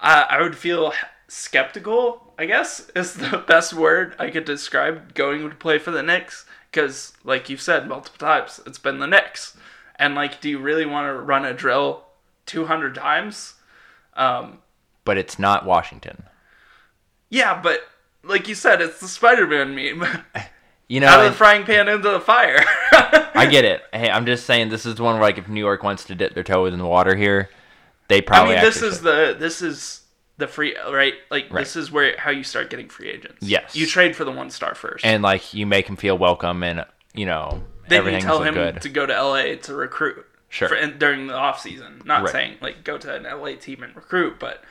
I, 0.00 0.22
I 0.22 0.42
would 0.42 0.56
feel 0.56 0.92
skeptical. 1.28 2.32
I 2.38 2.46
guess 2.46 2.88
is 2.96 3.14
the 3.14 3.38
best 3.48 3.74
word 3.74 4.14
I 4.18 4.30
could 4.30 4.44
describe 4.44 5.14
going 5.14 5.48
to 5.48 5.54
play 5.54 5.78
for 5.78 5.90
the 5.90 6.02
Knicks 6.02 6.46
because, 6.70 7.12
like 7.24 7.48
you've 7.50 7.60
said 7.60 7.88
multiple 7.88 8.18
times, 8.26 8.60
it's 8.66 8.78
been 8.78 8.98
the 8.98 9.06
Knicks, 9.06 9.56
and 9.96 10.14
like, 10.14 10.40
do 10.40 10.48
you 10.48 10.58
really 10.58 10.86
want 10.86 11.06
to 11.08 11.14
run 11.20 11.44
a 11.44 11.52
drill 11.52 12.04
200 12.46 12.94
times? 12.94 13.54
Um, 14.14 14.58
but 15.04 15.18
it's 15.18 15.38
not 15.38 15.66
Washington. 15.66 16.24
yeah, 17.28 17.60
but 17.60 17.80
like 18.22 18.48
you 18.48 18.54
said, 18.54 18.80
it's 18.82 19.00
the 19.00 19.08
Spider-Man 19.08 19.74
meme. 19.74 20.24
You 20.88 20.98
know, 20.98 21.06
Out 21.06 21.24
of 21.24 21.30
the 21.30 21.38
frying 21.38 21.62
pan 21.62 21.86
into 21.88 22.10
the 22.10 22.18
fire. 22.18 22.64
I 23.32 23.46
get 23.48 23.64
it. 23.72 23.82
Hey, 23.92 24.10
I'm 24.10 24.26
just 24.26 24.44
saying 24.44 24.70
this 24.70 24.84
is 24.84 24.96
the 24.96 25.04
one 25.04 25.14
where 25.14 25.22
like 25.22 25.38
if 25.38 25.48
New 25.48 25.60
York 25.60 25.84
wants 25.84 26.02
to 26.06 26.16
dip 26.16 26.34
their 26.34 26.42
toe 26.42 26.66
in 26.66 26.76
the 26.76 26.84
water 26.84 27.14
here, 27.14 27.48
they 28.10 28.20
probably. 28.20 28.52
I 28.54 28.56
mean, 28.56 28.64
this 28.66 28.82
is 28.82 28.96
should. 28.96 29.04
the 29.04 29.36
this 29.38 29.62
is 29.62 30.02
the 30.36 30.46
free 30.46 30.76
right. 30.90 31.14
Like 31.30 31.46
Right. 31.50 31.60
this 31.60 31.76
is 31.76 31.90
where 31.90 32.14
how 32.18 32.30
you 32.30 32.44
start 32.44 32.68
getting 32.68 32.88
free 32.90 33.08
agents. 33.08 33.38
Yes. 33.40 33.74
you 33.74 33.86
trade 33.86 34.14
for 34.14 34.24
the 34.24 34.32
one 34.32 34.50
star 34.50 34.74
first, 34.74 35.04
and 35.04 35.22
like 35.22 35.54
you 35.54 35.66
make 35.66 35.88
him 35.88 35.96
feel 35.96 36.18
welcome 36.18 36.62
and 36.62 36.84
you 37.14 37.24
know 37.26 37.62
then 37.88 38.04
you 38.06 38.20
tell 38.20 38.42
him 38.42 38.54
good. 38.54 38.80
to 38.82 38.88
go 38.88 39.06
to 39.06 39.12
LA 39.12 39.54
to 39.62 39.74
recruit. 39.74 40.26
Sure. 40.48 40.68
For, 40.68 40.84
during 40.88 41.28
the 41.28 41.34
off 41.34 41.60
season, 41.60 42.02
not 42.04 42.22
Right. 42.24 42.32
saying 42.32 42.56
like 42.60 42.82
go 42.84 42.98
to 42.98 43.14
an 43.14 43.22
LA 43.24 43.54
team 43.54 43.82
and 43.82 43.94
recruit, 43.96 44.38
but 44.38 44.62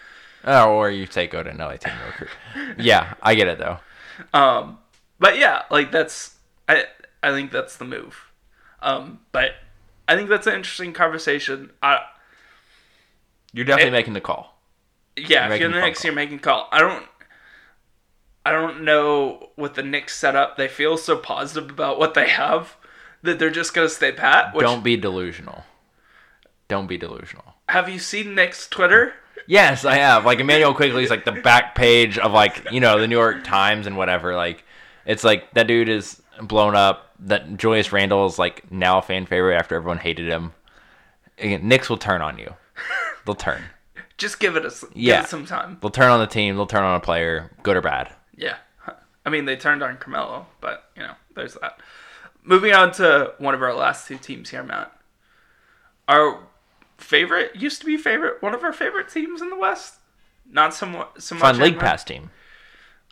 Oh, 0.43 0.71
or 0.75 0.89
you 0.89 1.06
say 1.06 1.28
go 1.28 1.41
to 1.43 1.49
an 1.49 1.58
LA 1.58 1.78
team 1.78 1.93
and 1.93 2.06
recruit. 2.08 2.75
yeah, 2.86 3.13
I 3.21 3.36
get 3.36 3.47
it 3.47 3.58
though. 3.60 3.80
um, 4.34 4.78
but 5.19 5.38
yeah, 5.38 5.63
like 5.71 5.91
that's 5.91 6.36
I 6.67 6.86
I 7.23 7.32
think 7.32 7.52
that's 7.52 7.78
the 7.78 7.86
move. 7.86 8.30
Um, 8.82 9.19
but 9.32 9.52
I 10.08 10.15
think 10.15 10.30
that's 10.30 10.47
an 10.47 10.54
interesting 10.56 10.93
conversation. 10.93 11.71
I 11.84 11.99
You're 13.53 13.65
definitely 13.65 13.89
It- 13.89 13.91
making 13.99 14.13
the 14.13 14.21
call. 14.21 14.55
Yeah, 15.15 15.45
You're 15.47 15.55
if 15.55 15.62
you're 15.62 15.71
the 15.71 15.81
Knicks, 15.81 16.01
call. 16.01 16.07
you're 16.09 16.15
making 16.15 16.38
a 16.38 16.41
call. 16.41 16.69
I 16.71 16.79
don't. 16.79 17.05
I 18.45 18.51
don't 18.51 18.83
know 18.83 19.49
what 19.55 19.75
the 19.75 19.83
Knicks 19.83 20.15
set 20.15 20.35
up. 20.35 20.55
They 20.57 20.67
feel 20.67 20.97
so 20.97 21.17
positive 21.17 21.69
about 21.69 21.99
what 21.99 22.13
they 22.13 22.29
have 22.29 22.77
that 23.21 23.38
they're 23.38 23.49
just 23.49 23.73
gonna 23.73 23.89
stay 23.89 24.12
pat. 24.12 24.53
Which, 24.55 24.63
Don't 24.65 24.83
be 24.83 24.95
delusional. 24.95 25.65
Don't 26.67 26.88
be 26.88 26.97
delusional. 26.97 27.55
have 27.67 27.89
you 27.89 27.99
seen 27.99 28.33
Knicks 28.35 28.67
Twitter? 28.67 29.13
Yes, 29.45 29.83
I 29.85 29.95
have. 29.97 30.25
Like 30.25 30.39
Immanuel 30.39 30.73
Quickley's 30.73 31.09
like 31.09 31.25
the 31.25 31.31
back 31.33 31.75
page 31.75 32.17
of 32.17 32.31
like 32.31 32.67
you 32.71 32.79
know 32.79 32.99
the 32.99 33.07
New 33.07 33.17
York 33.17 33.43
Times 33.43 33.88
and 33.88 33.97
whatever. 33.97 34.35
Like 34.35 34.63
it's 35.05 35.23
like 35.23 35.51
that 35.53 35.67
dude 35.67 35.89
is 35.89 36.21
blown 36.41 36.75
up. 36.75 37.12
That 37.19 37.57
Julius 37.57 37.91
Randle 37.91 38.25
is 38.27 38.39
like 38.39 38.71
now 38.71 38.99
a 38.99 39.01
fan 39.01 39.25
favorite 39.25 39.57
after 39.57 39.75
everyone 39.75 39.97
hated 39.97 40.27
him. 40.29 40.53
Again, 41.39 41.67
Knicks 41.67 41.89
will 41.89 41.97
turn 41.97 42.21
on 42.21 42.38
you. 42.38 42.53
They'll 43.25 43.36
turn. 43.36 43.63
Just 44.17 44.39
give 44.39 44.55
it 44.55 44.65
a 44.65 44.73
Yeah. 44.93 45.21
it 45.23 45.27
some 45.27 45.45
time. 45.45 45.77
They'll 45.82 45.89
turn 45.91 46.10
on 46.12 46.19
the 46.19 46.27
team. 46.27 46.55
They'll 46.55 46.65
turn 46.67 46.84
on 46.84 46.95
a 46.95 46.99
player, 46.99 47.51
good 47.63 47.77
or 47.77 47.82
bad. 47.82 48.13
Yeah, 48.36 48.55
I 49.25 49.29
mean 49.29 49.45
they 49.45 49.55
turned 49.55 49.84
on 49.84 49.97
Carmelo, 49.97 50.47
but 50.62 50.89
you 50.95 51.03
know 51.03 51.13
there's 51.36 51.55
that. 51.55 51.79
Moving 52.43 52.73
on 52.73 52.91
to 52.93 53.34
one 53.38 53.53
of 53.53 53.62
our 53.62 53.73
last 53.73 54.08
two 54.08 54.17
teams 54.17 54.49
here, 54.49 54.63
Matt. 54.63 54.91
Our 56.08 56.39
favorite 56.97 57.55
used 57.55 57.79
to 57.82 57.86
be 57.86 57.97
favorite 57.97 58.41
one 58.41 58.53
of 58.53 58.63
our 58.63 58.73
favorite 58.73 59.10
teams 59.10 59.41
in 59.41 59.49
the 59.49 59.58
West. 59.58 59.95
Not 60.51 60.73
somewhat 60.73 61.21
so 61.21 61.36
much 61.36 61.41
Fun 61.41 61.60
league 61.60 61.79
pass 61.79 62.03
team. 62.03 62.32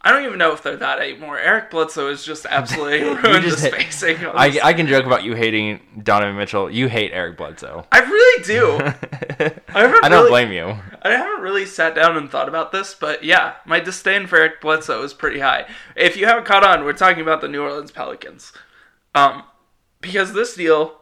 I 0.07 0.11
don't 0.11 0.23
even 0.23 0.37
know 0.37 0.53
if 0.53 0.63
they're 0.63 0.77
that 0.77 0.99
anymore. 0.99 1.37
Eric 1.37 1.69
Bledsoe 1.69 2.09
is 2.09 2.23
just 2.23 2.45
absolutely 2.49 3.01
ruined 3.23 3.43
just 3.43 3.61
the 3.61 3.67
spacing. 3.71 4.17
I. 4.25 4.57
I 4.63 4.73
can 4.73 4.87
joke 4.87 5.05
about 5.05 5.23
you 5.25 5.35
hating 5.35 5.81
Donovan 6.01 6.37
Mitchell. 6.37 6.71
You 6.71 6.87
hate 6.87 7.11
Eric 7.13 7.35
Bledsoe. 7.35 7.85
I 7.91 7.99
really 7.99 8.43
do. 8.45 8.77
I 8.79 9.99
I 10.03 10.07
don't 10.07 10.11
really- 10.11 10.29
blame 10.29 10.51
you. 10.53 10.77
I 11.01 11.09
haven't 11.11 11.41
really 11.41 11.65
sat 11.65 11.93
down 11.93 12.15
and 12.15 12.29
thought 12.31 12.47
about 12.47 12.71
this, 12.71 12.93
but 12.93 13.23
yeah, 13.23 13.55
my 13.65 13.79
disdain 13.81 14.27
for 14.27 14.37
Eric 14.37 14.61
Bledsoe 14.61 15.03
is 15.03 15.13
pretty 15.13 15.39
high. 15.39 15.67
If 15.95 16.15
you 16.15 16.25
haven't 16.25 16.45
caught 16.45 16.63
on, 16.63 16.85
we're 16.85 16.93
talking 16.93 17.21
about 17.21 17.41
the 17.41 17.47
New 17.49 17.61
Orleans 17.61 17.91
Pelicans. 17.91 18.53
Um, 19.13 19.43
because 19.99 20.31
this 20.33 20.55
deal 20.55 21.01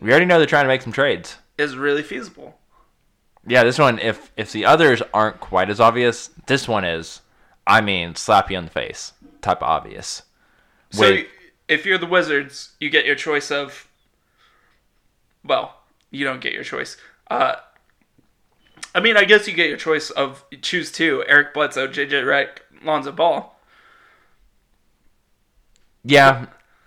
We 0.00 0.10
already 0.10 0.26
know 0.26 0.38
they're 0.38 0.46
trying 0.46 0.64
to 0.64 0.68
make 0.68 0.82
some 0.82 0.92
trades. 0.92 1.36
is 1.58 1.76
really 1.76 2.02
feasible. 2.02 2.58
Yeah, 3.46 3.62
this 3.62 3.78
one, 3.78 3.98
if 3.98 4.32
if 4.36 4.50
the 4.52 4.64
others 4.64 5.00
aren't 5.12 5.38
quite 5.38 5.70
as 5.70 5.78
obvious, 5.78 6.30
this 6.46 6.66
one 6.66 6.84
is. 6.84 7.20
I 7.66 7.80
mean, 7.80 8.14
slap 8.14 8.50
you 8.50 8.58
in 8.58 8.64
the 8.64 8.70
face, 8.70 9.12
type 9.40 9.58
of 9.58 9.68
obvious. 9.68 10.22
So 10.90 11.02
Wait. 11.02 11.28
if 11.68 11.86
you're 11.86 11.98
the 11.98 12.06
Wizards, 12.06 12.72
you 12.80 12.90
get 12.90 13.04
your 13.06 13.14
choice 13.16 13.50
of. 13.50 13.88
Well, 15.44 15.74
you 16.10 16.24
don't 16.24 16.40
get 16.40 16.52
your 16.52 16.64
choice. 16.64 16.96
Uh, 17.30 17.56
I 18.94 19.00
mean, 19.00 19.16
I 19.16 19.24
guess 19.24 19.48
you 19.48 19.54
get 19.54 19.68
your 19.68 19.78
choice 19.78 20.10
of 20.10 20.44
choose 20.62 20.92
two: 20.92 21.24
Eric 21.26 21.52
Bledsoe, 21.54 21.88
JJ 21.88 22.10
Redick, 22.24 22.58
Lonzo 22.84 23.12
Ball. 23.12 23.58
Yeah, 26.04 26.46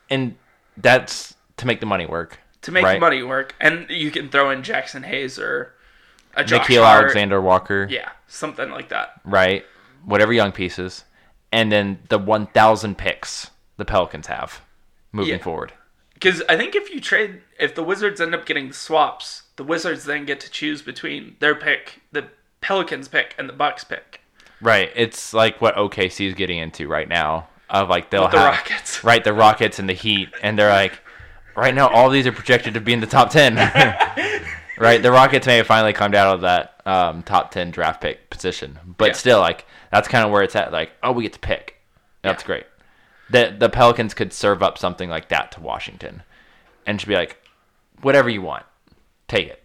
and 0.10 0.36
that's 0.78 1.36
to 1.58 1.66
make 1.68 1.80
the 1.80 1.86
money 1.86 2.06
work. 2.06 2.40
to 2.62 2.72
make 2.72 2.84
right? 2.84 3.00
money 3.00 3.24
work, 3.24 3.56
and 3.60 3.90
you 3.90 4.12
can 4.12 4.30
throw 4.30 4.52
in 4.52 4.62
Jaxson 4.62 5.04
Hayes 5.06 5.40
or 5.40 5.74
a 6.36 6.44
Josh 6.44 6.68
Nickeil. 6.68 6.86
Alexander 6.86 7.42
Walker, 7.42 7.88
Yeah, 7.90 8.10
something 8.28 8.70
like 8.70 8.90
that. 8.90 9.20
right? 9.26 9.66
Whatever 10.08 10.32
young 10.34 10.52
pieces, 10.54 11.04
and 11.52 11.72
then 11.72 12.00
the 12.10 12.18
one 12.18 12.48
thousand 12.48 12.98
picks 12.98 13.52
the 13.78 13.86
Pelicans 13.86 14.28
have 14.28 14.62
moving 15.12 15.34
Yeah. 15.36 15.44
forward. 15.44 15.74
Because 16.16 16.42
I 16.50 16.58
think 16.58 16.74
if 16.76 16.90
you 16.92 17.00
trade, 17.00 17.42
if 17.60 17.76
the 17.76 17.84
Wizards 17.84 18.20
end 18.20 18.34
up 18.34 18.46
getting 18.48 18.72
swaps, 18.72 19.44
the 19.58 19.64
Wizards 19.64 20.06
then 20.06 20.26
get 20.26 20.40
to 20.40 20.50
choose 20.50 20.82
between 20.82 21.36
their 21.40 21.54
pick, 21.54 22.02
the 22.12 22.30
Pelicans 22.62 23.08
pick, 23.08 23.36
and 23.38 23.48
the 23.48 23.54
Bucks 23.54 23.84
pick. 23.84 24.22
Right. 24.62 24.90
It's 24.96 25.34
like 25.34 25.62
what 25.62 25.76
OKC 25.76 26.26
is 26.28 26.34
getting 26.34 26.58
into 26.58 26.88
right 26.88 27.08
now. 27.08 27.50
Of 27.70 27.90
like 27.90 28.10
they'll 28.10 28.24
With 28.24 28.32
the 28.32 28.40
have 28.40 28.54
Rockets. 28.54 29.04
right 29.04 29.24
the 29.24 29.34
Rockets 29.34 29.78
and 29.78 29.88
the 29.90 29.94
Heat, 29.94 30.30
and 30.42 30.58
they're 30.58 30.72
like, 30.72 31.02
right 31.56 31.76
now 31.76 31.90
all 31.90 32.10
these 32.10 32.26
are 32.26 32.32
projected 32.32 32.74
to 32.76 32.82
be 32.82 32.94
in 32.94 33.02
the 33.02 33.06
top 33.08 33.30
ten. 33.30 33.56
right. 34.78 35.02
The 35.04 35.12
Rockets 35.12 35.46
may 35.46 35.58
have 35.58 35.68
finally 35.68 35.94
climbed 35.94 36.16
out 36.16 36.34
of 36.36 36.42
that 36.42 36.82
um, 36.86 37.24
top 37.24 37.52
ten 37.52 37.72
draft 37.72 38.02
pick 38.02 38.30
position, 38.30 38.80
but 38.98 39.08
Yeah. 39.10 39.14
still, 39.14 39.40
like 39.40 39.66
that's 39.92 40.08
kind 40.08 40.26
of 40.26 40.32
where 40.32 40.44
it's 40.44 40.56
at. 40.56 40.72
Like, 40.72 40.92
oh, 41.04 41.12
we 41.12 41.24
get 41.24 41.34
to 41.34 41.40
pick. 41.40 41.76
That's 42.22 42.44
Yeah. 42.44 42.48
great. 42.48 42.66
The 43.30 43.56
the 43.58 43.70
Pelicans 43.70 44.14
could 44.14 44.32
serve 44.34 44.64
up 44.64 44.78
something 44.78 45.10
like 45.10 45.30
that 45.30 45.52
to 45.54 45.62
Washington, 45.62 46.24
and 46.86 46.98
just 47.00 47.08
be 47.08 47.16
like, 47.16 47.38
whatever 48.02 48.30
you 48.30 48.42
want, 48.42 48.64
take 49.28 49.48
it. 49.48 49.64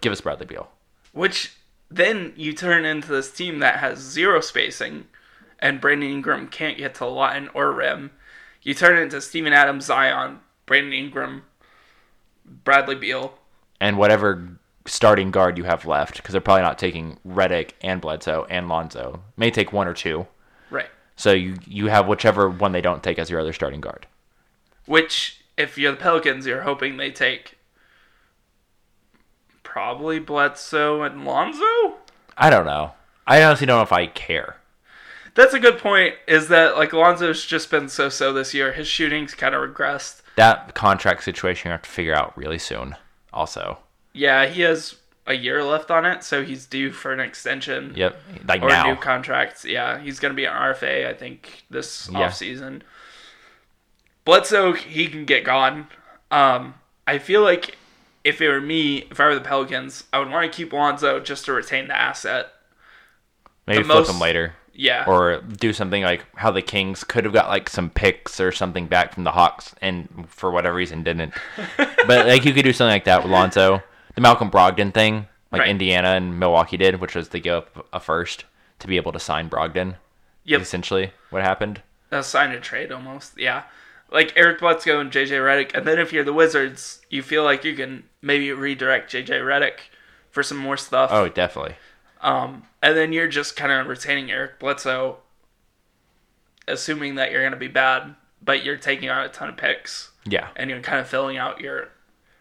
Give 0.00 0.12
us 0.12 0.20
Bradley 0.20 0.46
Beal. 0.46 0.70
Which 1.12 1.52
then 1.90 2.32
you 2.36 2.54
turn 2.54 2.84
into 2.86 3.08
this 3.08 3.30
team 3.30 3.58
that 3.58 3.80
has 3.80 3.98
zero 3.98 4.40
spacing, 4.40 5.08
and 5.58 5.80
Brandon 5.80 6.08
Ingram 6.10 6.48
can't 6.48 6.78
get 6.78 6.94
to 6.96 7.06
line 7.06 7.50
or 7.52 7.70
rim. 7.72 8.12
You 8.62 8.72
turn 8.74 8.96
into 8.96 9.20
Steven 9.20 9.52
Adams, 9.52 9.84
Zion, 9.86 10.40
Brandon 10.66 10.92
Ingram, 10.94 11.42
Bradley 12.46 12.94
Beal. 12.94 13.38
and 13.80 13.98
whatever 13.98 14.58
starting 14.86 15.30
guard 15.30 15.58
you 15.58 15.64
have 15.64 15.86
left, 15.86 16.16
because 16.16 16.32
they're 16.32 16.40
probably 16.40 16.62
not 16.62 16.78
taking 16.78 17.18
Redick 17.26 17.72
and 17.82 18.00
Bledsoe 18.00 18.46
and 18.50 18.68
Lonzo. 18.68 19.22
May 19.36 19.50
take 19.50 19.72
one 19.72 19.86
or 19.88 19.94
two. 19.94 20.26
Right. 20.70 20.90
So 21.16 21.32
you 21.32 21.56
you 21.66 21.86
have 21.86 22.08
whichever 22.08 22.48
one 22.48 22.72
they 22.72 22.80
don't 22.80 23.02
take 23.02 23.18
as 23.18 23.30
your 23.30 23.40
other 23.40 23.52
starting 23.52 23.80
guard. 23.80 24.06
Which, 24.86 25.42
if 25.56 25.78
you're 25.78 25.92
the 25.92 25.98
Pelicans, 25.98 26.46
you're 26.46 26.62
hoping 26.62 26.96
they 26.96 27.10
take 27.10 27.58
probably 29.62 30.18
Bledsoe 30.18 31.02
and 31.02 31.24
Lonzo. 31.24 31.94
I 32.36 32.50
don't 32.50 32.66
know. 32.66 32.92
I 33.26 33.42
honestly 33.42 33.66
don't 33.66 33.78
know 33.78 33.82
if 33.82 33.92
I 33.92 34.06
care. 34.06 34.56
That's 35.34 35.54
a 35.54 35.60
good 35.60 35.78
point. 35.78 36.14
Is 36.26 36.48
that 36.48 36.76
like 36.76 36.92
Lonzo's 36.92 37.46
just 37.46 37.70
been 37.70 37.88
so 37.88 38.08
so 38.08 38.32
this 38.32 38.52
year? 38.52 38.72
His 38.72 38.88
shooting's 38.88 39.34
kind 39.34 39.54
of 39.54 39.62
regressed. 39.62 40.20
That 40.36 40.74
contract 40.74 41.22
situation 41.24 41.68
you 41.68 41.72
have 41.72 41.82
to 41.82 41.90
figure 41.90 42.14
out 42.14 42.36
really 42.36 42.58
soon. 42.58 42.96
Also, 43.32 43.78
Yeah, 44.12 44.46
he 44.46 44.62
has 44.62 44.96
a 45.26 45.34
year 45.34 45.62
left 45.62 45.90
on 45.90 46.04
it, 46.04 46.22
so 46.24 46.44
he's 46.44 46.66
due 46.66 46.90
for 46.90 47.12
an 47.12 47.20
extension. 47.20 47.92
yep, 47.96 48.20
like 48.46 48.60
Or 48.62 48.68
now. 48.68 48.84
new 48.84 48.96
contracts. 48.96 49.64
Yeah, 49.64 49.98
he's 50.00 50.18
going 50.20 50.32
to 50.32 50.36
be 50.36 50.44
an 50.44 50.52
RFA, 50.52 51.08
I 51.08 51.14
think, 51.14 51.64
this 51.70 52.08
Yeah. 52.12 52.18
offseason. 52.28 52.82
Bledsoe, 54.24 54.72
he 54.72 55.06
can 55.08 55.24
get 55.24 55.44
gone. 55.44 55.88
Um, 56.30 56.74
I 57.06 57.18
feel 57.18 57.42
like 57.42 57.76
if 58.24 58.40
it 58.40 58.48
were 58.48 58.60
me, 58.60 58.98
if 59.10 59.18
I 59.20 59.26
were 59.26 59.34
the 59.34 59.40
Pelicans, 59.40 60.04
I 60.12 60.18
would 60.18 60.30
want 60.30 60.50
to 60.50 60.56
keep 60.56 60.72
Lonzo 60.72 61.18
just 61.20 61.44
to 61.46 61.52
retain 61.52 61.88
the 61.88 61.96
asset. 61.96 62.52
Maybe 63.66 63.78
the 63.82 63.84
flip 63.84 63.98
most- 63.98 64.08
them 64.08 64.20
later. 64.20 64.54
Yeah. 64.74 65.04
or 65.06 65.42
do 65.42 65.74
something 65.74 66.02
like 66.02 66.24
how 66.36 66.50
the 66.50 66.62
Kings 66.62 67.04
could 67.04 67.24
have 67.24 67.34
got 67.34 67.50
like 67.50 67.68
some 67.68 67.90
picks 67.90 68.40
or 68.40 68.50
something 68.52 68.86
back 68.86 69.12
from 69.12 69.24
the 69.24 69.32
Hawks, 69.32 69.74
and 69.82 70.24
for 70.30 70.50
whatever 70.50 70.74
reason 70.74 71.02
didn't. 71.02 71.34
but 71.76 72.26
like 72.26 72.46
you 72.46 72.54
could 72.54 72.64
do 72.64 72.72
something 72.72 72.90
like 72.94 73.04
that 73.04 73.22
with 73.22 73.30
Lonzo, 73.30 73.82
the 74.14 74.20
Malcolm 74.20 74.50
Brogdon 74.50 74.92
thing, 74.92 75.26
like 75.50 75.60
Right. 75.60 75.70
Indiana 75.70 76.08
and 76.10 76.38
Milwaukee 76.38 76.76
did, 76.76 77.00
which 77.00 77.14
was 77.14 77.28
they 77.30 77.40
give 77.40 77.54
up 77.54 77.86
a 77.92 78.00
first 78.00 78.44
to 78.78 78.86
be 78.86 78.96
able 78.96 79.12
to 79.12 79.20
sign 79.20 79.48
Brogdon. 79.48 79.96
Yep. 80.44 80.60
Essentially, 80.60 81.12
what 81.30 81.42
happened? 81.42 81.82
a 82.10 82.22
sign 82.22 82.50
and 82.52 82.62
trade 82.62 82.92
almost. 82.92 83.38
Yeah. 83.38 83.62
Like 84.10 84.34
Eric 84.36 84.58
Bledsoe 84.60 85.00
and 85.00 85.10
JJ 85.10 85.30
Redick. 85.30 85.74
And 85.74 85.86
then 85.86 85.98
if 85.98 86.12
you're 86.12 86.24
the 86.24 86.32
Wizards, 86.34 87.00
you 87.08 87.22
feel 87.22 87.42
like 87.42 87.64
you 87.64 87.74
can 87.74 88.04
maybe 88.20 88.52
redirect 88.52 89.10
JJ 89.10 89.40
Redick 89.40 89.78
for 90.30 90.42
some 90.42 90.58
more 90.58 90.76
stuff. 90.76 91.08
Oh, 91.10 91.28
definitely. 91.30 91.76
Um, 92.20 92.64
and 92.82 92.94
then 92.96 93.14
you're 93.14 93.28
just 93.28 93.56
kind 93.56 93.72
of 93.72 93.86
retaining 93.86 94.30
Eric 94.30 94.58
Bledsoe, 94.58 95.20
assuming 96.68 97.14
that 97.16 97.30
you're 97.30 97.40
going 97.40 97.52
to 97.52 97.58
be 97.58 97.68
bad, 97.68 98.14
but 98.42 98.64
you're 98.64 98.76
taking 98.76 99.08
on 99.08 99.24
a 99.24 99.28
ton 99.28 99.48
of 99.48 99.56
picks 99.56 100.10
Yeah, 100.24 100.48
and 100.56 100.68
you're 100.70 100.80
kind 100.80 100.98
of 101.00 101.08
filling 101.08 101.36
out 101.36 101.60
your. 101.60 101.88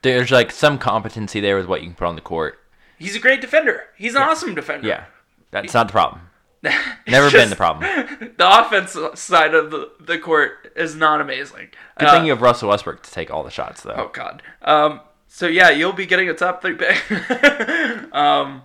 There's 0.02 0.32
like 0.32 0.52
some 0.52 0.78
competency 0.78 1.40
there 1.40 1.58
with 1.58 1.68
what 1.68 1.82
you 1.82 1.88
can 1.88 1.96
put 1.96 2.08
on 2.08 2.16
the 2.16 2.22
court. 2.22 2.60
He's 2.98 3.16
a 3.16 3.20
great 3.20 3.42
defender. 3.42 3.84
He's 3.98 4.16
an 4.16 4.22
awesome 4.22 4.56
defender. 4.56 4.88
Yeah, 4.88 5.06
that's 5.52 5.74
not 5.74 5.88
the 5.88 5.92
problem. 5.92 6.22
Never 7.08 7.32
been 7.32 7.50
the 7.50 7.56
problem. 7.56 7.90
The 8.38 8.60
offense 8.60 8.96
side 9.20 9.54
of 9.54 9.72
the, 9.72 9.92
the 10.00 10.18
court 10.20 10.72
is 10.76 10.96
not 10.96 11.22
amazing. 11.22 11.70
Good 12.00 12.08
Uh, 12.08 12.12
thing 12.14 12.26
you 12.26 12.32
have 12.32 12.42
Russell 12.42 12.70
Westbrook 12.70 13.04
to 13.04 13.12
take 13.12 13.32
all 13.32 13.44
the 13.44 13.50
shots, 13.52 13.82
though. 13.82 13.96
Oh 13.96 14.10
God. 14.14 14.42
Um. 14.62 15.02
So 15.28 15.48
yeah, 15.48 15.70
you'll 15.70 15.94
be 15.94 16.06
getting 16.06 16.30
a 16.30 16.34
top 16.34 16.62
three 16.62 16.76
pick. 16.76 16.98
um. 18.14 18.64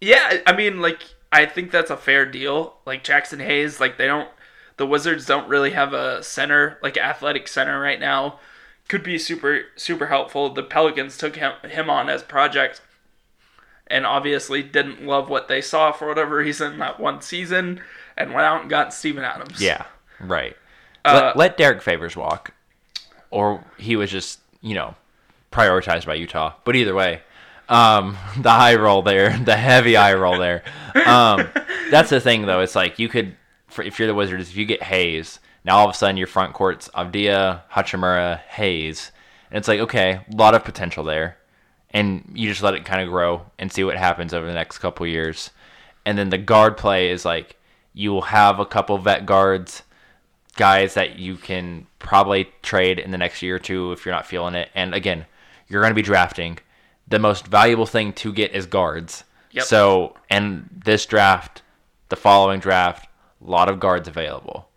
Yeah, 0.00 0.38
I 0.46 0.54
mean, 0.54 0.80
like, 0.80 1.02
I 1.32 1.44
think 1.46 1.70
that's 1.70 1.90
a 1.90 1.96
fair 1.96 2.24
deal. 2.24 2.76
Like 2.86 3.02
Jaxson 3.04 3.44
Hayes, 3.44 3.80
like 3.80 3.98
they 3.98 4.06
don't, 4.06 4.28
the 4.76 4.86
Wizards 4.86 5.26
don't 5.26 5.48
really 5.48 5.72
have 5.72 5.92
a 5.92 6.22
center, 6.22 6.78
like 6.82 6.96
athletic 6.96 7.48
center 7.48 7.80
right 7.80 7.98
now. 8.00 8.38
Could 8.88 9.02
be 9.02 9.18
super 9.18 9.62
super 9.76 10.06
helpful. 10.06 10.52
The 10.52 10.62
Pelicans 10.62 11.18
took 11.18 11.36
him 11.36 11.52
him 11.68 11.90
on 11.90 12.08
as 12.08 12.22
project, 12.22 12.80
and 13.86 14.06
obviously 14.06 14.62
didn't 14.62 15.04
love 15.04 15.28
what 15.28 15.48
they 15.48 15.60
saw 15.60 15.92
for 15.92 16.08
whatever 16.08 16.36
reason 16.36 16.78
that 16.78 16.98
one 16.98 17.20
season, 17.20 17.82
and 18.16 18.32
went 18.32 18.46
out 18.46 18.62
and 18.62 18.70
got 18.70 18.94
Steven 18.94 19.24
Adams. 19.24 19.60
Yeah, 19.60 19.84
right. 20.20 20.56
Uh, 21.04 21.22
let, 21.26 21.36
let 21.36 21.56
Derrick 21.58 21.82
Favors 21.82 22.16
walk, 22.16 22.52
or 23.30 23.62
he 23.76 23.94
was 23.94 24.10
just 24.10 24.40
you 24.62 24.74
know 24.74 24.94
prioritized 25.52 26.06
by 26.06 26.14
Utah. 26.14 26.54
But 26.64 26.76
either 26.76 26.94
way, 26.94 27.20
um, 27.68 28.16
the 28.38 28.50
eye 28.50 28.76
roll 28.76 29.02
there, 29.02 29.38
the 29.38 29.56
heavy 29.56 29.96
eye 29.96 30.14
roll 30.14 30.38
there. 30.38 30.62
Um, 31.06 31.48
that's 31.90 32.10
the 32.10 32.20
thing 32.20 32.46
though. 32.46 32.60
It's 32.60 32.74
like 32.74 32.98
you 32.98 33.08
could, 33.08 33.36
for, 33.66 33.82
if 33.82 33.98
you're 33.98 34.08
the 34.08 34.14
Wizards, 34.14 34.50
if 34.50 34.56
you 34.56 34.64
get 34.64 34.82
Hayes, 34.82 35.40
now 35.68 35.78
all 35.78 35.88
of 35.88 35.94
a 35.94 35.96
sudden 35.96 36.16
your 36.16 36.26
front 36.26 36.54
court's 36.54 36.88
Avdija, 36.88 37.62
Hachimura, 37.70 38.40
Hayes, 38.40 39.12
and 39.50 39.58
it's 39.58 39.68
like 39.68 39.80
okay, 39.80 40.20
a 40.32 40.36
lot 40.36 40.54
of 40.54 40.64
potential 40.64 41.04
there, 41.04 41.36
and 41.90 42.32
you 42.34 42.48
just 42.48 42.62
let 42.62 42.74
it 42.74 42.84
kind 42.84 43.02
of 43.02 43.08
grow 43.08 43.46
and 43.58 43.70
see 43.70 43.84
what 43.84 43.96
happens 43.96 44.34
over 44.34 44.46
the 44.46 44.54
next 44.54 44.78
couple 44.78 45.06
years, 45.06 45.50
and 46.06 46.16
then 46.16 46.30
the 46.30 46.38
guard 46.38 46.76
play 46.76 47.10
is 47.10 47.24
like 47.24 47.56
you 47.92 48.10
will 48.10 48.22
have 48.22 48.58
a 48.58 48.66
couple 48.66 48.96
vet 48.96 49.26
guards 49.26 49.82
guys 50.56 50.94
that 50.94 51.18
you 51.18 51.36
can 51.36 51.86
probably 51.98 52.50
trade 52.62 52.98
in 52.98 53.12
the 53.12 53.18
next 53.18 53.42
year 53.42 53.56
or 53.56 53.60
two 53.60 53.92
if 53.92 54.04
you're 54.04 54.14
not 54.14 54.26
feeling 54.26 54.54
it. 54.54 54.68
And 54.74 54.94
again, 54.94 55.24
you're 55.68 55.80
going 55.80 55.92
to 55.92 55.94
be 55.94 56.02
drafting. 56.02 56.58
The 57.06 57.18
most 57.18 57.46
valuable 57.46 57.86
thing 57.86 58.12
to 58.14 58.32
get 58.32 58.52
is 58.52 58.66
guards. 58.66 59.24
Yep. 59.52 59.64
So, 59.64 60.16
and 60.28 60.68
this 60.84 61.06
draft, 61.06 61.62
the 62.08 62.16
following 62.16 62.60
draft, 62.60 63.08
a 63.44 63.50
lot 63.50 63.68
of 63.68 63.80
guards 63.80 64.08
available. 64.08 64.67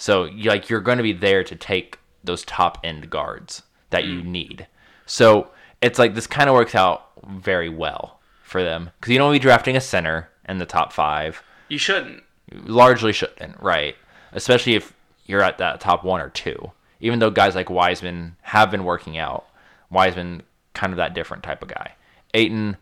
So, 0.00 0.30
like, 0.44 0.70
you're 0.70 0.80
going 0.80 0.96
to 0.96 1.02
be 1.02 1.12
there 1.12 1.44
to 1.44 1.54
take 1.54 1.98
those 2.24 2.42
top 2.44 2.78
end 2.82 3.10
guards 3.10 3.62
that 3.90 4.04
you 4.04 4.22
need. 4.22 4.66
So, 5.04 5.50
it's 5.82 5.98
like 5.98 6.14
this 6.14 6.26
kind 6.26 6.48
of 6.48 6.54
works 6.54 6.74
out 6.74 7.10
very 7.28 7.68
well 7.68 8.18
for 8.42 8.62
them 8.62 8.90
because 8.98 9.12
you 9.12 9.18
don't 9.18 9.30
be 9.32 9.38
drafting 9.38 9.76
a 9.76 9.80
center 9.80 10.30
in 10.48 10.56
the 10.56 10.64
top 10.66 10.90
five 10.92 11.42
You 11.68 11.76
shouldn't. 11.76 12.22
largely 12.50 13.12
shouldn't, 13.12 13.60
right? 13.60 13.94
Especially 14.32 14.74
if 14.74 14.94
you're 15.26 15.42
at 15.42 15.58
that 15.58 15.80
top 15.80 16.02
one 16.02 16.20
or 16.22 16.30
two. 16.30 16.72
Even 17.00 17.18
though 17.18 17.30
guys 17.30 17.54
like 17.54 17.68
Wiseman 17.68 18.36
have 18.42 18.70
been 18.70 18.84
working 18.84 19.18
out, 19.18 19.46
Wiseman 19.90 20.42
kind 20.72 20.92
of 20.94 20.96
that 20.96 21.14
different 21.14 21.42
type 21.42 21.62
of 21.62 21.68
guy. 21.68 21.92
Ayton, 22.32 22.76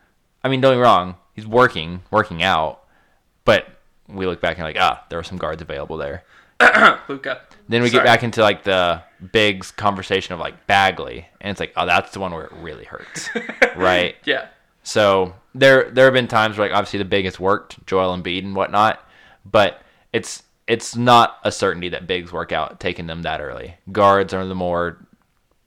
I 0.45 0.49
mean, 0.49 0.61
don't 0.61 0.73
get 0.73 0.79
me 0.79 0.83
wrong, 0.83 1.17
he's 1.35 1.47
working, 1.47 2.03
working 2.13 2.43
out, 2.43 2.85
but 3.45 3.67
we 4.09 4.27
look 4.27 4.41
back 4.41 4.57
and 4.57 4.65
like, 4.65 4.77
ah, 4.79 5.05
there 5.09 5.19
were 5.19 5.25
some 5.25 5.39
guards 5.39 5.63
available 5.63 5.97
there. 5.97 6.23
Luka. 7.09 7.43
Then 7.69 7.83
we 7.83 7.89
Sorry. 7.91 8.01
get 8.03 8.05
back 8.05 8.23
into 8.23 8.41
like 8.41 8.65
the 8.65 9.03
bigs 9.33 9.71
conversation 9.71 10.35
of 10.35 10.41
like 10.41 10.67
Bagley, 10.67 11.27
and 11.41 11.51
it's 11.51 11.61
like, 11.61 11.73
oh, 11.77 11.87
that's 11.87 12.13
the 12.13 12.21
one 12.21 12.33
where 12.33 12.45
it 12.45 12.53
really 12.53 12.85
hurts, 12.85 13.29
right? 13.77 14.17
Yeah. 14.25 14.47
So 14.83 15.35
there 15.55 15.91
there 15.91 16.07
have 16.07 16.15
been 16.15 16.29
times 16.29 16.57
where 16.57 16.69
like 16.69 16.77
obviously 16.77 16.99
the 16.99 17.05
big 17.05 17.25
has 17.27 17.39
worked, 17.39 17.85
Joel 17.87 18.17
Embiid 18.17 18.45
and 18.45 18.57
whatnot, 18.57 19.07
but 19.45 19.83
it's 20.13 20.43
it's 20.67 20.97
not 20.97 21.39
a 21.45 21.53
certainty 21.53 21.89
that 21.91 22.07
bigs 22.07 22.33
work 22.33 22.53
out 22.53 22.81
taking 22.81 23.07
them 23.07 23.23
that 23.23 23.41
early. 23.41 23.77
Guards 23.93 24.33
are 24.35 24.45
the 24.47 24.55
more 24.55 24.99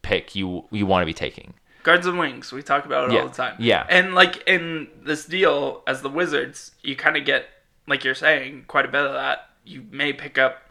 pick 0.02 0.36
you 0.36 0.66
you 0.72 0.86
want 0.86 1.04
to 1.04 1.06
be 1.06 1.14
taking. 1.14 1.54
Guards 1.84 2.06
and 2.06 2.18
wings. 2.20 2.52
We 2.52 2.62
talk 2.64 2.86
about 2.86 3.10
it 3.10 3.14
Yeah. 3.14 3.22
all 3.22 3.28
the 3.30 3.34
time. 3.36 3.56
Yeah. 3.60 3.86
And 3.90 4.14
like 4.16 4.44
in 4.48 4.88
this 5.04 5.26
deal, 5.26 5.82
as 5.88 6.02
the 6.02 6.10
Wizards, 6.10 6.72
you 6.84 6.96
kind 6.96 7.18
of 7.18 7.26
get, 7.26 7.46
like 7.88 8.04
you're 8.04 8.14
saying, 8.14 8.66
quite 8.68 8.86
a 8.86 8.88
bit 8.88 9.02
of 9.04 9.14
that. 9.14 9.50
You 9.64 9.84
may 9.90 10.14
pick 10.14 10.38
up, 10.38 10.62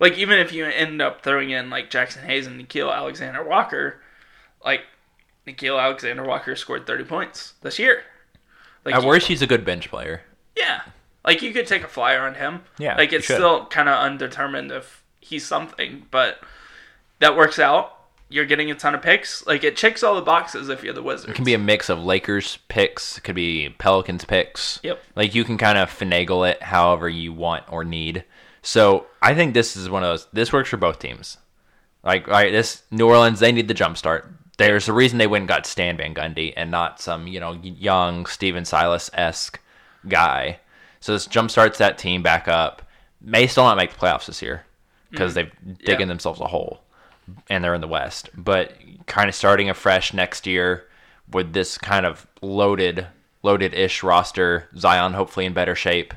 like 0.00 0.18
even 0.18 0.38
if 0.38 0.52
you 0.52 0.64
end 0.66 1.00
up 1.00 1.22
throwing 1.22 1.50
in 1.50 1.70
like 1.70 1.90
Jaxson 1.90 2.24
Hayes 2.24 2.46
and 2.46 2.60
Nickeil 2.60 2.94
Alexander 2.94 3.42
Walker, 3.44 4.00
like 4.64 4.82
Nickeil 5.46 5.80
Alexander 5.80 6.24
Walker 6.24 6.56
scored 6.56 6.86
30 6.86 7.04
points 7.04 7.54
this 7.62 7.78
year. 7.78 8.02
Like 8.84 8.94
At 8.94 9.04
worst, 9.04 9.26
he's 9.28 9.42
a 9.42 9.46
good 9.46 9.64
bench 9.64 9.90
player. 9.90 10.22
yeah, 10.56 10.82
like 11.24 11.42
you 11.42 11.52
could 11.52 11.66
take 11.66 11.82
a 11.82 11.88
flyer 11.88 12.20
on 12.26 12.34
him. 12.34 12.62
Yeah, 12.78 12.96
like 12.96 13.12
it's 13.12 13.24
still 13.24 13.66
kind 13.66 13.88
of 13.88 13.98
undetermined 13.98 14.70
if 14.70 15.02
he's 15.20 15.44
something, 15.44 16.06
but 16.10 16.38
that 17.20 17.36
works 17.36 17.58
out. 17.58 17.92
You're 18.28 18.44
getting 18.44 18.70
a 18.72 18.74
ton 18.74 18.94
of 18.94 19.02
picks. 19.02 19.46
Like 19.46 19.62
it 19.64 19.76
checks 19.76 20.02
all 20.02 20.14
the 20.16 20.20
boxes 20.22 20.68
if 20.68 20.82
you're 20.82 20.92
the 20.92 21.02
Wizards. 21.02 21.30
It 21.30 21.34
can 21.34 21.44
be 21.44 21.54
a 21.54 21.58
mix 21.58 21.88
of 21.88 22.04
Lakers 22.04 22.58
picks, 22.68 23.18
it 23.18 23.22
could 23.22 23.34
be 23.36 23.70
Pelicans 23.78 24.24
picks. 24.24 24.80
Yep. 24.82 25.00
Like 25.14 25.34
you 25.34 25.44
can 25.44 25.58
kind 25.58 25.78
of 25.78 25.88
finagle 25.90 26.48
it 26.48 26.62
however 26.62 27.08
you 27.08 27.32
want 27.32 27.64
or 27.70 27.84
need. 27.84 28.24
So 28.66 29.06
I 29.22 29.32
think 29.32 29.54
this 29.54 29.76
is 29.76 29.88
one 29.88 30.02
of 30.02 30.08
those. 30.08 30.26
This 30.32 30.52
works 30.52 30.68
for 30.68 30.76
both 30.76 30.98
teams. 30.98 31.38
Like, 32.02 32.26
all 32.26 32.34
right, 32.34 32.50
this 32.50 32.82
New 32.90 33.06
Orleans, 33.06 33.38
they 33.38 33.52
need 33.52 33.68
the 33.68 33.74
jump 33.74 33.96
start. 33.96 34.28
There's 34.58 34.88
a 34.88 34.92
reason 34.92 35.18
they 35.18 35.28
went 35.28 35.42
and 35.42 35.48
got 35.48 35.66
Stan 35.66 35.96
Van 35.96 36.12
Gundy 36.12 36.52
and 36.56 36.68
not 36.68 37.00
some 37.00 37.28
you 37.28 37.38
know 37.38 37.52
young 37.62 38.26
Stephen 38.26 38.64
Silas 38.64 39.08
esque 39.14 39.60
guy. 40.08 40.58
So 40.98 41.12
this 41.12 41.26
jump 41.26 41.52
starts 41.52 41.78
that 41.78 41.96
team 41.96 42.24
back 42.24 42.48
up. 42.48 42.82
May 43.20 43.46
still 43.46 43.62
not 43.62 43.76
make 43.76 43.92
the 43.92 43.98
playoffs 43.98 44.26
this 44.26 44.42
year 44.42 44.64
because 45.12 45.36
mm-hmm. 45.36 45.50
they've 45.66 45.78
digging 45.78 46.00
Yeah. 46.00 46.06
themselves 46.06 46.40
a 46.40 46.48
hole 46.48 46.80
and 47.48 47.62
they're 47.62 47.74
in 47.74 47.80
the 47.80 47.86
West. 47.86 48.30
But 48.34 48.72
kind 49.06 49.28
of 49.28 49.36
starting 49.36 49.70
afresh 49.70 50.12
next 50.12 50.44
year 50.44 50.88
with 51.32 51.52
this 51.52 51.78
kind 51.78 52.04
of 52.04 52.26
loaded, 52.42 53.06
loaded-ish 53.44 54.02
roster, 54.02 54.68
Zion 54.76 55.12
hopefully 55.12 55.46
in 55.46 55.52
better 55.52 55.76
shape. 55.76 56.14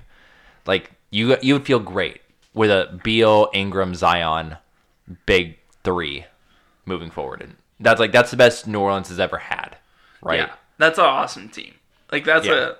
Like 0.65 0.91
you, 1.11 1.37
you 1.43 1.53
would 1.53 1.65
feel 1.65 1.79
great 1.79 2.21
with 2.53 2.69
a 2.71 2.99
Beal, 3.03 3.49
Ingram, 3.53 3.95
Zion, 3.95 4.57
big 5.25 5.57
three 5.83 6.25
moving 6.85 7.11
forward. 7.11 7.41
And 7.41 7.55
that's 7.79 7.99
like 7.99 8.11
that's 8.11 8.31
the 8.31 8.37
best 8.37 8.67
New 8.67 8.79
Orleans 8.79 9.09
has 9.09 9.19
ever 9.19 9.37
had, 9.37 9.77
right? 10.21 10.39
Yeah, 10.39 10.53
that's 10.77 10.97
an 10.97 11.05
awesome 11.05 11.49
team. 11.49 11.75
Like 12.11 12.25
that's 12.25 12.45
Yeah. 12.47 12.53
a. 12.53 12.73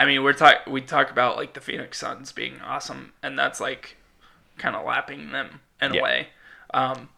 I 0.00 0.04
mean, 0.04 0.22
we're 0.22 0.32
talk 0.32 0.66
we 0.66 0.80
talk 0.80 1.10
about 1.10 1.36
like 1.36 1.54
the 1.54 1.60
Phoenix 1.60 1.98
Suns 1.98 2.32
being 2.32 2.60
awesome, 2.60 3.12
and 3.22 3.38
that's 3.38 3.60
like 3.60 3.96
kind 4.56 4.74
of 4.76 4.84
lapping 4.84 5.30
them 5.32 5.60
in 5.82 5.94
Yeah. 5.94 6.00
a 6.00 6.02
way. 6.02 6.28
Um, 6.74 7.08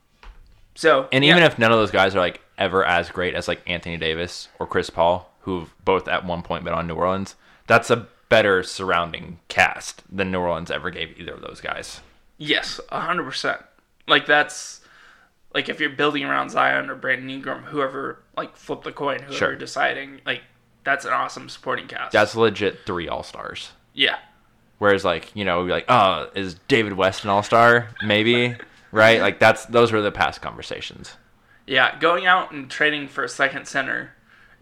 so 0.74 1.08
And 1.12 1.24
yeah. 1.24 1.32
even 1.32 1.42
if 1.42 1.58
none 1.58 1.72
of 1.72 1.78
those 1.78 1.90
guys 1.90 2.14
are 2.14 2.20
like 2.20 2.40
ever 2.58 2.84
as 2.84 3.10
great 3.10 3.34
as 3.34 3.48
like 3.48 3.60
Anthony 3.66 3.96
Davis 3.96 4.48
or 4.58 4.66
Chris 4.66 4.88
Paul, 4.90 5.30
who've 5.40 5.72
both 5.84 6.08
at 6.08 6.24
one 6.24 6.42
point 6.42 6.64
been 6.64 6.74
on 6.74 6.86
New 6.86 6.94
Orleans, 6.94 7.34
that's 7.66 7.90
a 7.90 8.06
better 8.30 8.62
surrounding 8.62 9.38
cast 9.48 10.02
than 10.10 10.30
New 10.30 10.40
Orleans 10.40 10.70
ever 10.70 10.88
gave 10.88 11.20
either 11.20 11.34
of 11.34 11.42
those 11.42 11.60
guys. 11.60 12.00
Yes, 12.38 12.80
a 12.88 13.00
hundred 13.00 13.24
percent. 13.24 13.60
Like 14.08 14.24
that's 14.24 14.80
like 15.54 15.68
if 15.68 15.78
you're 15.80 15.90
building 15.90 16.24
around 16.24 16.48
Zion 16.50 16.88
or 16.88 16.94
Brandon 16.94 17.28
Ingram, 17.28 17.64
whoever 17.64 18.22
like 18.36 18.56
flip 18.56 18.82
the 18.84 18.92
coin, 18.92 19.18
whoever 19.18 19.34
Sure. 19.34 19.54
deciding, 19.56 20.22
like 20.24 20.40
that's 20.84 21.04
an 21.04 21.12
awesome 21.12 21.50
supporting 21.50 21.86
cast. 21.86 22.12
That's 22.12 22.34
legit 22.34 22.86
three 22.86 23.06
all 23.08 23.22
stars. 23.22 23.72
yeah, 23.92 24.16
Whereas 24.78 25.04
like, 25.04 25.30
you 25.36 25.44
know, 25.44 25.62
like, 25.64 25.84
oh, 25.90 26.30
is 26.34 26.54
David 26.66 26.94
West 26.94 27.24
an 27.24 27.28
all 27.30 27.42
star? 27.42 27.90
Maybe. 28.02 28.56
Right? 28.92 29.20
Like 29.20 29.38
that's 29.38 29.66
those 29.66 29.92
were 29.92 30.00
the 30.02 30.10
past 30.10 30.42
conversations. 30.42 31.14
yeah. 31.64 31.96
Going 32.00 32.26
out 32.26 32.50
and 32.50 32.68
trading 32.68 33.06
for 33.06 33.22
a 33.22 33.28
second 33.28 33.68
center 33.68 34.14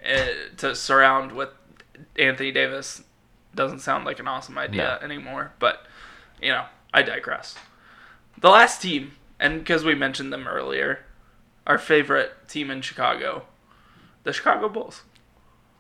uh, 0.06 0.26
to 0.58 0.74
surround 0.74 1.32
with 1.32 1.48
Anthony 2.18 2.52
Davis 2.52 3.02
doesn't 3.55 3.80
sound 3.80 4.05
like 4.05 4.18
an 4.20 4.28
awesome 4.28 4.59
idea 4.59 4.99
No. 5.01 5.05
anymore. 5.05 5.53
But 5.59 5.86
you 6.40 6.51
know, 6.51 6.66
I 6.94 7.03
digress. 7.03 7.57
The 8.40 8.51
last 8.51 8.80
team, 8.82 9.12
and 9.40 9.59
because 9.61 9.84
we 9.84 9.94
mentioned 9.94 10.32
them 10.32 10.46
earlier, 10.46 11.01
our 11.66 11.78
favorite 11.78 12.49
team 12.49 12.70
in 12.70 12.80
Chicago, 12.82 13.46
the 14.24 14.32
Chicago 14.32 14.68
Bulls. 14.68 15.03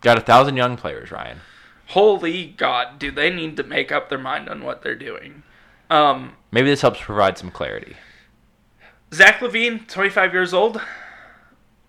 Got 0.00 0.18
a 0.18 0.22
thousand 0.22 0.56
young 0.56 0.76
players, 0.76 1.10
Ryan. 1.10 1.40
holy 1.88 2.46
god 2.46 2.98
do 2.98 3.10
they 3.10 3.30
need 3.30 3.56
to 3.56 3.62
make 3.62 3.90
up 3.90 4.08
their 4.08 4.18
mind 4.18 4.48
on 4.48 4.62
what 4.62 4.82
they're 4.82 4.94
doing 4.94 5.42
um 5.90 6.34
Maybe 6.50 6.68
this 6.68 6.82
helps 6.82 7.00
provide 7.00 7.38
some 7.38 7.50
clarity. 7.50 7.96
Zach 9.12 9.40
LaVine 9.40 9.86
25 9.88 10.32
years 10.34 10.52
old 10.52 10.80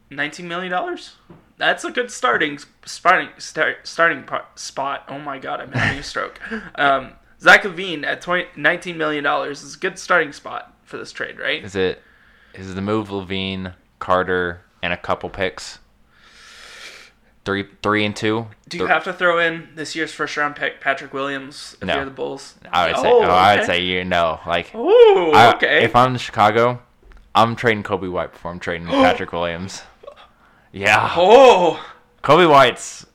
19 0.10 0.48
million 0.48 0.72
dollars 0.72 1.16
that's 1.60 1.84
a 1.84 1.92
good 1.92 2.10
starting 2.10 2.58
starting 2.86 3.30
start, 3.38 3.86
starting 3.88 4.24
po- 4.24 4.46
spot 4.56 5.04
oh 5.10 5.20
my 5.20 5.38
god 5.38 5.62
i'm 5.62 5.72
having 5.72 6.00
a 6.00 6.04
stroke 6.04 6.40
um 6.76 7.14
Zach 7.42 7.62
LaVine 7.64 8.04
at 8.06 8.20
20, 8.22 8.48
19 8.58 8.98
million 8.98 9.24
dollars 9.24 9.62
is 9.64 9.76
a 9.76 9.80
good 9.80 9.98
starting 10.00 10.34
spot 10.34 10.74
for 10.84 10.98
this 10.98 11.12
trade 11.12 11.38
right 11.40 11.64
Is 11.64 11.76
it 11.76 12.02
is 12.56 12.74
the 12.76 12.82
move 12.82 13.10
LaVine, 13.10 13.76
Carter, 14.00 14.62
and 14.82 14.92
a 14.92 14.98
couple 14.98 15.30
picks? 15.30 15.78
Three 17.46 17.68
three 17.82 18.06
and 18.06 18.16
two? 18.16 18.48
do 18.68 18.78
you 18.78 18.84
Th- 18.84 18.92
have 18.94 19.04
to 19.06 19.14
throw 19.14 19.40
in 19.40 19.70
this 19.76 19.96
year's 19.96 20.12
first 20.12 20.36
round 20.38 20.56
pick 20.56 20.82
patrick 20.82 21.14
williams 21.14 21.76
if 21.82 21.88
No. 21.88 21.96
you're 21.96 22.06
the 22.06 22.12
bulls 22.12 22.56
I 22.72 22.88
would 22.88 22.98
say 22.98 23.10
Oh, 23.10 23.24
oh, 23.24 23.30
I 23.30 23.56
would 23.58 23.66
say 23.66 23.82
you 23.82 24.04
know. 24.04 24.40
Like 24.46 24.76
Ooh, 24.76 25.32
I- 25.32 25.54
okay 25.56 25.84
if 25.84 25.96
I'm 25.96 26.12
in 26.12 26.18
Chicago, 26.18 26.82
I'm 27.34 27.56
trading 27.56 27.84
Coby 27.84 28.12
White 28.12 28.34
before 28.34 28.52
I'm 28.52 28.60
trading 28.60 28.88
Patrick 28.88 29.32
Williams. 29.32 29.84
Yeah. 30.72 31.14
oh 31.16 31.84
Coby 32.24 32.50
White's 32.50 33.06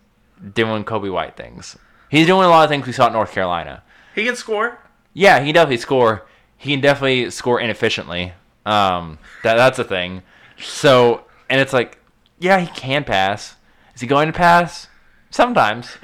doing 0.54 0.84
Coby 0.84 1.12
White 1.12 1.36
things. 1.36 1.76
He's 2.10 2.26
doing 2.26 2.44
a 2.44 2.48
lot 2.48 2.64
of 2.64 2.70
things 2.70 2.86
we 2.86 2.92
saw 2.92 3.06
at 3.06 3.12
North 3.12 3.32
Carolina. 3.32 3.82
he 4.14 4.24
can 4.24 4.36
score 4.36 4.78
Yeah, 5.12 5.40
he 5.40 5.46
can 5.46 5.54
definitely 5.54 5.78
score. 5.78 6.26
He 6.56 6.72
can 6.72 6.80
definitely 6.80 7.30
score 7.30 7.60
inefficiently. 7.60 8.32
Um, 8.66 9.18
that 9.42 9.54
that's 9.54 9.78
a 9.78 9.84
thing. 9.84 10.22
So, 10.58 11.24
and 11.50 11.60
it's 11.60 11.72
like, 11.72 11.98
yeah, 12.38 12.58
he 12.60 12.66
can 12.68 13.04
pass. 13.04 13.56
Is 13.94 14.00
he 14.00 14.06
going 14.06 14.26
to 14.28 14.32
pass? 14.32 14.88
Sometimes. 15.30 15.96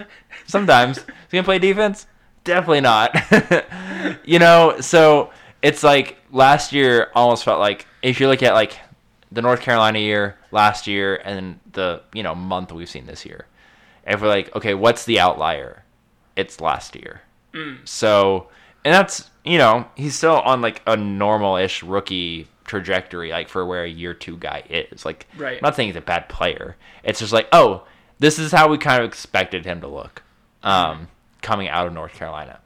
Sometimes. 0.46 0.98
Is 0.98 1.04
he 1.30 1.36
gonna 1.36 1.44
play 1.44 1.58
defense? 1.58 2.06
Definitely 2.44 2.80
not. 2.80 3.14
you 4.24 4.38
know, 4.38 4.80
so 4.80 5.30
it's 5.62 5.82
like 5.82 6.18
last 6.30 6.72
year 6.72 7.10
almost 7.14 7.44
felt 7.44 7.60
like 7.60 7.86
if 8.02 8.20
you 8.20 8.28
look 8.28 8.42
at 8.42 8.54
like 8.54 8.78
the 9.30 9.42
North 9.42 9.60
Carolina 9.60 9.98
year 9.98 10.36
last 10.52 10.86
year 10.86 11.16
and 11.24 11.60
the 11.72 12.02
you 12.12 12.22
know 12.22 12.34
month 12.34 12.72
we've 12.72 12.88
seen 12.88 13.06
this 13.06 13.24
year, 13.24 13.46
if 14.06 14.20
we're 14.20 14.28
like, 14.28 14.54
okay, 14.56 14.74
what's 14.74 15.04
the 15.04 15.20
outlier? 15.20 15.84
It's 16.36 16.60
last 16.60 16.94
year. 16.96 17.22
So, 17.84 18.48
and 18.84 18.94
that's 18.94 19.28
you 19.44 19.58
know 19.58 19.86
he's 19.96 20.14
still 20.14 20.40
on 20.40 20.60
like 20.62 20.82
a 20.86 20.96
normal-ish 20.96 21.82
rookie 21.82 22.46
trajectory, 22.64 23.30
like 23.30 23.48
for 23.48 23.66
where 23.66 23.82
a 23.84 23.88
year 23.88 24.14
two 24.14 24.36
guy 24.36 24.62
is. 24.70 25.04
Like, 25.04 25.26
Right. 25.36 25.54
I'm 25.56 25.60
not 25.62 25.74
saying 25.74 25.88
he's 25.88 25.96
a 25.96 26.00
bad 26.00 26.28
player. 26.28 26.76
It's 27.02 27.18
just 27.18 27.32
like, 27.32 27.48
oh, 27.52 27.84
this 28.20 28.38
is 28.38 28.52
how 28.52 28.68
we 28.68 28.78
kind 28.78 29.02
of 29.02 29.08
expected 29.08 29.64
him 29.66 29.80
to 29.80 29.88
look, 29.88 30.22
um, 30.62 31.08
coming 31.42 31.68
out 31.68 31.88
of 31.88 31.92
North 31.92 32.12
Carolina. 32.14 32.60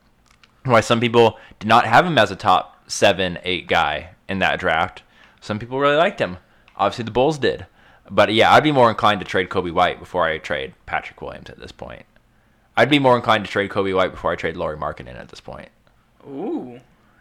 Why 0.64 0.80
some 0.80 1.00
people 1.00 1.38
did 1.58 1.68
not 1.68 1.86
have 1.86 2.04
him 2.04 2.18
as 2.18 2.30
a 2.30 2.36
top 2.36 2.82
seven, 2.90 3.38
eight 3.44 3.66
guy 3.66 4.10
in 4.28 4.40
that 4.40 4.58
draft. 4.60 5.02
Some 5.40 5.58
people 5.58 5.78
really 5.80 5.96
liked 5.96 6.20
him. 6.20 6.36
Obviously, 6.76 7.04
the 7.04 7.10
Bulls 7.10 7.38
did. 7.38 7.66
But 8.10 8.32
yeah, 8.32 8.52
I'd 8.52 8.62
be 8.62 8.72
more 8.72 8.90
inclined 8.90 9.20
to 9.20 9.26
trade 9.26 9.48
Coby 9.48 9.72
White 9.72 9.98
before 9.98 10.24
I 10.24 10.38
trade 10.38 10.74
Patrick 10.86 11.20
Williams 11.22 11.50
at 11.50 11.58
this 11.58 11.72
point. 11.72 12.04
I'd 12.76 12.90
be 12.90 12.98
more 12.98 13.16
inclined 13.16 13.44
to 13.44 13.50
trade 13.50 13.70
Kobe 13.70 13.92
White 13.92 14.10
before 14.10 14.32
I 14.32 14.36
trade 14.36 14.56
Lauri 14.56 14.76
Markkanen 14.76 15.18
at 15.18 15.28
this 15.28 15.40
point. 15.40 15.68
Ooh. 16.26 16.80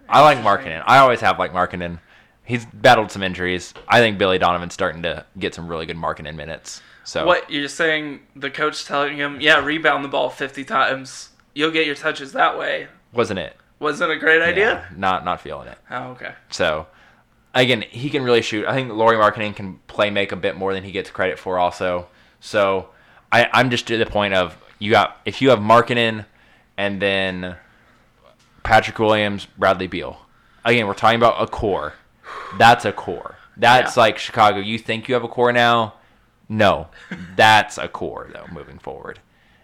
I 0.10 0.22
like 0.22 0.40
Markkanen. 0.40 0.84
I 0.86 0.98
always 0.98 1.22
have 1.22 1.40
liked 1.40 1.54
Markkanen. 1.54 2.00
He's 2.44 2.66
battled 2.66 3.12
some 3.12 3.24
injuries. 3.24 3.74
I 3.88 4.00
think 4.00 4.18
Billy 4.18 4.38
Donovan's 4.38 4.74
starting 4.74 5.04
to 5.04 5.26
get 5.40 5.54
some 5.54 5.68
really 5.68 5.86
good 5.86 5.96
Markkanen 5.96 6.36
minutes. 6.36 6.82
So 7.06 7.26
What 7.26 7.50
you're 7.50 7.68
saying? 7.68 8.22
The 8.36 8.50
coach 8.50 8.86
telling 8.86 9.18
him, 9.18 9.40
"Yeah, 9.40 9.64
rebound 9.64 10.04
the 10.04 10.10
ball 10.10 10.30
50 10.30 10.64
times. 10.64 11.30
You'll 11.54 11.72
get 11.72 11.86
your 11.86 11.96
touches 11.96 12.34
that 12.34 12.58
way." 12.58 12.88
wasn't 13.14 13.40
it? 13.40 13.56
Wasn't 13.80 14.12
a 14.12 14.16
great 14.16 14.42
idea. 14.42 14.88
Yeah, 14.90 14.98
not 14.98 15.24
not 15.26 15.40
feeling 15.42 15.68
it. 15.68 15.78
Oh, 15.92 16.12
okay. 16.12 16.34
So 16.50 16.88
again, 17.54 17.82
he 17.90 18.10
can 18.10 18.24
really 18.24 18.42
shoot. 18.42 18.66
I 18.66 18.74
think 18.74 18.92
Lauri 18.92 19.16
Markkanen 19.18 19.56
can 19.56 19.80
play 19.88 20.10
make 20.10 20.32
a 20.32 20.36
bit 20.36 20.56
more 20.56 20.74
than 20.74 20.84
he 20.84 20.92
gets 20.92 21.10
credit 21.12 21.38
for 21.40 21.58
also. 21.60 22.08
So 22.40 22.90
I, 23.32 23.50
I'm 23.54 23.70
just 23.70 23.88
to 23.88 23.98
the 23.98 24.06
point 24.06 24.34
of 24.34 24.58
you 24.80 24.92
got 24.92 25.20
if 25.26 25.42
you 25.42 25.50
have 25.50 25.60
Markkanen 25.60 26.26
and 26.78 27.02
then 27.02 27.56
Patrick 28.64 28.98
Williams, 29.00 29.46
Bradley 29.58 29.88
Beal. 29.88 30.18
Again, 30.66 30.88
we're 30.88 30.94
talking 30.94 31.18
about 31.18 31.42
a 31.42 31.48
core. 31.48 31.94
That's 32.58 32.86
a 32.86 32.92
core. 32.92 33.38
That's 33.58 33.96
Yeah. 33.96 34.02
like 34.04 34.18
Chicago. 34.18 34.60
You 34.60 34.78
think 34.80 35.08
you 35.08 35.14
have 35.14 35.24
a 35.24 35.28
core 35.28 35.52
now? 35.52 35.96
No, 36.50 36.88
that's 37.36 37.78
a 37.78 37.88
core 37.88 38.30
though. 38.34 38.46
Moving 38.52 38.78
forward, 38.80 39.20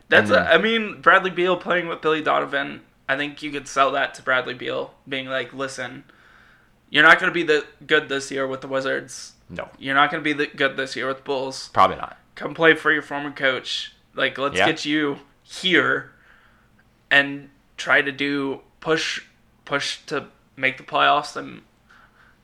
That's. 0.07 0.29
And 0.31 0.39
A, 0.47 0.53
I 0.53 0.57
mean, 0.57 1.01
Bradley 1.01 1.29
Beal 1.29 1.55
playing 1.57 1.87
with 1.87 2.01
Billy 2.01 2.21
Donovan. 2.21 2.81
I 3.07 3.17
think 3.17 3.41
you 3.43 3.51
could 3.51 3.67
sell 3.67 3.91
that 3.91 4.13
to 4.15 4.21
Bradley 4.23 4.53
Beal, 4.53 4.93
being 5.07 5.27
like, 5.27 5.53
"Listen, 5.53 6.03
you're 6.89 7.03
not 7.03 7.19
going 7.19 7.29
to 7.29 7.33
be 7.33 7.43
the 7.43 7.65
good 7.85 8.09
this 8.09 8.31
year 8.31 8.47
with 8.47 8.61
the 8.61 8.67
Wizards. 8.67 9.33
no, 9.49 9.69
You're 9.77 9.95
not 9.95 10.11
going 10.11 10.23
to 10.23 10.25
be 10.25 10.33
the 10.33 10.47
good 10.47 10.75
this 10.77 10.95
year 10.95 11.07
with 11.07 11.17
the 11.17 11.23
Bulls. 11.23 11.69
probably 11.73 11.97
not. 11.97 12.17
Come 12.35 12.53
play 12.53 12.73
for 12.75 12.91
your 12.91 13.01
former 13.01 13.31
coach. 13.31 13.93
Like, 14.15 14.37
let's 14.37 14.57
Yeah. 14.57 14.65
get 14.65 14.85
you 14.85 15.19
here, 15.43 16.11
and 17.11 17.49
try 17.77 18.01
to 18.01 18.11
do 18.11 18.61
push, 18.79 19.21
push 19.65 19.97
to 20.07 20.27
make 20.55 20.77
the 20.77 20.83
playoffs 20.83 21.35
and." 21.35 21.61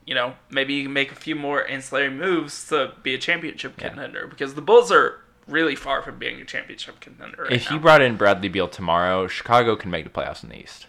You 0.04 0.14
know, 0.14 0.36
maybe 0.48 0.74
you 0.74 0.84
can 0.84 0.92
make 0.92 1.10
a 1.10 1.16
few 1.16 1.34
more 1.34 1.66
ancillary 1.68 2.10
moves 2.10 2.68
to 2.68 2.92
be 3.02 3.12
a 3.14 3.18
championship 3.18 3.74
Yeah. 3.76 3.88
contender 3.88 4.28
because 4.28 4.54
the 4.54 4.60
Bulls 4.62 4.92
are 4.92 5.18
really 5.48 5.74
far 5.74 6.00
from 6.00 6.16
being 6.16 6.40
a 6.40 6.44
championship 6.44 7.00
contender. 7.00 7.42
Right 7.42 7.52
if 7.54 7.68
now. 7.68 7.74
you 7.74 7.80
brought 7.82 8.00
in 8.02 8.16
Bradley 8.16 8.48
Beal 8.48 8.68
tomorrow, 8.68 9.26
Chicago 9.26 9.74
can 9.74 9.90
make 9.90 10.04
the 10.04 10.10
playoffs 10.10 10.44
in 10.44 10.50
the 10.50 10.60
East. 10.60 10.86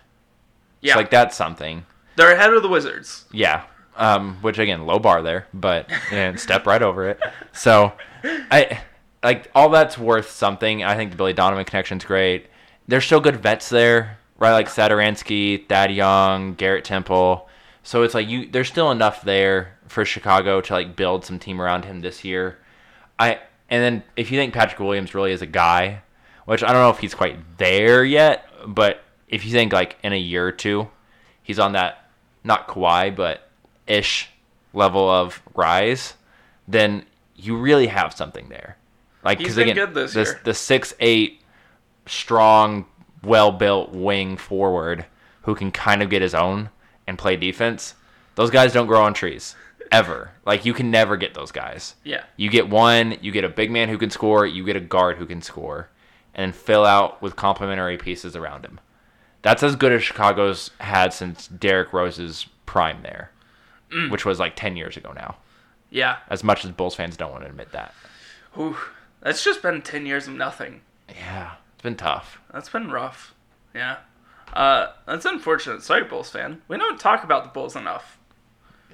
yeah, 0.81 0.91
It's 0.91 0.97
like 0.97 1.09
that's 1.09 1.35
something. 1.35 1.87
They're 2.17 2.33
ahead 2.33 2.53
of 2.53 2.63
the 2.63 2.67
Wizards. 2.67 3.25
Yeah. 3.31 3.63
Um, 3.95 4.37
which 4.41 4.59
again, 4.59 4.85
low 4.85 4.99
bar 4.99 5.21
there, 5.21 5.47
but 5.53 5.89
and 6.11 6.39
step 6.39 6.67
right 6.67 6.81
over 6.81 7.09
it. 7.09 7.19
So, 7.53 7.93
I 8.23 8.81
like 9.23 9.49
all 9.55 9.69
that's 9.69 9.97
worth 9.97 10.29
something. 10.29 10.83
I 10.83 10.95
think 10.95 11.11
the 11.11 11.17
Billy 11.17 11.33
Donovan 11.33 11.65
connection's 11.65 12.05
great. 12.05 12.47
There's 12.87 13.05
still 13.05 13.19
good 13.19 13.37
vets 13.37 13.69
there, 13.69 14.17
right? 14.37 14.51
Like 14.51 14.67
Satoransky, 14.67 15.67
Thad 15.67 15.91
Young, 15.91 16.53
Garrett 16.55 16.85
Temple. 16.85 17.47
So 17.83 18.03
it's 18.03 18.13
like 18.13 18.27
you. 18.27 18.47
There's 18.49 18.67
still 18.67 18.91
enough 18.91 19.21
there 19.21 19.77
for 19.87 20.05
Chicago 20.05 20.61
to 20.61 20.73
like 20.73 20.95
build 20.95 21.25
some 21.25 21.39
team 21.39 21.61
around 21.61 21.85
him 21.85 22.01
this 22.01 22.23
year. 22.23 22.57
I 23.17 23.39
and 23.69 23.83
then 23.83 24.03
if 24.15 24.31
you 24.31 24.37
think 24.37 24.53
Patrick 24.53 24.79
Williams 24.79 25.13
really 25.13 25.31
is 25.31 25.41
a 25.41 25.47
guy, 25.47 26.01
which 26.45 26.63
I 26.63 26.67
don't 26.71 26.81
know 26.81 26.89
if 26.89 26.99
he's 26.99 27.15
quite 27.15 27.57
there 27.57 28.03
yet, 28.03 28.45
but 28.65 29.03
if 29.27 29.45
you 29.45 29.51
think 29.51 29.73
like 29.73 29.97
in 30.03 30.13
a 30.13 30.17
year 30.17 30.47
or 30.47 30.51
two, 30.51 30.89
he's 31.43 31.59
on 31.59 31.73
that 31.73 32.06
not 32.47 32.67
Kawhi 32.67 33.15
but 33.15 33.47
ish 33.85 34.29
level 34.73 35.07
of 35.09 35.41
rise, 35.53 36.15
then 36.67 37.05
you 37.35 37.57
really 37.57 37.87
have 37.87 38.13
something 38.13 38.49
there. 38.49 38.77
Like 39.23 39.37
because 39.37 39.57
again, 39.57 39.75
good 39.75 39.93
this 39.93 40.33
the 40.43 40.53
six 40.53 40.93
eight 40.99 41.41
strong, 42.05 42.85
well 43.23 43.51
built 43.51 43.91
wing 43.91 44.37
forward 44.37 45.05
who 45.43 45.53
can 45.53 45.71
kind 45.71 46.01
of 46.01 46.09
get 46.09 46.21
his 46.21 46.33
own 46.33 46.69
and 47.05 47.17
play 47.17 47.35
defense. 47.35 47.93
Those 48.35 48.49
guys 48.49 48.73
don't 48.73 48.87
grow 48.87 49.03
on 49.03 49.13
trees. 49.13 49.55
ever. 49.91 50.31
Like 50.45 50.65
you 50.65 50.73
can 50.73 50.91
never 50.91 51.17
get 51.17 51.33
those 51.33 51.51
guys. 51.51 51.95
Yeah. 52.03 52.23
You 52.35 52.49
get 52.49 52.69
one, 52.69 53.17
you 53.21 53.31
get 53.31 53.43
a 53.43 53.49
big 53.49 53.71
man 53.71 53.89
who 53.89 53.97
can 53.97 54.09
score, 54.09 54.45
you 54.45 54.65
get 54.65 54.75
a 54.75 54.81
guard 54.81 55.17
who 55.17 55.25
can 55.25 55.41
score, 55.41 55.89
and 56.35 56.55
fill 56.55 56.85
out 56.85 57.21
with 57.21 57.35
complementary 57.35 57.97
pieces 57.97 58.35
around 58.35 58.65
him. 58.65 58.79
That's 59.47 59.63
as 59.63 59.77
good 59.77 59.93
as 59.93 60.03
Chicago's 60.03 60.71
had 60.81 61.13
since 61.13 61.47
Derrick 61.47 61.93
Rose's 61.93 62.47
prime 62.65 63.01
there, 63.01 63.31
which 64.09 64.25
was 64.25 64.39
like 64.39 64.57
10 64.57 64.75
years 64.75 64.97
ago 64.97 65.13
now. 65.13 65.37
Yeah. 65.89 66.17
As 66.29 66.43
much 66.43 66.65
as 66.65 66.71
Bulls 66.71 66.95
fans 66.95 67.15
don't 67.15 67.31
want 67.31 67.43
to 67.43 67.49
admit 67.49 67.71
that. 67.71 67.93
Ooh, 68.59 68.75
that's 69.21 69.45
just 69.45 69.61
been 69.61 69.81
10 69.81 70.05
years 70.05 70.27
of 70.27 70.33
nothing. 70.33 70.81
Yeah, 71.15 71.53
it's 71.73 71.81
been 71.81 71.95
tough. 71.95 72.41
That's 72.51 72.67
been 72.67 72.91
rough. 72.91 73.33
Yeah. 73.73 73.97
Uh, 74.53 74.87
that's 75.05 75.23
unfortunate. 75.25 75.81
Sorry, 75.81 76.03
Bulls 76.03 76.29
fan. 76.29 76.61
We 76.67 76.77
don't 76.77 76.99
talk 76.99 77.23
about 77.23 77.45
the 77.45 77.49
Bulls 77.49 77.75
enough. 77.77 78.17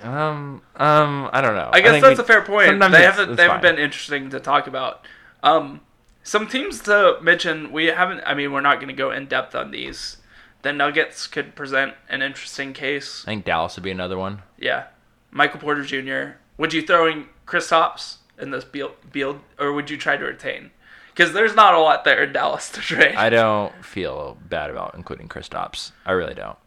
Um, 0.03 0.61
um, 0.75 1.29
I 1.33 1.41
don't 1.41 1.55
know. 1.55 1.69
I 1.73 1.81
guess 1.81 1.93
think 1.93 2.03
that's 2.03 2.17
we- 2.19 2.23
a 2.23 2.27
fair 2.27 2.41
point. 2.43 2.79
They 2.79 2.85
it's- 2.85 3.03
haven't 3.05 3.29
it's 3.31 3.37
they 3.37 3.43
haven't 3.43 3.61
been 3.61 3.79
interesting 3.79 4.29
to 4.29 4.39
talk 4.39 4.67
about. 4.67 5.03
Um, 5.41 5.81
some 6.23 6.47
teams 6.47 6.81
to 6.83 7.17
mention. 7.21 7.71
We 7.71 7.85
haven't. 7.87 8.21
I 8.25 8.33
mean, 8.35 8.51
we're 8.51 8.61
not 8.61 8.75
going 8.75 8.87
to 8.89 8.93
go 8.93 9.09
in 9.11 9.25
depth 9.25 9.55
on 9.55 9.71
these. 9.71 10.17
The 10.63 10.73
Nuggets 10.73 11.27
could 11.27 11.55
present 11.55 11.93
an 12.09 12.21
interesting 12.21 12.73
case. 12.73 13.23
I 13.25 13.31
think 13.31 13.45
Dallas 13.45 13.75
would 13.75 13.83
be 13.83 13.91
another 13.91 14.17
one. 14.17 14.41
Yeah, 14.57 14.85
Michael 15.29 15.59
Porter 15.59 15.83
Jr. 15.83 16.37
Would 16.57 16.73
you 16.73 16.81
throw 16.81 17.05
in 17.05 17.27
Kristaps 17.45 18.17
in 18.39 18.51
this 18.51 18.63
build, 18.63 19.39
or 19.59 19.73
would 19.73 19.89
you 19.89 19.97
try 19.97 20.17
to 20.17 20.25
retain? 20.25 20.71
Because 21.13 21.33
there's 21.33 21.53
not 21.53 21.73
a 21.75 21.79
lot 21.79 22.05
there 22.05 22.23
in 22.23 22.33
Dallas 22.33 22.69
to 22.71 22.81
trade. 22.81 23.15
I 23.15 23.29
don't 23.29 23.73
feel 23.85 24.37
bad 24.49 24.69
about 24.69 24.95
including 24.95 25.27
Kristaps. 25.29 25.91
I 26.05 26.13
really 26.13 26.33
don't. 26.33 26.57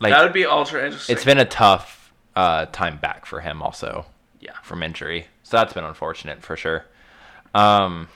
Like 0.00 0.12
that 0.12 0.22
would 0.22 0.32
be 0.32 0.44
ultra 0.44 0.84
interesting. 0.84 1.14
it's 1.14 1.24
been 1.24 1.38
a 1.38 1.44
tough 1.44 2.12
uh, 2.36 2.66
time 2.66 2.98
back 2.98 3.26
for 3.26 3.40
him 3.40 3.62
also 3.62 4.06
yeah. 4.40 4.52
from 4.62 4.82
injury. 4.82 5.28
So 5.44 5.56
that's 5.56 5.72
been 5.72 5.84
unfortunate 5.84 6.42
for 6.42 6.56
sure. 6.56 6.84
Um, 7.54 8.08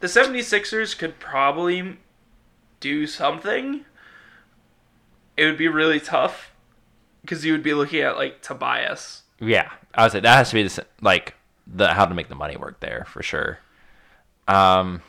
The 0.00 0.08
76ers 0.08 0.98
could 0.98 1.18
probably 1.18 1.98
do 2.80 3.06
something. 3.06 3.84
It 5.36 5.46
would 5.46 5.58
be 5.58 5.68
really 5.68 6.00
tough 6.00 6.52
because 7.22 7.44
you 7.44 7.52
would 7.52 7.62
be 7.62 7.74
looking 7.74 8.00
at 8.00 8.16
like 8.16 8.42
Tobias. 8.42 9.22
yeah, 9.40 9.70
I 9.94 10.04
would 10.04 10.12
say 10.12 10.20
that 10.20 10.36
has 10.36 10.50
to 10.50 10.54
be 10.54 10.62
the 10.64 10.86
like 11.00 11.34
the 11.66 11.88
how 11.88 12.04
to 12.06 12.14
make 12.14 12.28
the 12.28 12.34
money 12.34 12.56
work 12.56 12.80
there 12.80 13.04
for 13.08 13.22
sure. 13.22 13.58
Um, 14.48 15.02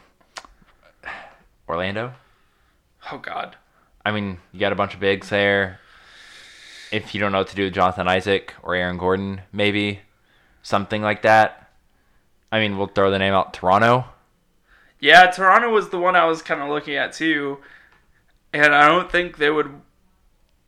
Orlando. 1.67 2.13
Oh 3.11 3.17
God. 3.17 3.55
I 4.05 4.11
mean, 4.11 4.37
you 4.51 4.59
got 4.59 4.71
a 4.71 4.75
bunch 4.75 4.93
of 4.93 4.99
bigs 4.99 5.29
there. 5.29 5.79
If 6.91 7.13
you 7.13 7.19
don't 7.19 7.31
know 7.31 7.39
what 7.39 7.47
to 7.47 7.55
do 7.55 7.63
with 7.63 7.73
Jonathan 7.73 8.07
Isaac 8.07 8.53
or 8.61 8.75
Aaron 8.75 8.97
Gordon, 8.97 9.41
maybe 9.51 10.01
something 10.61 11.01
like 11.01 11.23
that. 11.23 11.71
I 12.51 12.59
mean, 12.59 12.77
we'll 12.77 12.87
throw 12.87 13.09
the 13.09 13.17
name 13.17 13.33
out 13.33 13.53
Toronto. 13.53 14.05
Yeah, 14.99 15.31
Toronto 15.31 15.69
was 15.69 15.89
the 15.89 15.99
one 15.99 16.15
I 16.15 16.25
was 16.25 16.41
kind 16.41 16.61
of 16.61 16.69
looking 16.69 16.95
at 16.95 17.13
too, 17.13 17.59
and 18.53 18.75
I 18.75 18.87
don't 18.87 19.11
think 19.11 19.37
they 19.37 19.49
would. 19.49 19.81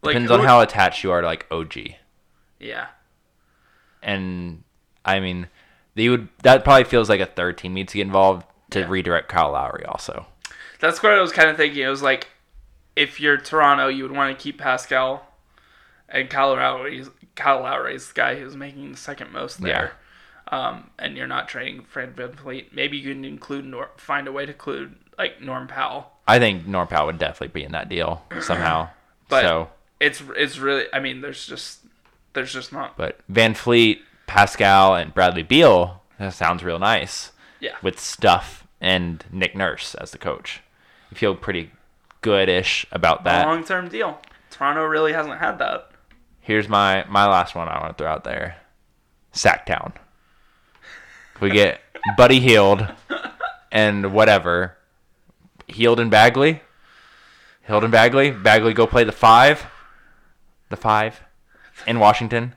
Like, 0.05 0.13
Depends 0.13 0.31
on 0.31 0.41
how 0.41 0.61
attached 0.61 1.03
you 1.03 1.11
are 1.11 1.21
to 1.21 1.27
like 1.27 1.45
OG. 1.51 1.95
Yeah. 2.59 2.87
And 4.01 4.63
I 5.03 5.19
mean, 5.19 5.47
they 5.95 6.09
would 6.09 6.27
that 6.43 6.63
probably 6.63 6.83
feels 6.83 7.09
like 7.09 7.19
a 7.21 7.25
third 7.25 7.57
team 7.57 7.73
needs 7.73 7.91
to 7.93 7.97
get 7.97 8.07
involved 8.07 8.45
to 8.71 8.79
Yeah. 8.81 8.87
redirect 8.89 9.29
Kyle 9.29 9.51
Lowry 9.51 9.85
also. 9.85 10.25
That's 10.79 11.01
what 11.01 11.13
I 11.13 11.21
was 11.21 11.31
kind 11.31 11.49
of 11.49 11.57
thinking. 11.57 11.81
It 11.83 11.87
was 11.87 12.01
like, 12.01 12.27
if 12.95 13.19
you're 13.19 13.37
Toronto, 13.37 13.87
you 13.87 14.03
would 14.03 14.11
want 14.11 14.37
to 14.37 14.41
keep 14.43 14.57
Pascal, 14.59 15.25
and 16.09 16.29
Kyle 16.29 16.53
Lowry's 16.53 17.09
Kyle 17.35 17.61
Lowry's 17.61 18.07
the 18.09 18.13
guy 18.13 18.35
who's 18.39 18.55
making 18.55 18.91
the 18.91 18.97
second 18.97 19.31
most 19.31 19.61
there. 19.61 19.93
Um, 20.49 20.91
and 20.99 21.17
you're 21.17 21.25
not 21.27 21.47
trading 21.47 21.83
Fred 21.85 22.15
VanVleet. 22.15 22.71
Maybe 22.71 22.97
you 22.97 23.13
can 23.13 23.25
include 23.25 23.65
Nor- 23.65 23.89
find 23.97 24.27
a 24.27 24.31
way 24.31 24.45
to 24.45 24.51
include 24.51 24.95
like 25.17 25.41
Norm 25.41 25.67
Powell. 25.67 26.11
I 26.27 26.37
think 26.39 26.67
Norm 26.67 26.87
Powell 26.87 27.07
would 27.07 27.17
definitely 27.17 27.47
be 27.59 27.63
in 27.63 27.71
that 27.71 27.89
deal 27.89 28.23
somehow. 28.41 28.89
But 29.27 29.41
so, 29.41 29.69
it's 29.99 30.21
it's 30.35 30.57
really. 30.57 30.85
I 30.93 30.99
mean, 30.99 31.21
there's 31.21 31.45
just 31.45 31.79
there's 32.33 32.51
just 32.53 32.71
not. 32.73 32.97
but 32.97 33.19
VanVleet, 33.31 33.99
Pascal, 34.27 34.95
and 34.95 35.13
Bradley 35.13 35.43
Beal 35.43 36.01
that 36.19 36.33
sounds 36.33 36.63
real 36.63 36.79
nice. 36.79 37.31
Yeah. 37.59 37.75
with 37.81 37.99
Stuff 37.99 38.67
and 38.79 39.23
Nick 39.31 39.55
Nurse 39.55 39.95
as 39.95 40.11
the 40.11 40.17
coach. 40.17 40.61
You 41.09 41.17
feel 41.17 41.35
pretty 41.35 41.71
goodish 42.21 42.85
about 42.91 43.23
that. 43.23 43.47
long 43.47 43.63
term 43.63 43.87
deal. 43.89 44.19
Toronto 44.51 44.83
really 44.83 45.13
hasn't 45.13 45.39
had 45.39 45.59
that. 45.59 45.89
Here's 46.41 46.69
my 46.69 47.05
my 47.09 47.25
last 47.25 47.55
one 47.55 47.67
I 47.67 47.79
want 47.79 47.97
to 47.97 48.03
throw 48.03 48.11
out 48.11 48.23
there. 48.23 48.57
Sacktown. 49.33 49.93
We 51.41 51.49
get 51.49 51.81
Buddy 52.17 52.39
Hield 52.39 52.87
and 53.71 54.13
whatever. 54.13 54.77
Hield 55.67 55.99
and 55.99 56.11
Bagley. 56.11 56.61
Hield 57.63 57.83
and 57.83 57.91
Bagley. 57.91 58.31
Bagley 58.31 58.73
go 58.73 58.85
play 58.87 59.03
the 59.03 59.11
five. 59.11 59.65
The 60.75 60.81
five 60.81 61.21
in 61.87 61.99
Washington. 61.99 62.53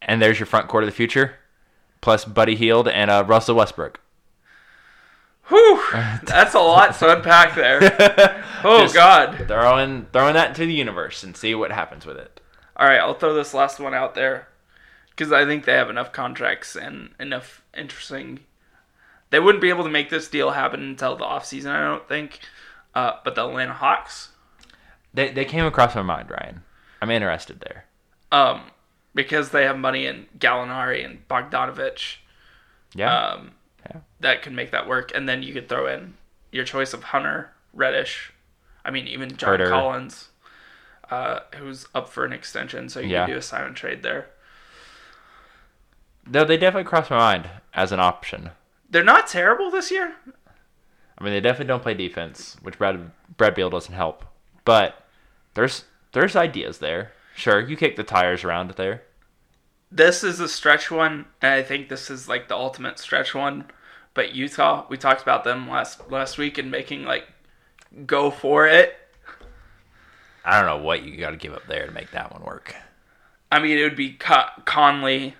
And 0.00 0.22
there's 0.22 0.38
your 0.38 0.46
front 0.46 0.68
court 0.68 0.84
of 0.84 0.88
the 0.88 0.94
future. 0.94 1.34
Plus 2.00 2.24
Buddy 2.24 2.54
Hield 2.54 2.86
and 2.86 3.10
uh, 3.10 3.24
Russell 3.26 3.56
Westbrook. 3.56 3.98
Whew, 5.48 5.82
that's 5.92 6.54
a 6.54 6.60
lot 6.60 6.94
to 6.98 7.16
unpack 7.16 7.54
there. 7.54 8.42
Oh 8.64 8.80
Just 8.80 8.94
God. 8.94 9.44
Throwing 9.46 10.06
throwing 10.12 10.34
that 10.34 10.48
into 10.48 10.66
the 10.66 10.72
universe 10.72 11.22
and 11.22 11.36
see 11.36 11.54
what 11.54 11.70
happens 11.70 12.04
with 12.06 12.16
it. 12.16 12.40
All 12.76 12.86
right, 12.86 12.98
I'll 12.98 13.14
throw 13.14 13.34
this 13.34 13.54
last 13.54 13.78
one 13.78 13.94
out 13.94 14.14
there 14.14 14.48
because 15.10 15.32
I 15.32 15.44
think 15.44 15.64
they 15.64 15.74
have 15.74 15.90
enough 15.90 16.10
contracts 16.10 16.74
and 16.74 17.10
enough 17.20 17.62
interesting. 17.76 18.40
They 19.30 19.38
wouldn't 19.38 19.62
be 19.62 19.68
able 19.68 19.84
to 19.84 19.90
make 19.90 20.10
this 20.10 20.28
deal 20.28 20.52
happen 20.52 20.80
until 20.82 21.16
the 21.16 21.24
offseason, 21.24 21.70
I 21.70 21.82
don't 21.84 22.08
think. 22.08 22.40
Uh, 22.94 23.12
but 23.24 23.34
the 23.34 23.46
Atlanta 23.46 23.74
Hawks, 23.74 24.30
They 25.14 25.30
they 25.30 25.44
came 25.44 25.64
across 25.66 25.94
my 25.94 26.02
mind, 26.02 26.30
Ryan. 26.30 26.62
I'm 27.00 27.10
interested 27.10 27.60
there. 27.60 27.84
um, 28.32 28.70
because 29.14 29.50
they 29.50 29.64
have 29.64 29.78
money 29.78 30.04
in 30.06 30.26
Gallinari 30.38 31.02
and 31.04 31.26
Bogdanovich, 31.28 32.16
Yeah. 32.94 33.14
um, 33.16 33.52
Yeah. 33.88 34.00
that 34.20 34.42
can 34.42 34.54
make 34.54 34.72
that 34.72 34.86
work. 34.86 35.10
And 35.14 35.26
then 35.28 35.42
you 35.42 35.54
could 35.54 35.68
throw 35.68 35.86
in 35.86 36.14
your 36.52 36.64
choice 36.64 36.92
of 36.92 37.04
Hunter, 37.04 37.50
Reddish. 37.72 38.32
I 38.84 38.90
mean, 38.90 39.06
even 39.06 39.36
John 39.36 39.50
Herter. 39.58 39.70
Collins, 39.70 40.28
uh, 41.10 41.40
who's 41.56 41.86
up 41.94 42.08
for 42.10 42.24
an 42.26 42.32
extension, 42.32 42.88
so 42.90 43.00
you 43.00 43.08
Yeah. 43.08 43.24
can 43.24 43.30
do 43.34 43.38
a 43.38 43.42
sign 43.42 43.64
and 43.64 43.76
trade 43.76 44.02
there. 44.02 44.26
Though 46.26 46.44
they 46.44 46.56
definitely 46.56 46.88
crossed 46.88 47.10
my 47.10 47.16
mind 47.18 47.48
as 47.72 47.92
an 47.92 48.00
option. 48.00 48.50
They're 48.90 49.04
not 49.04 49.28
terrible 49.28 49.70
this 49.70 49.90
year. 49.90 50.14
I 51.18 51.24
mean, 51.24 51.32
they 51.32 51.40
definitely 51.40 51.66
don't 51.68 51.82
play 51.82 51.94
defense, 51.94 52.56
which 52.62 52.76
Brad 52.78 53.12
Brad 53.36 53.54
Beal 53.54 53.70
doesn't 53.70 53.94
help. 53.94 54.24
But 54.64 55.06
there's 55.54 55.84
there's 56.16 56.34
ideas 56.34 56.78
there. 56.78 57.12
Sure, 57.34 57.60
you 57.60 57.76
kick 57.76 57.96
the 57.96 58.02
tires 58.02 58.42
around 58.42 58.70
there. 58.70 59.02
this 59.92 60.24
is 60.24 60.40
a 60.40 60.48
stretch 60.48 60.90
one, 60.90 61.26
and 61.42 61.52
I 61.52 61.62
think 61.62 61.90
this 61.90 62.10
is 62.10 62.26
like 62.26 62.48
the 62.48 62.56
ultimate 62.56 62.98
stretch 62.98 63.34
one. 63.34 63.66
But 64.14 64.34
Utah, 64.34 64.86
we 64.88 64.96
talked 64.96 65.20
about 65.20 65.44
them 65.44 65.68
last 65.68 66.10
last 66.10 66.38
week 66.38 66.56
and 66.56 66.70
making 66.70 67.04
like 67.04 67.26
go 68.06 68.30
for 68.30 68.66
it. 68.66 68.96
I 70.42 70.56
don't 70.58 70.64
know 70.66 70.82
what 70.82 71.02
you 71.02 71.18
got 71.18 71.32
to 71.32 71.36
give 71.36 71.52
up 71.52 71.66
there 71.68 71.84
to 71.84 71.92
make 71.92 72.12
that 72.12 72.32
one 72.32 72.42
work. 72.42 72.74
I 73.52 73.58
mean, 73.60 73.76
it 73.76 73.82
would 73.82 73.96
be 73.96 74.14
Con- 74.14 74.62
Conley. 74.64 75.34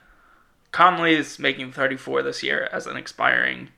Conley 0.72 1.14
is 1.14 1.38
making 1.38 1.72
34 1.72 2.22
this 2.22 2.42
year 2.42 2.68
as 2.70 2.86
an 2.86 2.98
expiring. 2.98 3.70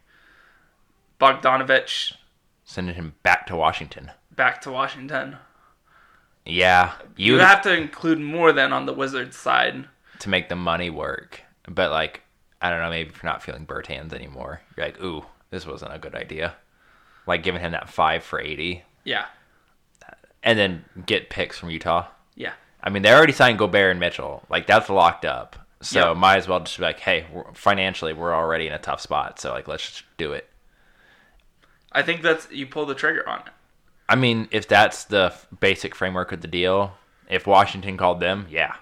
Bogdanovich 1.20 2.14
Sending 2.64 2.96
him 2.96 3.14
back 3.22 3.46
to 3.46 3.54
Washington. 3.56 4.10
back 4.34 4.60
to 4.62 4.70
Washington. 4.72 5.36
Yeah, 6.48 6.92
you, 7.16 7.34
You 7.34 7.38
have 7.40 7.60
to 7.62 7.76
include 7.76 8.18
more 8.18 8.52
than 8.52 8.72
on 8.72 8.86
the 8.86 8.92
Wizards 8.94 9.36
side. 9.36 9.84
to 10.20 10.28
make 10.28 10.48
the 10.48 10.56
money 10.56 10.88
work. 10.90 11.42
But 11.68 11.90
like, 11.90 12.22
I 12.62 12.70
don't 12.70 12.80
know, 12.80 12.88
maybe 12.90 13.10
if 13.10 13.22
you're 13.22 13.30
not 13.30 13.42
feeling 13.42 13.66
Bertans 13.66 14.12
anymore, 14.14 14.62
you're 14.76 14.86
like, 14.86 15.00
ooh, 15.02 15.24
this 15.50 15.66
wasn't 15.66 15.92
a 15.94 15.98
good 15.98 16.14
idea. 16.14 16.54
Like 17.26 17.42
giving 17.42 17.60
him 17.60 17.72
that 17.72 17.90
five 17.90 18.24
for 18.24 18.40
eighty, 18.40 18.82
Yeah, 19.04 19.26
and 20.42 20.58
then 20.58 20.84
get 21.04 21.28
picks 21.28 21.58
from 21.58 21.68
Utah. 21.70 22.06
yeah, 22.34 22.52
I 22.82 22.88
mean, 22.90 23.02
they 23.02 23.12
already 23.12 23.34
signed 23.34 23.58
Gobert 23.58 23.90
and 23.90 24.00
Mitchell. 24.00 24.42
Like 24.48 24.66
that's 24.66 24.88
locked 24.88 25.26
up. 25.26 25.56
So 25.82 26.08
Yep. 26.08 26.16
might 26.16 26.36
as 26.38 26.48
well 26.48 26.60
just 26.60 26.78
be 26.78 26.82
like, 26.84 27.00
hey, 27.00 27.26
we're, 27.32 27.52
financially 27.52 28.12
we're 28.14 28.34
already 28.34 28.66
in 28.66 28.72
a 28.72 28.78
tough 28.78 29.00
spot. 29.02 29.38
So 29.38 29.52
like, 29.52 29.68
let's 29.68 29.86
just 29.86 30.04
do 30.16 30.32
it. 30.32 30.48
I 31.92 32.02
think 32.02 32.22
that's 32.22 32.50
you 32.50 32.66
pull 32.66 32.86
the 32.86 32.94
trigger 32.94 33.28
on 33.28 33.40
it. 33.40 33.52
I 34.08 34.16
mean, 34.16 34.48
if 34.50 34.66
that's 34.68 35.04
the 35.04 35.24
f- 35.26 35.46
basic 35.60 35.94
framework 35.94 36.32
of 36.32 36.40
the 36.40 36.48
deal, 36.48 36.94
if 37.28 37.46
Washington 37.46 37.96
called 37.96 38.20
them, 38.20 38.46
yeah, 38.50 38.74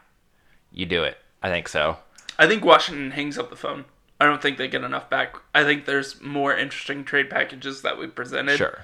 you 0.73 0.87
do 0.87 1.03
it. 1.03 1.19
I 1.43 1.49
think 1.51 1.69
so. 1.69 1.99
I 2.39 2.47
think 2.47 2.65
Washington 2.65 3.11
hangs 3.13 3.39
up 3.39 3.51
the 3.51 3.57
phone. 3.57 3.87
I 4.21 4.25
don't 4.27 4.41
think 4.41 4.57
they 4.57 4.69
get 4.69 4.85
enough 4.85 5.11
back. 5.11 5.37
I 5.55 5.65
think 5.65 5.85
there's 5.85 6.21
more 6.23 6.57
interesting 6.57 7.05
trade 7.05 7.29
packages 7.29 7.83
that 7.83 7.99
we 7.99 8.07
presented. 8.07 8.57
Sure. 8.57 8.81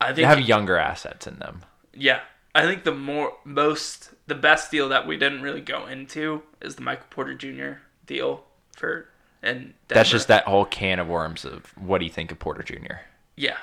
I 0.00 0.08
They 0.12 0.22
think 0.22 0.28
have 0.28 0.40
younger 0.40 0.76
assets 0.76 1.26
in 1.26 1.38
them. 1.38 1.62
yeah. 1.94 2.20
I 2.54 2.66
think 2.66 2.84
the 2.84 2.92
more 2.94 3.32
most 3.44 4.10
the 4.26 4.34
best 4.34 4.70
deal 4.70 4.90
that 4.90 5.06
we 5.06 5.16
didn't 5.16 5.40
really 5.40 5.62
go 5.62 5.86
into 5.86 6.42
is 6.60 6.74
the 6.74 6.82
Michael 6.82 7.06
Porter 7.08 7.34
Jr. 7.34 7.80
deal 8.04 8.44
for 8.76 9.08
and 9.42 9.72
That's 9.88 10.10
just 10.10 10.28
that 10.28 10.44
whole 10.44 10.66
can 10.66 10.98
of 10.98 11.08
worms 11.08 11.46
of 11.46 11.66
what 11.78 11.98
do 11.98 12.04
you 12.04 12.10
think 12.10 12.30
of 12.30 12.38
Porter 12.38 12.62
Jr. 12.62 12.96
Yeah, 13.36 13.56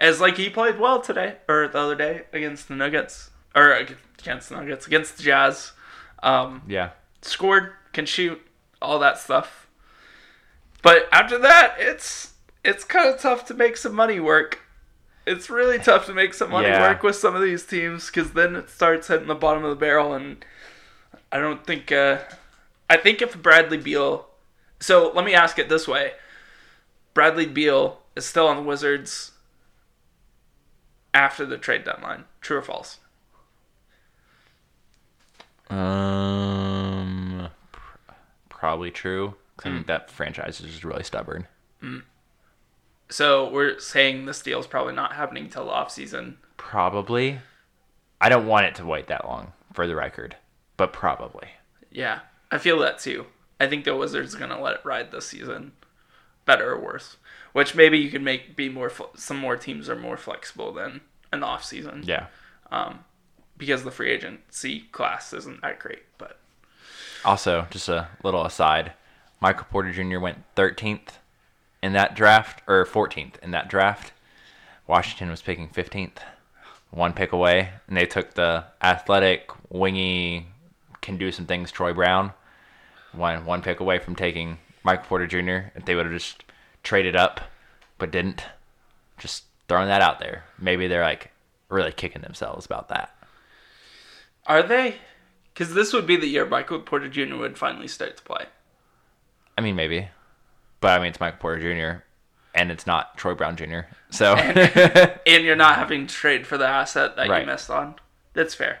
as 0.00 0.20
like 0.20 0.36
he 0.38 0.48
played 0.50 0.78
well 0.80 1.00
today 1.00 1.36
or 1.48 1.68
the 1.68 1.78
other 1.78 1.94
day 1.94 2.22
against 2.32 2.66
the 2.68 2.74
Nuggets 2.74 3.30
or 3.54 3.70
against 3.72 4.48
the 4.48 4.56
Nuggets 4.56 4.86
against 4.86 5.18
the 5.18 5.22
Jazz. 5.22 5.72
Um, 6.22 6.62
Yeah. 6.66 6.90
scored, 7.22 7.72
can 7.92 8.06
shoot, 8.06 8.40
all 8.80 8.98
that 8.98 9.18
stuff. 9.18 9.66
But 10.82 11.08
after 11.12 11.38
that, 11.38 11.76
it's 11.78 12.32
it's 12.64 12.84
kind 12.84 13.08
of 13.08 13.20
tough 13.20 13.44
to 13.46 13.54
make 13.54 13.76
some 13.76 13.94
money 13.94 14.20
work. 14.20 14.60
It's 15.26 15.48
really 15.50 15.78
tough 15.78 16.06
to 16.06 16.14
make 16.14 16.34
some 16.34 16.50
money 16.50 16.68
Yeah. 16.68 16.80
work 16.80 17.02
with 17.02 17.16
some 17.16 17.34
of 17.36 17.42
these 17.42 17.64
teams 17.66 18.06
because 18.06 18.32
then 18.32 18.56
it 18.56 18.70
starts 18.70 19.08
hitting 19.08 19.28
the 19.28 19.34
bottom 19.34 19.64
of 19.64 19.70
the 19.70 19.76
barrel, 19.76 20.12
and 20.14 20.42
I 21.30 21.38
don't 21.38 21.66
think. 21.66 21.92
Uh, 21.92 22.18
I 22.88 22.96
think 22.96 23.22
if 23.22 23.40
Bradley 23.40 23.76
Beal, 23.76 24.28
so 24.80 25.12
let 25.14 25.24
me 25.24 25.34
ask 25.34 25.58
it 25.58 25.68
this 25.68 25.86
way: 25.86 26.12
Bradley 27.14 27.46
Beal 27.46 28.00
is 28.16 28.24
still 28.26 28.46
on 28.48 28.56
the 28.56 28.62
Wizards 28.62 29.32
after 31.14 31.44
the 31.46 31.58
trade 31.58 31.84
deadline. 31.84 32.24
True 32.40 32.58
or 32.58 32.62
false? 32.62 32.98
Um, 35.68 37.48
pr- 37.72 38.12
probably 38.48 38.90
true. 38.90 39.34
I 39.58 39.62
think 39.62 39.86
that 39.88 40.10
franchise 40.10 40.60
is 40.60 40.70
just 40.70 40.84
really 40.84 41.02
stubborn. 41.04 41.46
So 43.10 43.50
we're 43.50 43.78
saying 43.78 44.24
this 44.26 44.40
deal 44.40 44.58
is 44.60 44.66
probably 44.66 44.94
not 44.94 45.14
happening 45.14 45.48
till 45.48 45.66
the 45.66 45.70
off 45.70 45.90
season. 45.90 46.38
Probably. 46.56 47.40
I 48.20 48.28
don't 48.28 48.46
want 48.46 48.66
it 48.66 48.74
to 48.76 48.86
wait 48.86 49.06
that 49.08 49.26
long, 49.26 49.52
for 49.72 49.86
the 49.86 49.96
record, 49.96 50.36
but 50.76 50.92
probably. 50.92 51.48
Yeah, 51.90 52.20
I 52.50 52.58
feel 52.58 52.78
that 52.80 52.98
too. 52.98 53.26
I 53.58 53.66
think 53.66 53.84
the 53.84 53.96
Wizards 53.96 54.34
are 54.34 54.38
gonna 54.38 54.60
let 54.60 54.76
it 54.76 54.84
ride 54.84 55.10
this 55.10 55.26
season, 55.26 55.72
better 56.46 56.72
or 56.72 56.80
worse. 56.80 57.16
Which 57.52 57.74
maybe 57.74 57.98
you 57.98 58.10
can 58.10 58.22
make 58.22 58.56
be 58.56 58.68
more. 58.68 58.92
Some 59.16 59.38
more 59.38 59.56
teams 59.56 59.88
are 59.88 59.96
more 59.96 60.16
flexible 60.16 60.72
than 60.72 61.00
an 61.32 61.42
off 61.42 61.64
season 61.64 62.02
Yeah. 62.04 62.26
Um, 62.70 63.04
because 63.56 63.84
the 63.84 63.90
free 63.90 64.10
agency 64.10 64.80
class 64.92 65.32
isn't 65.32 65.60
that 65.62 65.78
great. 65.78 66.04
But 66.18 66.38
Also, 67.24 67.66
just 67.70 67.88
a 67.88 68.08
little 68.22 68.44
aside, 68.44 68.92
Michael 69.40 69.66
Porter 69.70 69.92
Jr. 69.92 70.18
went 70.18 70.38
13th 70.56 71.18
in 71.82 71.92
that 71.92 72.14
draft, 72.14 72.62
or 72.66 72.84
14th 72.84 73.38
in 73.42 73.50
that 73.50 73.68
draft. 73.68 74.12
Washington 74.86 75.30
was 75.30 75.42
picking 75.42 75.68
15th, 75.68 76.18
one 76.90 77.12
pick 77.12 77.32
away, 77.32 77.70
and 77.86 77.96
they 77.96 78.06
took 78.06 78.34
the 78.34 78.64
athletic, 78.82 79.50
wingy, 79.70 80.46
can 81.00 81.16
do 81.16 81.32
some 81.32 81.46
things 81.46 81.70
Troy 81.70 81.92
Brown, 81.92 82.32
one 83.12 83.44
one 83.44 83.62
pick 83.62 83.80
away 83.80 83.98
from 83.98 84.14
taking 84.14 84.58
Michael 84.82 85.06
Porter 85.06 85.26
Jr. 85.26 85.70
If 85.74 85.84
they 85.84 85.94
would 85.94 86.06
have 86.06 86.14
just 86.14 86.44
traded 86.82 87.16
up, 87.16 87.40
but 87.98 88.10
didn't, 88.10 88.44
just 89.18 89.44
throwing 89.68 89.88
that 89.88 90.02
out 90.02 90.18
there. 90.20 90.44
Maybe 90.58 90.86
they're 90.88 91.02
like 91.04 91.30
really 91.68 91.92
kicking 91.92 92.22
themselves 92.22 92.66
about 92.66 92.88
that. 92.88 93.14
are 94.46 94.62
they? 94.62 94.96
Because 95.52 95.74
this 95.74 95.92
would 95.92 96.06
be 96.06 96.16
the 96.16 96.26
year 96.26 96.46
Michael 96.46 96.80
Porter 96.80 97.08
Jr. 97.08 97.36
would 97.36 97.58
finally 97.58 97.88
start 97.88 98.16
to 98.16 98.22
play. 98.22 98.46
I 99.58 99.60
mean, 99.60 99.76
maybe. 99.76 100.08
But 100.80 100.98
I 100.98 101.02
mean, 101.02 101.08
it's 101.08 101.20
Michael 101.20 101.38
Porter 101.38 101.60
Jr. 101.60 102.02
and 102.54 102.70
it's 102.72 102.86
not 102.86 103.16
Troy 103.18 103.34
Brown 103.34 103.56
Jr. 103.56 103.80
So 104.10 104.34
And 105.26 105.44
you're 105.44 105.56
not 105.56 105.76
having 105.76 106.06
to 106.06 106.14
trade 106.14 106.46
for 106.46 106.56
the 106.56 106.66
asset 106.66 107.16
that 107.16 107.28
Right. 107.28 107.40
you 107.42 107.46
missed 107.46 107.68
on. 107.70 107.96
That's 108.32 108.54
fair. 108.54 108.80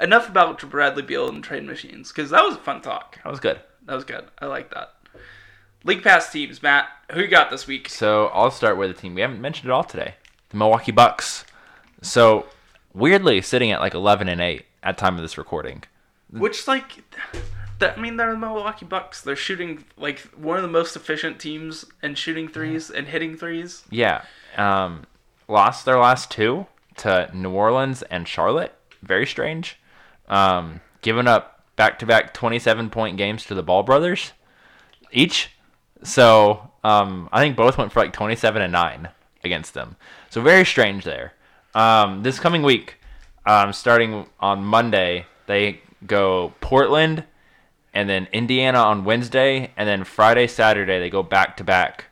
Enough 0.00 0.28
about 0.28 0.60
Bradley 0.70 1.02
Beal 1.02 1.28
and 1.28 1.42
trade 1.42 1.64
machines, 1.64 2.12
because 2.12 2.30
that 2.30 2.44
was 2.44 2.54
a 2.54 2.58
fun 2.60 2.80
talk. 2.80 3.18
that 3.22 3.28
was 3.30 3.40
good. 3.40 3.60
That 3.84 3.94
was 3.94 4.04
good. 4.04 4.24
I 4.38 4.46
like 4.46 4.72
that. 4.72 4.94
League 5.84 6.02
Pass 6.02 6.30
teams, 6.30 6.62
Matt. 6.62 6.88
Who 7.12 7.20
you 7.20 7.28
got 7.28 7.50
this 7.50 7.66
week? 7.66 7.88
So 7.88 8.26
I'll 8.28 8.50
start 8.50 8.76
with 8.76 8.90
a 8.90 8.94
team 8.94 9.14
we 9.14 9.20
haven't 9.20 9.40
mentioned 9.40 9.70
at 9.70 9.74
all 9.74 9.84
today, 9.84 10.14
the 10.50 10.56
Milwaukee 10.56 10.92
Bucks. 10.92 11.44
So 12.02 12.46
weirdly, 12.92 13.40
sitting 13.42 13.70
at 13.70 13.80
like 13.80 13.94
11 13.94 14.28
and 14.28 14.40
8 14.40 14.64
at 14.82 14.98
time 14.98 15.16
of 15.16 15.22
this 15.22 15.38
recording. 15.38 15.84
Which 16.30 16.68
like, 16.68 17.02
that, 17.78 17.96
I 17.96 18.00
mean, 18.00 18.16
they're 18.16 18.32
the 18.32 18.38
Milwaukee 18.38 18.84
Bucks. 18.84 19.22
They're 19.22 19.36
shooting 19.36 19.84
like 19.96 20.20
one 20.36 20.56
of 20.56 20.62
the 20.62 20.68
most 20.68 20.96
efficient 20.96 21.38
teams 21.38 21.84
in 22.02 22.14
shooting 22.14 22.48
threes 22.48 22.90
and 22.90 23.06
hitting 23.06 23.36
threes. 23.36 23.84
Yeah, 23.90 24.22
um, 24.56 25.04
lost 25.48 25.84
their 25.84 25.98
last 25.98 26.30
two 26.30 26.66
to 26.98 27.30
New 27.32 27.50
Orleans 27.50 28.02
and 28.02 28.28
Charlotte. 28.28 28.74
Very 29.02 29.26
strange. 29.26 29.78
Um, 30.28 30.80
giving 31.00 31.26
up 31.26 31.62
back-to-back 31.76 32.34
27-point 32.34 33.16
games 33.16 33.46
to 33.46 33.54
the 33.54 33.62
Ball 33.62 33.82
brothers 33.82 34.32
each. 35.12 35.50
So 36.02 36.70
um, 36.84 37.28
I 37.32 37.40
think 37.40 37.56
both 37.56 37.78
went 37.78 37.92
for 37.92 38.00
like 38.00 38.12
27 38.12 38.62
and 38.62 38.72
nine 38.72 39.08
against 39.44 39.74
them. 39.74 39.96
So 40.30 40.40
very 40.40 40.64
strange 40.64 41.04
there. 41.04 41.34
Um, 41.74 42.22
this 42.22 42.38
coming 42.38 42.62
week, 42.62 42.96
um, 43.46 43.72
starting 43.72 44.26
on 44.40 44.64
Monday, 44.64 45.26
they 45.46 45.80
go 46.06 46.54
Portland 46.60 47.24
and 47.94 48.08
then 48.08 48.28
Indiana 48.32 48.78
on 48.78 49.04
Wednesday, 49.04 49.72
and 49.76 49.88
then 49.88 50.04
Friday, 50.04 50.46
Saturday 50.46 50.98
they 50.98 51.10
go 51.10 51.22
back 51.22 51.56
to 51.56 51.64
back 51.64 52.04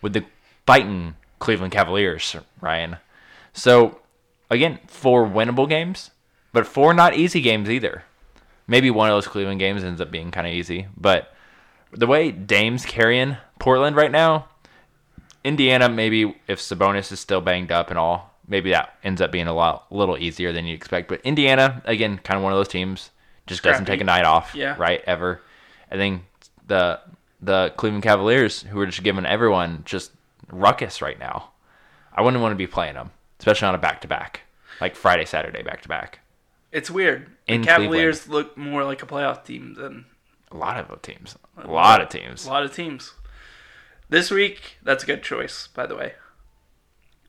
with 0.00 0.12
the 0.12 0.24
fighting 0.66 1.16
Cleveland 1.38 1.72
Cavaliers, 1.72 2.36
Ryan. 2.60 2.96
So 3.52 3.98
again, 4.50 4.78
four 4.86 5.26
winnable 5.26 5.68
games, 5.68 6.10
but 6.52 6.66
four 6.66 6.94
not 6.94 7.14
easy 7.14 7.40
games 7.40 7.68
either. 7.68 8.04
Maybe 8.66 8.90
one 8.90 9.10
of 9.10 9.16
those 9.16 9.26
Cleveland 9.26 9.60
games 9.60 9.84
ends 9.84 10.00
up 10.00 10.10
being 10.10 10.30
kind 10.30 10.46
of 10.46 10.52
easy, 10.52 10.86
but 10.96 11.33
the 11.94 12.06
way 12.06 12.30
Dame's 12.30 12.84
carrying 12.84 13.36
Portland 13.58 13.96
right 13.96 14.10
now, 14.10 14.48
Indiana 15.42 15.88
maybe 15.88 16.34
if 16.48 16.58
Sabonis 16.60 17.12
is 17.12 17.20
still 17.20 17.40
banged 17.40 17.70
up 17.72 17.90
and 17.90 17.98
all, 17.98 18.34
maybe 18.48 18.70
that 18.70 18.94
ends 19.04 19.20
up 19.20 19.30
being 19.30 19.46
a 19.46 19.52
lot 19.54 19.90
little 19.92 20.16
easier 20.18 20.52
than 20.52 20.64
you 20.66 20.74
expect. 20.74 21.08
But 21.08 21.20
Indiana, 21.22 21.82
again, 21.84 22.18
kind 22.18 22.36
of 22.38 22.42
one 22.44 22.52
of 22.52 22.58
those 22.58 22.68
teams 22.68 23.10
just 23.46 23.62
doesn't 23.62 23.84
take 23.84 24.00
a 24.00 24.04
night 24.04 24.24
off, 24.24 24.54
Yeah. 24.54 24.74
right? 24.78 25.02
Ever. 25.06 25.40
I 25.90 25.96
think 25.96 26.22
the 26.66 27.00
the 27.42 27.74
Cleveland 27.76 28.02
Cavaliers, 28.04 28.62
who 28.62 28.80
are 28.80 28.86
just 28.86 29.02
giving 29.02 29.26
everyone 29.26 29.82
just 29.84 30.12
ruckus 30.50 31.02
right 31.02 31.18
now. 31.18 31.50
I 32.14 32.22
wouldn't 32.22 32.42
want 32.42 32.52
to 32.52 32.56
be 32.56 32.66
playing 32.66 32.94
them, 32.94 33.10
especially 33.38 33.68
on 33.68 33.74
a 33.74 33.78
back 33.78 34.00
to 34.00 34.08
back, 34.08 34.40
like 34.80 34.96
Friday, 34.96 35.26
Saturday 35.26 35.62
back 35.62 35.82
to 35.82 35.88
back. 35.88 36.20
It's 36.72 36.90
weird. 36.90 37.26
In 37.46 37.60
the 37.60 37.66
Cavaliers 37.66 38.28
look 38.28 38.56
more 38.56 38.82
like 38.84 39.02
a 39.02 39.06
playoff 39.06 39.44
team 39.44 39.74
than 39.74 40.06
A 40.54 40.56
lot 40.56 40.78
of 40.78 41.02
teams, 41.02 41.36
a 41.58 41.66
lot 41.66 42.00
of 42.00 42.08
teams. 42.08 42.46
a 42.46 42.48
lot 42.48 42.62
of 42.62 42.72
teams. 42.72 43.14
This 44.08 44.30
week, 44.30 44.78
that's 44.84 45.02
a 45.02 45.06
good 45.06 45.24
choice, 45.24 45.66
by 45.66 45.84
the 45.86 45.96
way. 45.96 46.12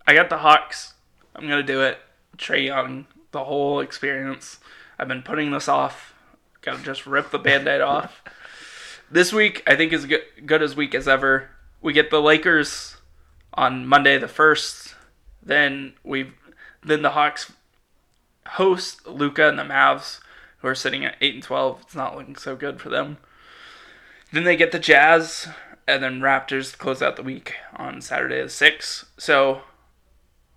I 0.06 0.14
got 0.14 0.30
the 0.30 0.38
Hawks. 0.38 0.94
I'm 1.36 1.48
gonna 1.48 1.64
do 1.64 1.82
it. 1.82 1.98
Trae 2.38 2.66
Young, 2.66 3.08
the 3.32 3.46
whole 3.46 3.80
experience. 3.80 4.60
I've 5.00 5.08
been 5.08 5.24
putting 5.24 5.50
this 5.50 5.68
off. 5.68 6.14
Gotta 6.62 6.84
just 6.84 7.08
rip 7.08 7.32
the 7.32 7.40
band-aid 7.40 7.82
off. 7.96 8.22
This 9.10 9.34
week, 9.34 9.64
I 9.66 9.76
think 9.76 9.92
is 9.92 10.06
good, 10.06 10.24
good 10.46 10.62
as 10.62 10.76
week 10.76 10.94
as 10.94 11.08
ever. 11.08 11.50
We 11.82 11.94
get 11.94 12.12
the 12.12 12.22
Lakers 12.22 12.98
on 13.56 13.88
Monday 13.88 14.20
the 14.20 14.28
first. 14.28 14.94
Then 15.42 15.94
we, 16.04 16.32
then 16.84 17.02
the 17.02 17.12
Hawks 17.12 17.52
host 18.50 19.08
Luka 19.08 19.50
and 19.50 19.58
the 19.58 19.64
Mavs, 19.64 20.20
who 20.66 20.72
are 20.72 20.76
sitting 20.76 21.06
at 21.06 21.16
eight 21.22 21.36
and 21.36 21.44
twelve. 21.44 21.82
It's 21.84 21.96
not 21.96 22.18
looking 22.18 22.36
so 22.36 22.56
good 22.56 22.82
for 22.82 22.90
them. 22.90 23.18
Then 24.32 24.46
they 24.46 24.56
get 24.56 24.72
the 24.72 24.80
Jazz 24.80 25.48
and 25.88 26.02
then 26.02 26.22
Raptors 26.22 26.76
close 26.76 27.04
out 27.04 27.18
the 27.18 27.24
week 27.24 27.54
on 27.76 28.02
Saturday 28.02 28.42
the 28.42 28.48
6th. 28.48 29.06
So, 29.20 29.62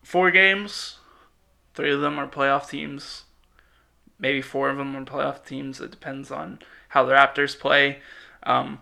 four 0.03 0.31
games. 0.31 0.97
Three 1.75 1.93
of 1.93 2.01
them 2.01 2.19
are 2.19 2.27
playoff 2.27 2.71
teams. 2.71 3.25
Maybe 4.19 4.41
four 4.41 4.71
of 4.71 4.79
them 4.79 4.97
are 4.97 5.05
playoff 5.05 5.45
teams. 5.45 5.79
It 5.79 5.91
depends 5.91 6.31
on 6.31 6.61
how 6.89 7.05
the 7.05 7.13
Raptors 7.13 7.59
play. 7.59 7.99
Um, 8.45 8.81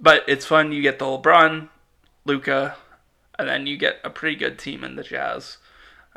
but 0.00 0.24
it's 0.26 0.44
fun. 0.44 0.72
You 0.72 0.82
get 0.82 0.98
the 0.98 1.04
LeBron, 1.04 1.68
Luka, 2.24 2.74
and 3.38 3.48
then 3.48 3.68
you 3.68 3.76
get 3.76 4.00
a 4.02 4.10
pretty 4.10 4.34
good 4.34 4.58
team 4.58 4.82
in 4.82 4.96
the 4.96 5.04
Jazz. 5.04 5.58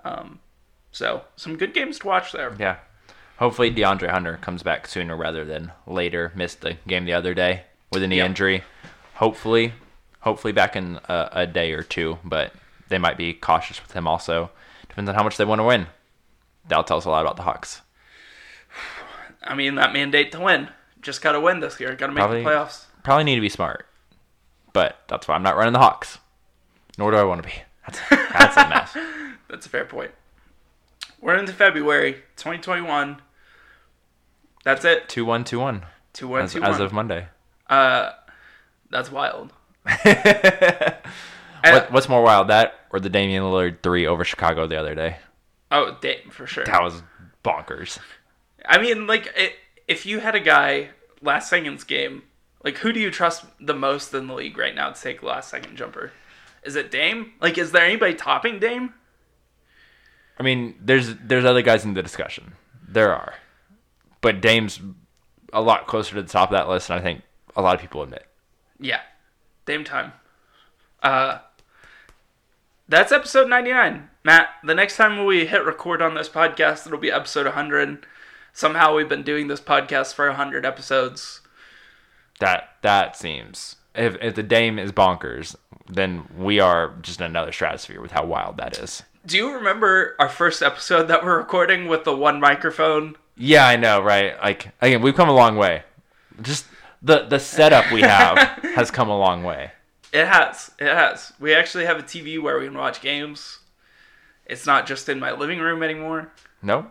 Um, 0.04 0.40
so, 0.92 1.26
some 1.36 1.58
good 1.58 1.76
games 1.76 2.00
to 2.00 2.08
watch 2.08 2.32
there. 2.32 2.56
Yeah. 2.60 2.78
Hopefully 3.40 3.72
DeAndre 3.74 4.10
Hunter 4.10 4.38
comes 4.42 4.64
back 4.64 4.86
sooner 4.88 5.16
rather 5.16 5.44
than 5.46 5.72
later. 5.88 6.32
Missed 6.36 6.62
the 6.62 6.76
game 6.88 7.06
the 7.06 7.14
other 7.14 7.34
day 7.34 7.64
with 7.92 8.04
a 8.04 8.08
knee 8.08 8.18
Yep. 8.18 8.26
injury. 8.28 8.64
Hopefully, 9.16 9.74
hopefully 10.22 10.54
back 10.54 10.76
in 10.76 11.00
a, 11.08 11.30
a 11.32 11.48
day 11.48 11.72
or 11.74 11.82
two, 11.84 12.20
but 12.24 12.54
they 12.90 12.98
might 12.98 13.18
be 13.18 13.34
cautious 13.34 13.82
with 13.82 13.94
him 13.94 14.08
also. 14.08 14.52
Depends 14.88 15.10
on 15.10 15.16
how 15.16 15.24
much 15.24 15.38
they 15.38 15.46
want 15.46 15.60
to 15.60 15.64
win. 15.64 15.88
That'll 16.68 16.84
tell 16.84 16.98
us 16.98 17.06
a 17.06 17.10
lot 17.10 17.22
about 17.22 17.36
the 17.38 17.44
Hawks. 17.44 17.82
I 19.44 19.56
mean, 19.56 19.76
that 19.76 19.94
mandate 19.94 20.32
to 20.34 20.40
win. 20.42 20.70
Just 21.02 21.22
got 21.22 21.32
to 21.32 21.40
win 21.40 21.62
this 21.62 21.80
year. 21.80 21.96
Got 21.96 22.08
to 22.08 22.14
make 22.14 22.22
Probably- 22.22 22.44
the 22.44 22.50
playoffs. 22.50 22.86
Probably 23.04 23.24
need 23.24 23.36
to 23.36 23.42
be 23.42 23.50
smart, 23.50 23.88
but 24.74 25.00
that's 25.08 25.28
why 25.28 25.36
I'm 25.36 25.44
not 25.44 25.56
running 25.56 25.72
the 25.74 25.80
Hawks. 25.80 26.18
Nor 26.98 27.12
do 27.12 27.18
I 27.18 27.24
want 27.24 27.42
to 27.42 27.48
be. 27.48 27.56
That's 27.88 28.02
that's 28.10 28.58
a 28.58 28.70
mess. 28.70 28.98
That's 29.50 29.66
a 29.66 29.70
fair 29.70 29.86
point. 29.86 30.12
We're 31.22 31.36
into 31.38 31.54
February 31.54 32.16
2021. 32.36 33.22
That's 34.64 34.86
it. 34.86 35.10
Two 35.10 35.26
one 35.26 35.44
two 35.44 35.60
one. 35.60 35.86
Two 36.14 36.28
one 36.28 36.44
as, 36.44 36.54
two 36.54 36.62
one. 36.62 36.72
as 36.72 36.80
of 36.80 36.94
Monday. 36.94 37.28
Uh, 37.68 38.12
that's 38.90 39.12
wild. 39.12 39.54
What, 41.64 41.92
what's 41.92 42.10
more 42.10 42.24
wild, 42.24 42.48
that 42.50 42.76
or 42.92 43.00
the 43.00 43.10
Damian 43.10 43.44
Lillard 43.44 43.82
three 43.84 44.08
over 44.08 44.24
Chicago 44.24 44.68
the 44.68 44.78
other 44.78 44.96
day? 44.96 45.18
Oh, 45.72 45.98
Dame 46.02 46.30
for 46.32 46.48
sure. 46.48 46.66
That 46.66 46.82
was 46.82 47.04
bonkers. 47.44 48.00
I 48.66 48.80
mean, 48.80 49.08
like, 49.08 49.32
it, 49.36 49.54
if 49.88 50.06
you 50.06 50.20
had 50.20 50.36
a 50.36 50.40
guy 50.40 50.90
last 51.22 51.50
second's 51.50 51.84
game, 51.84 52.24
like, 52.64 52.78
who 52.78 52.92
do 52.92 53.00
you 53.00 53.12
trust 53.12 53.46
the 53.60 53.74
most 53.74 54.14
in 54.14 54.28
the 54.28 54.34
league 54.34 54.58
right 54.58 54.76
now 54.76 54.90
to 54.92 55.02
take 55.02 55.22
the 55.22 55.28
last 55.28 55.50
second 55.50 55.76
jumper? 55.78 56.12
Is 56.64 56.76
it 56.76 56.92
Dame? 56.92 57.34
Like, 57.42 57.58
is 57.58 57.72
there 57.72 57.86
anybody 57.86 58.16
topping 58.16 58.60
Dame? 58.60 58.94
I 60.38 60.44
mean, 60.44 60.76
there's 60.82 61.16
there's 61.16 61.46
other 61.46 61.62
guys 61.62 61.84
in 61.84 61.94
the 61.94 62.04
discussion. 62.04 62.54
There 62.88 63.14
are, 63.14 63.34
but 64.22 64.42
Dame's 64.42 64.80
a 65.54 65.62
lot 65.62 65.88
closer 65.88 66.16
to 66.16 66.22
the 66.22 66.28
top 66.28 66.50
of 66.50 66.54
that 66.54 66.70
list, 66.70 66.90
and 66.90 67.00
I 67.00 67.04
think 67.04 67.22
a 67.56 67.62
lot 67.62 67.76
of 67.76 67.82
people 67.82 68.04
admit. 68.04 68.26
Yeah, 68.80 69.02
Dame 69.66 69.84
time. 69.84 70.14
Uh, 71.02 71.40
that's 72.88 73.12
episode 73.12 73.50
99. 73.50 74.10
Matt, 74.24 74.50
the 74.64 74.76
next 74.76 74.98
time 74.98 75.26
we 75.26 75.46
hit 75.46 75.66
record 75.66 76.02
on 76.02 76.16
this 76.16 76.30
podcast, 76.30 76.86
it'll 76.86 77.00
be 77.00 77.12
episode 77.12 77.46
100. 77.46 78.06
Somehow 78.54 78.96
we've 78.96 79.10
been 79.10 79.24
doing 79.24 79.48
this 79.48 79.62
podcast 79.62 80.14
for 80.14 80.28
100 80.28 80.66
episodes. 80.66 81.42
That 82.40 82.76
that 82.82 83.18
seems 83.18 83.76
if 83.96 84.16
if 84.22 84.36
the 84.36 84.44
Dame 84.44 84.80
is 84.80 84.92
bonkers, 84.92 85.56
then 85.88 86.28
we 86.38 86.60
are 86.60 86.96
just 87.02 87.20
in 87.20 87.26
another 87.26 87.52
stratosphere 87.52 88.02
with 88.02 88.12
how 88.12 88.26
wild 88.26 88.58
that 88.58 88.78
is. 88.78 89.04
Do 89.26 89.38
you 89.38 89.54
remember 89.54 90.16
our 90.20 90.30
first 90.30 90.64
episode 90.64 91.08
that 91.10 91.24
we're 91.24 91.38
recording 91.38 91.88
with 91.88 92.06
the 92.06 92.16
one 92.16 92.40
microphone? 92.40 93.18
Yeah, 93.40 93.66
I 93.66 93.78
know, 93.78 94.02
right? 94.02 94.38
Like 94.42 94.72
again, 94.82 95.02
we've 95.02 95.16
come 95.16 95.30
a 95.30 95.34
long 95.34 95.56
way. 95.56 95.84
Just 96.42 96.66
the 97.02 97.24
the 97.26 97.40
setup 97.40 97.92
we 97.92 98.02
have 98.02 98.38
has 98.76 98.92
come 98.92 99.10
a 99.10 99.18
long 99.18 99.44
way. 99.44 99.72
It 100.12 100.28
has. 100.28 100.72
It 100.80 100.88
has. 100.88 101.34
We 101.40 101.54
actually 101.54 101.86
have 101.86 101.98
a 102.00 102.04
TV 102.04 102.42
where 102.42 102.60
we 102.60 102.66
can 102.66 102.78
watch 102.78 103.02
games. 103.02 103.60
It's 104.46 104.66
not 104.66 104.86
just 104.88 105.08
in 105.10 105.20
my 105.20 105.32
living 105.32 105.60
room 105.60 105.84
anymore. 105.84 106.32
No, 106.62 106.88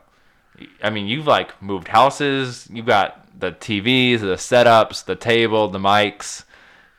I 0.82 0.90
mean 0.90 1.06
you've 1.06 1.26
like 1.26 1.60
moved 1.60 1.88
houses. 1.88 2.66
You've 2.72 2.86
got 2.86 3.26
the 3.38 3.52
TVs, 3.52 4.20
the 4.20 4.36
setups, 4.36 5.04
the 5.04 5.16
table, 5.16 5.68
the 5.68 5.78
mics. 5.78 6.44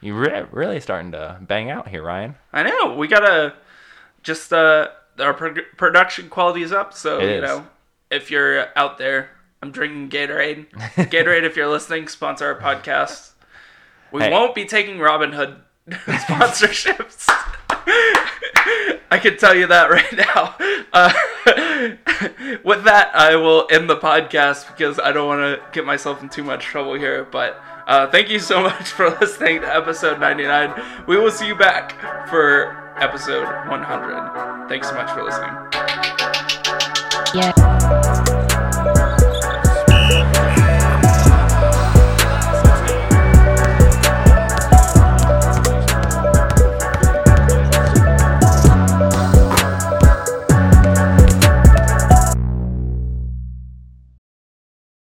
You 0.01 0.13
re- 0.15 0.45
really 0.51 0.79
starting 0.79 1.11
to 1.13 1.37
bang 1.41 1.69
out 1.69 1.87
here, 1.89 2.03
Ryan. 2.03 2.35
I 2.53 2.63
know. 2.63 2.93
We 2.95 3.07
gotta 3.07 3.55
just 4.21 4.53
uh 4.53 4.89
our 5.19 5.33
pro- 5.33 5.55
production 5.75 6.29
quality 6.29 6.61
is 6.61 6.71
up. 6.71 6.93
So 6.93 7.19
It 7.19 7.23
you 7.23 7.29
is. 7.37 7.41
know, 7.41 7.67
if 8.11 8.29
you're 8.31 8.67
out 8.77 8.97
there, 8.97 9.29
I'm 9.61 9.71
drinking 9.71 10.09
Gatorade. 10.09 10.69
Gatorade, 11.11 11.43
if 11.43 11.55
you're 11.57 11.67
listening, 11.67 12.07
sponsor 12.07 12.47
our 12.47 12.59
podcast. 12.59 13.31
We 14.11 14.21
Hey. 14.23 14.31
won't 14.31 14.55
be 14.55 14.65
taking 14.65 14.99
Robin 14.99 15.33
Hood 15.33 15.57
sponsorships. 15.89 17.25
I 19.11 19.17
can 19.21 19.37
tell 19.37 19.55
you 19.55 19.67
that 19.67 19.89
right 19.89 20.11
now. 20.13 20.55
Uh, 20.93 21.11
with 22.63 22.83
that, 22.83 23.11
I 23.15 23.35
will 23.35 23.67
end 23.71 23.89
the 23.89 23.97
podcast 23.97 24.67
because 24.67 24.99
I 24.99 25.11
don't 25.11 25.27
want 25.27 25.41
to 25.41 25.61
get 25.71 25.85
myself 25.85 26.21
in 26.21 26.29
too 26.29 26.43
much 26.43 26.63
trouble 26.65 26.93
here. 26.93 27.23
But 27.25 27.59
uh, 27.87 28.07
thank 28.11 28.29
you 28.29 28.39
so 28.39 28.61
much 28.61 28.89
for 28.91 29.09
listening 29.19 29.61
to 29.61 29.75
episode 29.75 30.19
99. 30.19 30.73
We 31.07 31.17
will 31.17 31.31
see 31.31 31.47
you 31.47 31.55
back 31.55 31.99
for 32.29 32.93
episode 32.97 33.45
100. 33.67 34.67
Thanks 34.69 34.87
so 34.89 34.95
much 34.95 35.09
for 35.11 35.23
listening. 35.23 35.55